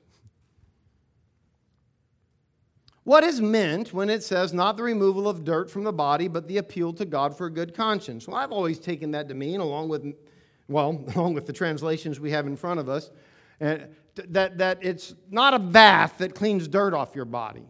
What 3.05 3.23
is 3.23 3.39
meant 3.43 3.93
when 3.93 4.09
it 4.09 4.23
says 4.23 4.55
not 4.55 4.79
the 4.79 4.83
removal 4.83 5.29
of 5.29 5.45
dirt 5.45 5.71
from 5.71 5.85
the 5.85 5.93
body, 5.93 6.27
but 6.27 6.49
the 6.49 6.57
appeal 6.57 6.95
to 6.95 7.05
God 7.05 7.37
for 7.37 7.49
a 7.49 7.51
good 7.51 7.75
conscience? 7.75 8.27
Well, 8.27 8.39
I've 8.39 8.53
always 8.53 8.79
taken 8.79 9.11
that 9.11 9.29
to 9.29 9.35
mean, 9.35 9.61
along 9.61 9.91
with, 9.91 10.15
well, 10.69 11.05
along 11.15 11.35
with 11.35 11.47
the 11.47 11.53
translations 11.53 12.19
we 12.19 12.31
have 12.31 12.47
in 12.47 12.57
front 12.57 12.81
of 12.81 12.89
us, 12.89 13.11
and 13.61 13.95
that, 14.29 14.59
that 14.59 14.79
it's 14.83 15.15
not 15.31 15.55
a 15.55 15.59
bath 15.59 16.19
that 16.19 16.35
cleans 16.35 16.69
dirt 16.69 16.95
off 16.95 17.15
your 17.15 17.25
body. 17.25 17.65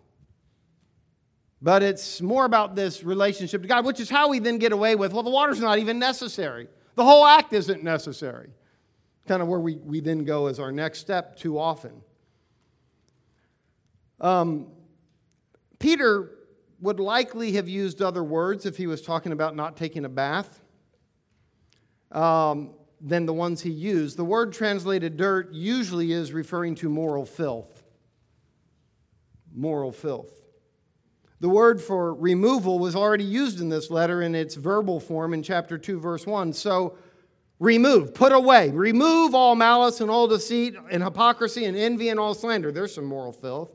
But 1.61 1.83
it's 1.83 2.21
more 2.21 2.45
about 2.45 2.77
this 2.77 3.03
relationship 3.03 3.63
to 3.63 3.69
God, 3.69 3.85
which 3.85 4.01
is 4.01 4.09
how 4.09 4.29
we 4.29 4.39
then 4.39 4.59
get 4.59 4.73
away 4.73 4.95
with, 4.95 5.13
well, 5.13 5.23
the 5.23 5.31
water's 5.31 5.61
not 5.61 5.79
even 5.79 5.99
necessary. 5.99 6.69
The 6.95 7.05
whole 7.05 7.27
act 7.27 7.53
isn't 7.53 7.83
necessary. 7.83 8.51
Kind 9.27 9.43
of 9.43 9.49
where 9.49 9.61
we, 9.61 9.77
we 9.77 10.01
then 10.01 10.25
go 10.25 10.47
as 10.47 10.61
our 10.61 10.71
next 10.71 11.01
step 11.01 11.37
too 11.37 11.59
often. 11.59 12.01
Um, 14.21 14.69
Peter 15.79 16.31
would 16.81 17.01
likely 17.01 17.53
have 17.53 17.69
used 17.69 18.03
other 18.03 18.23
words 18.23 18.67
if 18.67 18.77
he 18.77 18.87
was 18.87 19.03
talking 19.03 19.33
about 19.33 19.57
not 19.57 19.77
taking 19.77 20.05
a 20.05 20.09
bath. 20.09 20.61
Um, 22.13 22.71
than 23.01 23.27
the 23.27 23.33
ones 23.33 23.63
he 23.63 23.71
used. 23.71 24.17
The 24.17 24.25
word 24.25 24.53
translated 24.53 25.17
dirt 25.17 25.53
usually 25.53 26.13
is 26.13 26.33
referring 26.33 26.75
to 26.77 26.89
moral 26.89 27.25
filth. 27.25 27.83
Moral 29.55 29.93
filth. 29.93 30.33
The 31.41 31.49
word 31.49 31.81
for 31.81 32.15
removal 32.15 32.79
was 32.79 32.97
already 32.97 33.25
used 33.25 33.61
in 33.61 33.69
this 33.69 33.91
letter 33.91 34.23
in 34.23 34.35
its 34.35 34.57
verbal 34.57 34.99
form 34.99 35.33
in 35.33 35.43
chapter 35.43 35.79
2, 35.79 36.01
verse 36.01 36.27
1. 36.27 36.53
So, 36.53 36.97
remove, 37.61 38.13
put 38.13 38.33
away, 38.33 38.71
remove 38.71 39.35
all 39.35 39.55
malice 39.55 40.01
and 40.01 40.11
all 40.11 40.27
deceit 40.27 40.75
and 40.91 41.03
hypocrisy 41.03 41.65
and 41.65 41.77
envy 41.77 42.09
and 42.09 42.19
all 42.19 42.35
slander. 42.35 42.73
There's 42.73 42.95
some 42.95 43.05
moral 43.05 43.33
filth. 43.33 43.71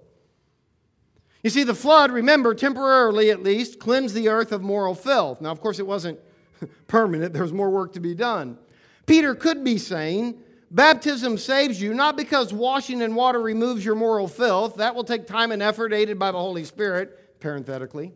You 1.41 1.49
see, 1.49 1.63
the 1.63 1.75
flood, 1.75 2.11
remember, 2.11 2.53
temporarily 2.53 3.29
at 3.29 3.43
least, 3.43 3.79
cleansed 3.79 4.15
the 4.15 4.29
earth 4.29 4.51
of 4.51 4.61
moral 4.61 4.95
filth. 4.95 5.41
Now, 5.41 5.51
of 5.51 5.59
course, 5.59 5.79
it 5.79 5.87
wasn't 5.87 6.19
permanent, 6.87 7.33
there 7.33 7.43
was 7.43 7.53
more 7.53 7.69
work 7.69 7.93
to 7.93 7.99
be 7.99 8.15
done. 8.15 8.57
Peter 9.05 9.35
could 9.35 9.63
be 9.63 9.77
saying, 9.77 10.39
Baptism 10.73 11.37
saves 11.37 11.79
you 11.79 11.93
not 11.93 12.17
because 12.17 12.51
washing 12.51 13.01
in 13.01 13.13
water 13.13 13.39
removes 13.39 13.85
your 13.85 13.93
moral 13.93 14.27
filth. 14.27 14.77
That 14.77 14.95
will 14.95 15.03
take 15.03 15.27
time 15.27 15.51
and 15.51 15.61
effort, 15.61 15.93
aided 15.93 16.17
by 16.17 16.31
the 16.31 16.39
Holy 16.39 16.63
Spirit, 16.63 17.39
parenthetically. 17.39 18.11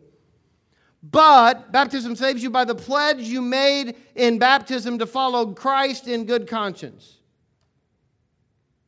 But 1.00 1.70
baptism 1.70 2.16
saves 2.16 2.42
you 2.42 2.50
by 2.50 2.64
the 2.64 2.74
pledge 2.74 3.20
you 3.20 3.40
made 3.40 3.94
in 4.16 4.40
baptism 4.40 4.98
to 4.98 5.06
follow 5.06 5.52
Christ 5.52 6.08
in 6.08 6.24
good 6.24 6.48
conscience. 6.48 7.18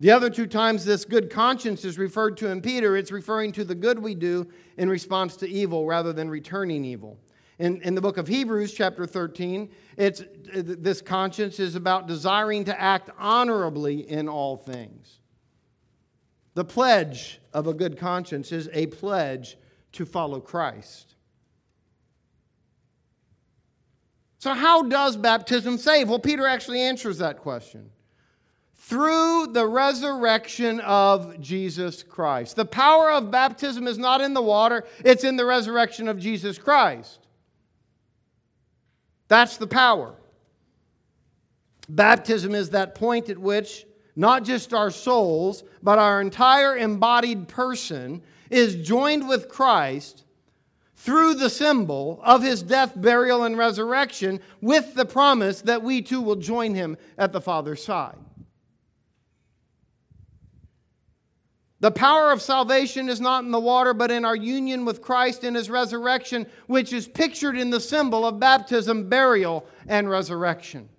The 0.01 0.11
other 0.11 0.30
two 0.30 0.48
times 0.48 0.84
this 0.84 1.05
good 1.05 1.30
conscience 1.30 1.84
is 1.84 1.96
referred 1.96 2.38
to 2.38 2.48
in 2.48 2.62
Peter, 2.62 2.96
it's 2.96 3.12
referring 3.12 3.53
to 3.53 3.64
the 3.64 3.76
good 3.76 4.01
we 4.01 4.16
do 4.16 4.48
in 4.78 4.88
response 4.88 5.36
to 5.36 5.48
evil 5.48 5.86
rather 5.86 6.12
than 6.12 6.28
returning 6.28 6.84
evil. 6.84 7.20
In, 7.61 7.82
in 7.82 7.94
the 7.94 8.00
book 8.00 8.16
of 8.16 8.26
Hebrews, 8.26 8.72
chapter 8.72 9.06
13, 9.06 9.68
it's, 9.98 10.22
this 10.54 11.02
conscience 11.02 11.61
is 11.61 11.74
about 11.74 12.08
desiring 12.08 12.64
to 12.64 12.80
act 12.80 13.11
honorably 13.18 14.11
in 14.11 14.30
all 14.30 14.56
things. 14.56 15.18
The 16.54 16.64
pledge 16.64 17.38
of 17.52 17.66
a 17.66 17.74
good 17.74 17.98
conscience 17.98 18.50
is 18.50 18.70
a 18.72 18.86
pledge 18.86 19.58
to 19.92 20.06
follow 20.06 20.40
Christ. 20.40 21.16
So, 24.38 24.54
how 24.54 24.84
does 24.84 25.18
baptism 25.18 25.76
save? 25.76 26.08
Well, 26.08 26.18
Peter 26.18 26.46
actually 26.46 26.80
answers 26.80 27.18
that 27.18 27.40
question. 27.40 27.90
Through 28.74 29.48
the 29.48 29.66
resurrection 29.66 30.80
of 30.80 31.38
Jesus 31.42 32.02
Christ. 32.02 32.56
The 32.56 32.64
power 32.64 33.11
of 33.11 33.30
baptism 33.30 33.86
is 33.86 33.98
not 33.98 34.22
in 34.22 34.32
the 34.32 34.40
water, 34.40 34.84
it's 35.04 35.24
in 35.24 35.36
the 35.36 35.44
resurrection 35.44 36.08
of 36.08 36.18
Jesus 36.18 36.56
Christ. 36.56 37.19
That's 39.31 39.59
the 39.59 39.68
power. 39.68 40.12
Baptism 41.89 42.53
is 42.53 42.70
that 42.70 42.97
point 42.97 43.31
at 43.31 43.39
which 43.39 43.87
not 44.16 44.43
just 44.43 44.74
our 44.74 44.91
souls, 44.91 45.62
but 45.85 46.01
our 46.01 46.20
entire 46.20 46.76
embodied 46.76 47.47
person 47.47 48.22
is 48.51 48.74
joined 48.74 49.28
with 49.28 49.49
Christ 49.49 50.24
through 50.97 51.35
the 51.35 51.49
symbol 51.49 52.20
of 52.24 52.43
his 52.43 52.61
death, 52.61 52.93
burial, 52.97 53.45
and 53.45 53.57
resurrection, 53.57 54.41
with 54.61 54.95
the 54.95 55.07
promise 55.07 55.62
that 55.62 55.85
we 55.85 56.03
too 56.03 56.20
will 56.20 56.37
join 56.37 56.74
him 56.74 56.97
at 57.16 57.33
the 57.33 57.41
Father's 57.41 57.85
side. 57.85 58.18
The 61.81 61.91
power 61.91 62.31
of 62.31 62.43
salvation 62.43 63.09
is 63.09 63.22
not 63.22 63.43
in 63.43 63.51
the 63.51 63.59
water, 63.59 63.95
but 63.95 64.11
in 64.11 64.26
our 64.26 64.37
union 64.37 64.85
with 64.85 65.01
Christ 65.01 65.45
in 65.45 65.55
his 65.55 65.70
resurrection, 65.70 66.47
which 66.66 66.93
is 66.93 67.09
pictured 67.09 67.57
in 67.57 67.70
the 67.70 67.81
symbol 67.81 68.26
of 68.26 68.39
baptism, 68.39 69.09
burial, 69.09 69.66
and 69.89 70.09
resurrection. 70.09 70.91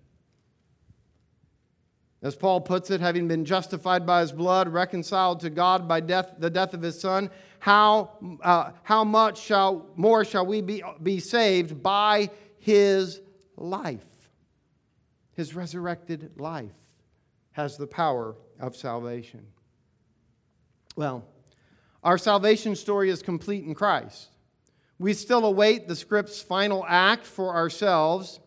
As 2.23 2.35
Paul 2.35 2.61
puts 2.61 2.89
it, 2.89 2.99
having 2.99 3.27
been 3.27 3.45
justified 3.45 4.05
by 4.05 4.21
his 4.21 4.31
blood, 4.31 4.69
reconciled 4.69 5.39
to 5.41 5.51
God 5.51 5.87
by 5.87 5.99
death, 5.99 6.33
the 6.39 6.49
death 6.49 6.73
of 6.73 6.81
his 6.81 6.99
son, 6.99 7.29
how, 7.59 8.11
uh, 8.41 8.71
how 8.81 9.03
much 9.03 9.39
shall, 9.39 9.87
more 9.95 10.25
shall 10.25 10.45
we 10.45 10.61
be, 10.61 10.83
be 11.01 11.19
saved 11.19 11.81
by 11.81 12.29
his 12.57 13.21
life? 13.55 14.05
His 15.33 15.55
resurrected 15.55 16.31
life 16.37 16.73
has 17.51 17.77
the 17.77 17.87
power 17.87 18.35
of 18.59 18.75
salvation. 18.75 19.45
Well, 20.95 21.25
our 22.03 22.17
salvation 22.17 22.75
story 22.75 23.09
is 23.09 23.21
complete 23.21 23.63
in 23.63 23.73
Christ. 23.73 24.29
We 24.99 25.13
still 25.13 25.45
await 25.45 25.87
the 25.87 25.95
script's 25.95 26.41
final 26.41 26.85
act 26.87 27.25
for 27.25 27.55
ourselves. 27.55 28.39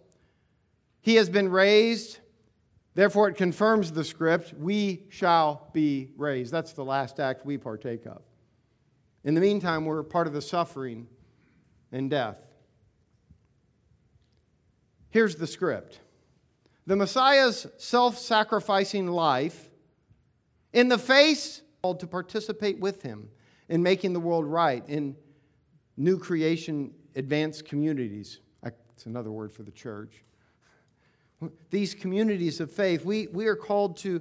He 1.01 1.17
has 1.17 1.29
been 1.29 1.49
raised 1.49 2.19
Therefore, 2.95 3.29
it 3.29 3.37
confirms 3.37 3.91
the 3.91 4.05
script 4.05 4.55
we 4.55 5.07
shall 5.11 5.69
be 5.73 6.11
raised. 6.17 6.53
That's 6.53 6.73
the 6.73 6.85
last 6.85 7.19
act 7.19 7.45
we 7.45 7.59
partake 7.59 8.07
of. 8.07 8.23
In 9.25 9.35
the 9.35 9.41
meantime, 9.41 9.85
we're 9.85 10.05
part 10.05 10.27
of 10.29 10.33
the 10.33 10.43
suffering 10.43 11.09
and 11.91 12.09
death. 12.09 12.41
Here's 15.11 15.37
the 15.37 15.47
script 15.47 16.01
the 16.87 16.97
Messiah's 16.97 17.67
self 17.79 18.17
sacrificing 18.19 19.09
life, 19.09 19.71
in 20.73 20.89
the 20.89 20.99
face, 20.99 21.63
called 21.85 22.01
to 22.01 22.07
participate 22.07 22.81
with 22.81 23.03
him 23.03 23.29
in 23.69 23.83
making 23.83 24.13
the 24.13 24.21
world 24.21 24.47
right, 24.47 24.83
in 24.89 25.15
new 25.97 26.19
creation 26.19 26.91
advanced 27.15 27.65
communities. 27.65 28.41
That's 28.63 29.07
another 29.07 29.31
word 29.31 29.53
for 29.53 29.65
the 29.65 29.71
church 29.73 30.25
these 31.71 31.95
communities 31.95 32.61
of 32.61 32.71
faith, 32.71 33.05
we, 33.05 33.27
we 33.29 33.47
are 33.47 33.57
called 33.57 33.97
to, 33.99 34.21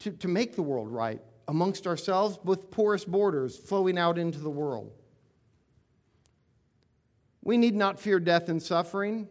to, 0.00 0.10
to 0.12 0.28
make 0.28 0.54
the 0.54 0.62
world 0.62 0.88
right 0.88 1.20
amongst 1.48 1.86
ourselves 1.86 2.38
with 2.44 2.70
porous 2.70 3.04
borders 3.04 3.56
flowing 3.56 3.98
out 3.98 4.18
into 4.18 4.38
the 4.38 4.50
world. 4.50 4.92
We 7.42 7.56
need 7.56 7.74
not 7.74 7.98
fear 7.98 8.20
death 8.20 8.48
and 8.48 8.62
suffering 8.62 9.28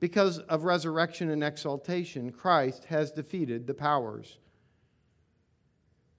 because 0.00 0.38
of 0.40 0.64
resurrection 0.64 1.30
and 1.30 1.44
exaltation. 1.44 2.32
Christ 2.32 2.84
has 2.86 3.12
defeated 3.12 3.66
the 3.66 3.74
powers. 3.74 4.38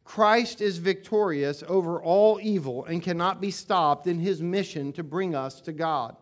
Christ 0.03 0.61
is 0.61 0.77
victorious 0.77 1.63
over 1.67 2.01
all 2.01 2.39
evil 2.41 2.85
and 2.85 3.01
cannot 3.01 3.39
be 3.39 3.51
stopped 3.51 4.07
in 4.07 4.19
his 4.19 4.41
mission 4.41 4.91
to 4.93 5.03
bring 5.03 5.35
us 5.35 5.61
to 5.61 5.71
God 5.71 6.17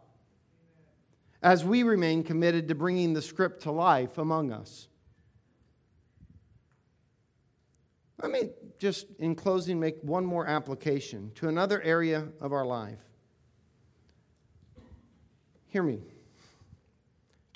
as 1.42 1.64
we 1.64 1.84
remain 1.84 2.24
committed 2.24 2.68
to 2.68 2.76
bringing 2.76 3.14
the 3.14 3.22
script 3.22 3.64
to 3.64 3.72
life 3.72 4.18
among 4.18 4.52
us. 4.52 4.88
Let 8.22 8.32
me 8.32 8.50
just, 8.80 9.08
in 9.20 9.36
closing, 9.36 9.80
make 9.80 9.98
one 10.02 10.26
more 10.26 10.46
application 10.46 11.32
to 11.36 11.48
another 11.48 11.82
area 11.82 12.28
of 12.42 12.52
our 12.52 12.66
life. 12.66 13.00
Hear 15.68 15.84
me. 15.84 16.02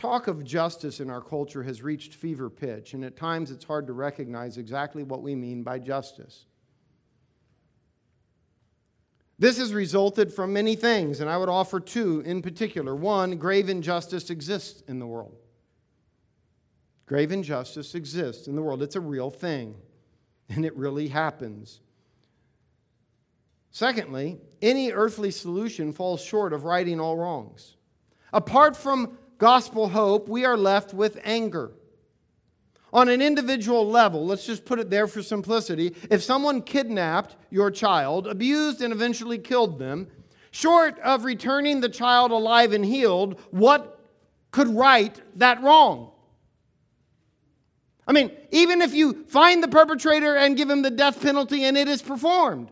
Talk 0.04 0.28
of 0.28 0.44
justice 0.44 1.00
in 1.00 1.10
our 1.10 1.22
culture 1.22 1.64
has 1.64 1.82
reached 1.82 2.16
fever 2.16 2.50
pitch, 2.50 2.94
and 2.94 3.06
at 3.06 3.16
times 3.16 3.52
it's 3.52 3.64
hard 3.64 3.88
to 3.88 3.94
recognize 3.94 4.58
exactly 4.58 5.02
what 5.02 5.22
we 5.22 5.34
mean 5.34 5.64
by 5.64 5.80
justice. 5.80 6.44
This 9.40 9.58
has 9.60 9.74
resulted 9.74 10.34
from 10.34 10.52
many 10.52 10.76
things, 10.76 11.22
and 11.22 11.30
I 11.30 11.38
would 11.38 11.48
offer 11.48 11.80
two 11.80 12.20
in 12.26 12.42
particular. 12.42 12.94
One, 12.94 13.38
grave 13.38 13.70
injustice 13.70 14.30
exists 14.30 14.84
in 14.90 15.00
the 15.00 15.08
world. 15.08 15.38
Grave 17.06 17.32
injustice 17.32 17.96
exists 17.96 18.48
in 18.48 18.58
the 18.58 18.62
world. 18.62 18.84
It's 18.84 18.98
a 18.98 19.00
real 19.02 19.30
thing, 19.30 19.74
and 20.50 20.66
it 20.66 20.76
really 20.76 21.08
happens. 21.08 21.80
Secondly, 23.72 24.42
any 24.62 24.92
earthly 24.92 25.32
solution 25.32 25.94
falls 25.94 26.22
short 26.22 26.52
of 26.52 26.66
righting 26.66 27.00
all 27.00 27.16
wrongs. 27.16 27.78
Apart 28.34 28.76
from 28.76 29.18
gospel 29.44 29.90
hope, 29.90 30.30
we 30.30 30.46
are 30.46 30.56
left 30.56 30.94
with 30.94 31.20
anger. 31.26 31.74
On 32.94 33.10
an 33.10 33.22
individual 33.22 33.86
level, 33.86 34.26
let's 34.26 34.46
just 34.46 34.64
put 34.64 34.80
it 34.80 34.90
there 34.90 35.06
for 35.06 35.22
simplicity. 35.22 35.94
If 36.10 36.24
someone 36.24 36.62
kidnapped 36.62 37.36
your 37.50 37.70
child, 37.70 38.26
abused, 38.26 38.82
and 38.82 38.94
eventually 38.94 39.38
killed 39.38 39.80
them, 39.80 40.08
short 40.52 40.98
of 41.00 41.26
returning 41.26 41.82
the 41.82 41.90
child 41.90 42.32
alive 42.32 42.72
and 42.72 42.86
healed, 42.86 43.38
what 43.52 44.00
could 44.52 44.70
right 44.70 45.22
that 45.36 45.62
wrong? 45.62 46.14
I 48.08 48.14
mean, 48.14 48.32
even 48.52 48.82
if 48.82 48.94
you 48.94 49.26
find 49.26 49.62
the 49.62 49.68
perpetrator 49.68 50.38
and 50.38 50.56
give 50.56 50.70
him 50.70 50.84
the 50.84 50.90
death 50.90 51.22
penalty 51.22 51.66
and 51.66 51.78
it 51.78 51.90
is 51.90 52.02
performed, 52.02 52.72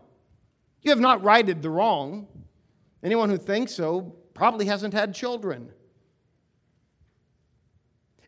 you 0.83 0.91
have 0.91 1.01
not 1.01 1.21
righted 1.21 1.61
the 1.61 1.69
wrong. 1.69 2.29
Anyone 3.03 3.29
who 3.29 3.37
thinks 3.37 3.73
so 3.73 4.15
probably 4.33 4.67
hasn't 4.67 4.93
had 4.93 5.13
children. 5.13 5.69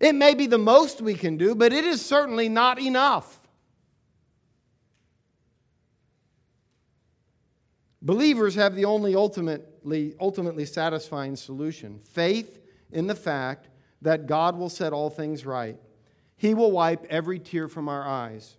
It 0.03 0.15
may 0.15 0.33
be 0.33 0.47
the 0.47 0.57
most 0.57 0.99
we 0.99 1.13
can 1.13 1.37
do, 1.37 1.55
but 1.55 1.71
it 1.71 1.85
is 1.85 2.05
certainly 2.05 2.49
not 2.49 2.77
enough. 2.77 3.39
Believers 8.01 8.55
have 8.55 8.75
the 8.75 8.83
only 8.83 9.15
ultimately, 9.15 10.13
ultimately 10.19 10.65
satisfying 10.65 11.37
solution 11.37 12.01
faith 12.03 12.59
in 12.91 13.07
the 13.07 13.15
fact 13.15 13.69
that 14.01 14.27
God 14.27 14.57
will 14.57 14.67
set 14.67 14.91
all 14.91 15.09
things 15.09 15.45
right. 15.45 15.77
He 16.35 16.53
will 16.53 16.73
wipe 16.73 17.05
every 17.09 17.39
tear 17.39 17.69
from 17.69 17.87
our 17.87 18.05
eyes. 18.05 18.57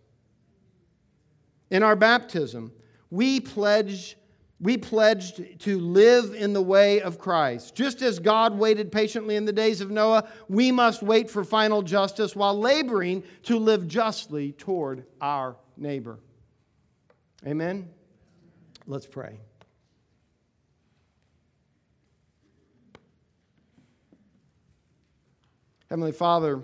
In 1.70 1.82
our 1.82 1.94
baptism, 1.94 2.72
we 3.10 3.38
pledge 3.38 4.16
we 4.60 4.76
pledged 4.76 5.60
to 5.60 5.78
live 5.78 6.34
in 6.34 6.52
the 6.52 6.62
way 6.62 7.00
of 7.00 7.18
Christ. 7.18 7.74
Just 7.74 8.02
as 8.02 8.18
God 8.18 8.56
waited 8.56 8.92
patiently 8.92 9.36
in 9.36 9.44
the 9.44 9.52
days 9.52 9.80
of 9.80 9.90
Noah, 9.90 10.28
we 10.48 10.70
must 10.70 11.02
wait 11.02 11.28
for 11.28 11.44
final 11.44 11.82
justice 11.82 12.36
while 12.36 12.58
laboring 12.58 13.24
to 13.44 13.58
live 13.58 13.88
justly 13.88 14.52
toward 14.52 15.04
our 15.20 15.56
neighbor. 15.76 16.18
Amen? 17.46 17.90
Let's 18.86 19.06
pray. 19.06 19.38
Heavenly 25.90 26.12
Father, 26.12 26.62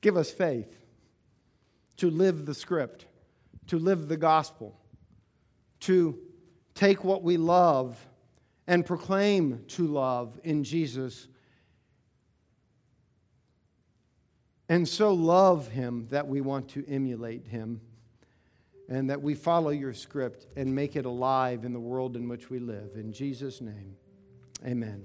give 0.00 0.16
us 0.16 0.30
faith 0.30 0.81
to 2.02 2.10
live 2.10 2.46
the 2.46 2.54
script, 2.54 3.06
to 3.68 3.78
live 3.78 4.08
the 4.08 4.16
gospel, 4.16 4.76
to 5.78 6.18
take 6.74 7.04
what 7.04 7.22
we 7.22 7.36
love 7.36 7.96
and 8.66 8.84
proclaim 8.84 9.62
to 9.68 9.86
love 9.86 10.36
in 10.42 10.64
Jesus. 10.64 11.28
And 14.68 14.88
so 14.88 15.14
love 15.14 15.68
him 15.68 16.08
that 16.10 16.26
we 16.26 16.40
want 16.40 16.70
to 16.70 16.84
emulate 16.88 17.46
him 17.46 17.80
and 18.88 19.08
that 19.08 19.22
we 19.22 19.36
follow 19.36 19.70
your 19.70 19.94
script 19.94 20.48
and 20.56 20.74
make 20.74 20.96
it 20.96 21.04
alive 21.04 21.64
in 21.64 21.72
the 21.72 21.78
world 21.78 22.16
in 22.16 22.28
which 22.28 22.50
we 22.50 22.58
live. 22.58 22.96
In 22.96 23.12
Jesus' 23.12 23.60
name, 23.60 23.94
amen. 24.66 25.04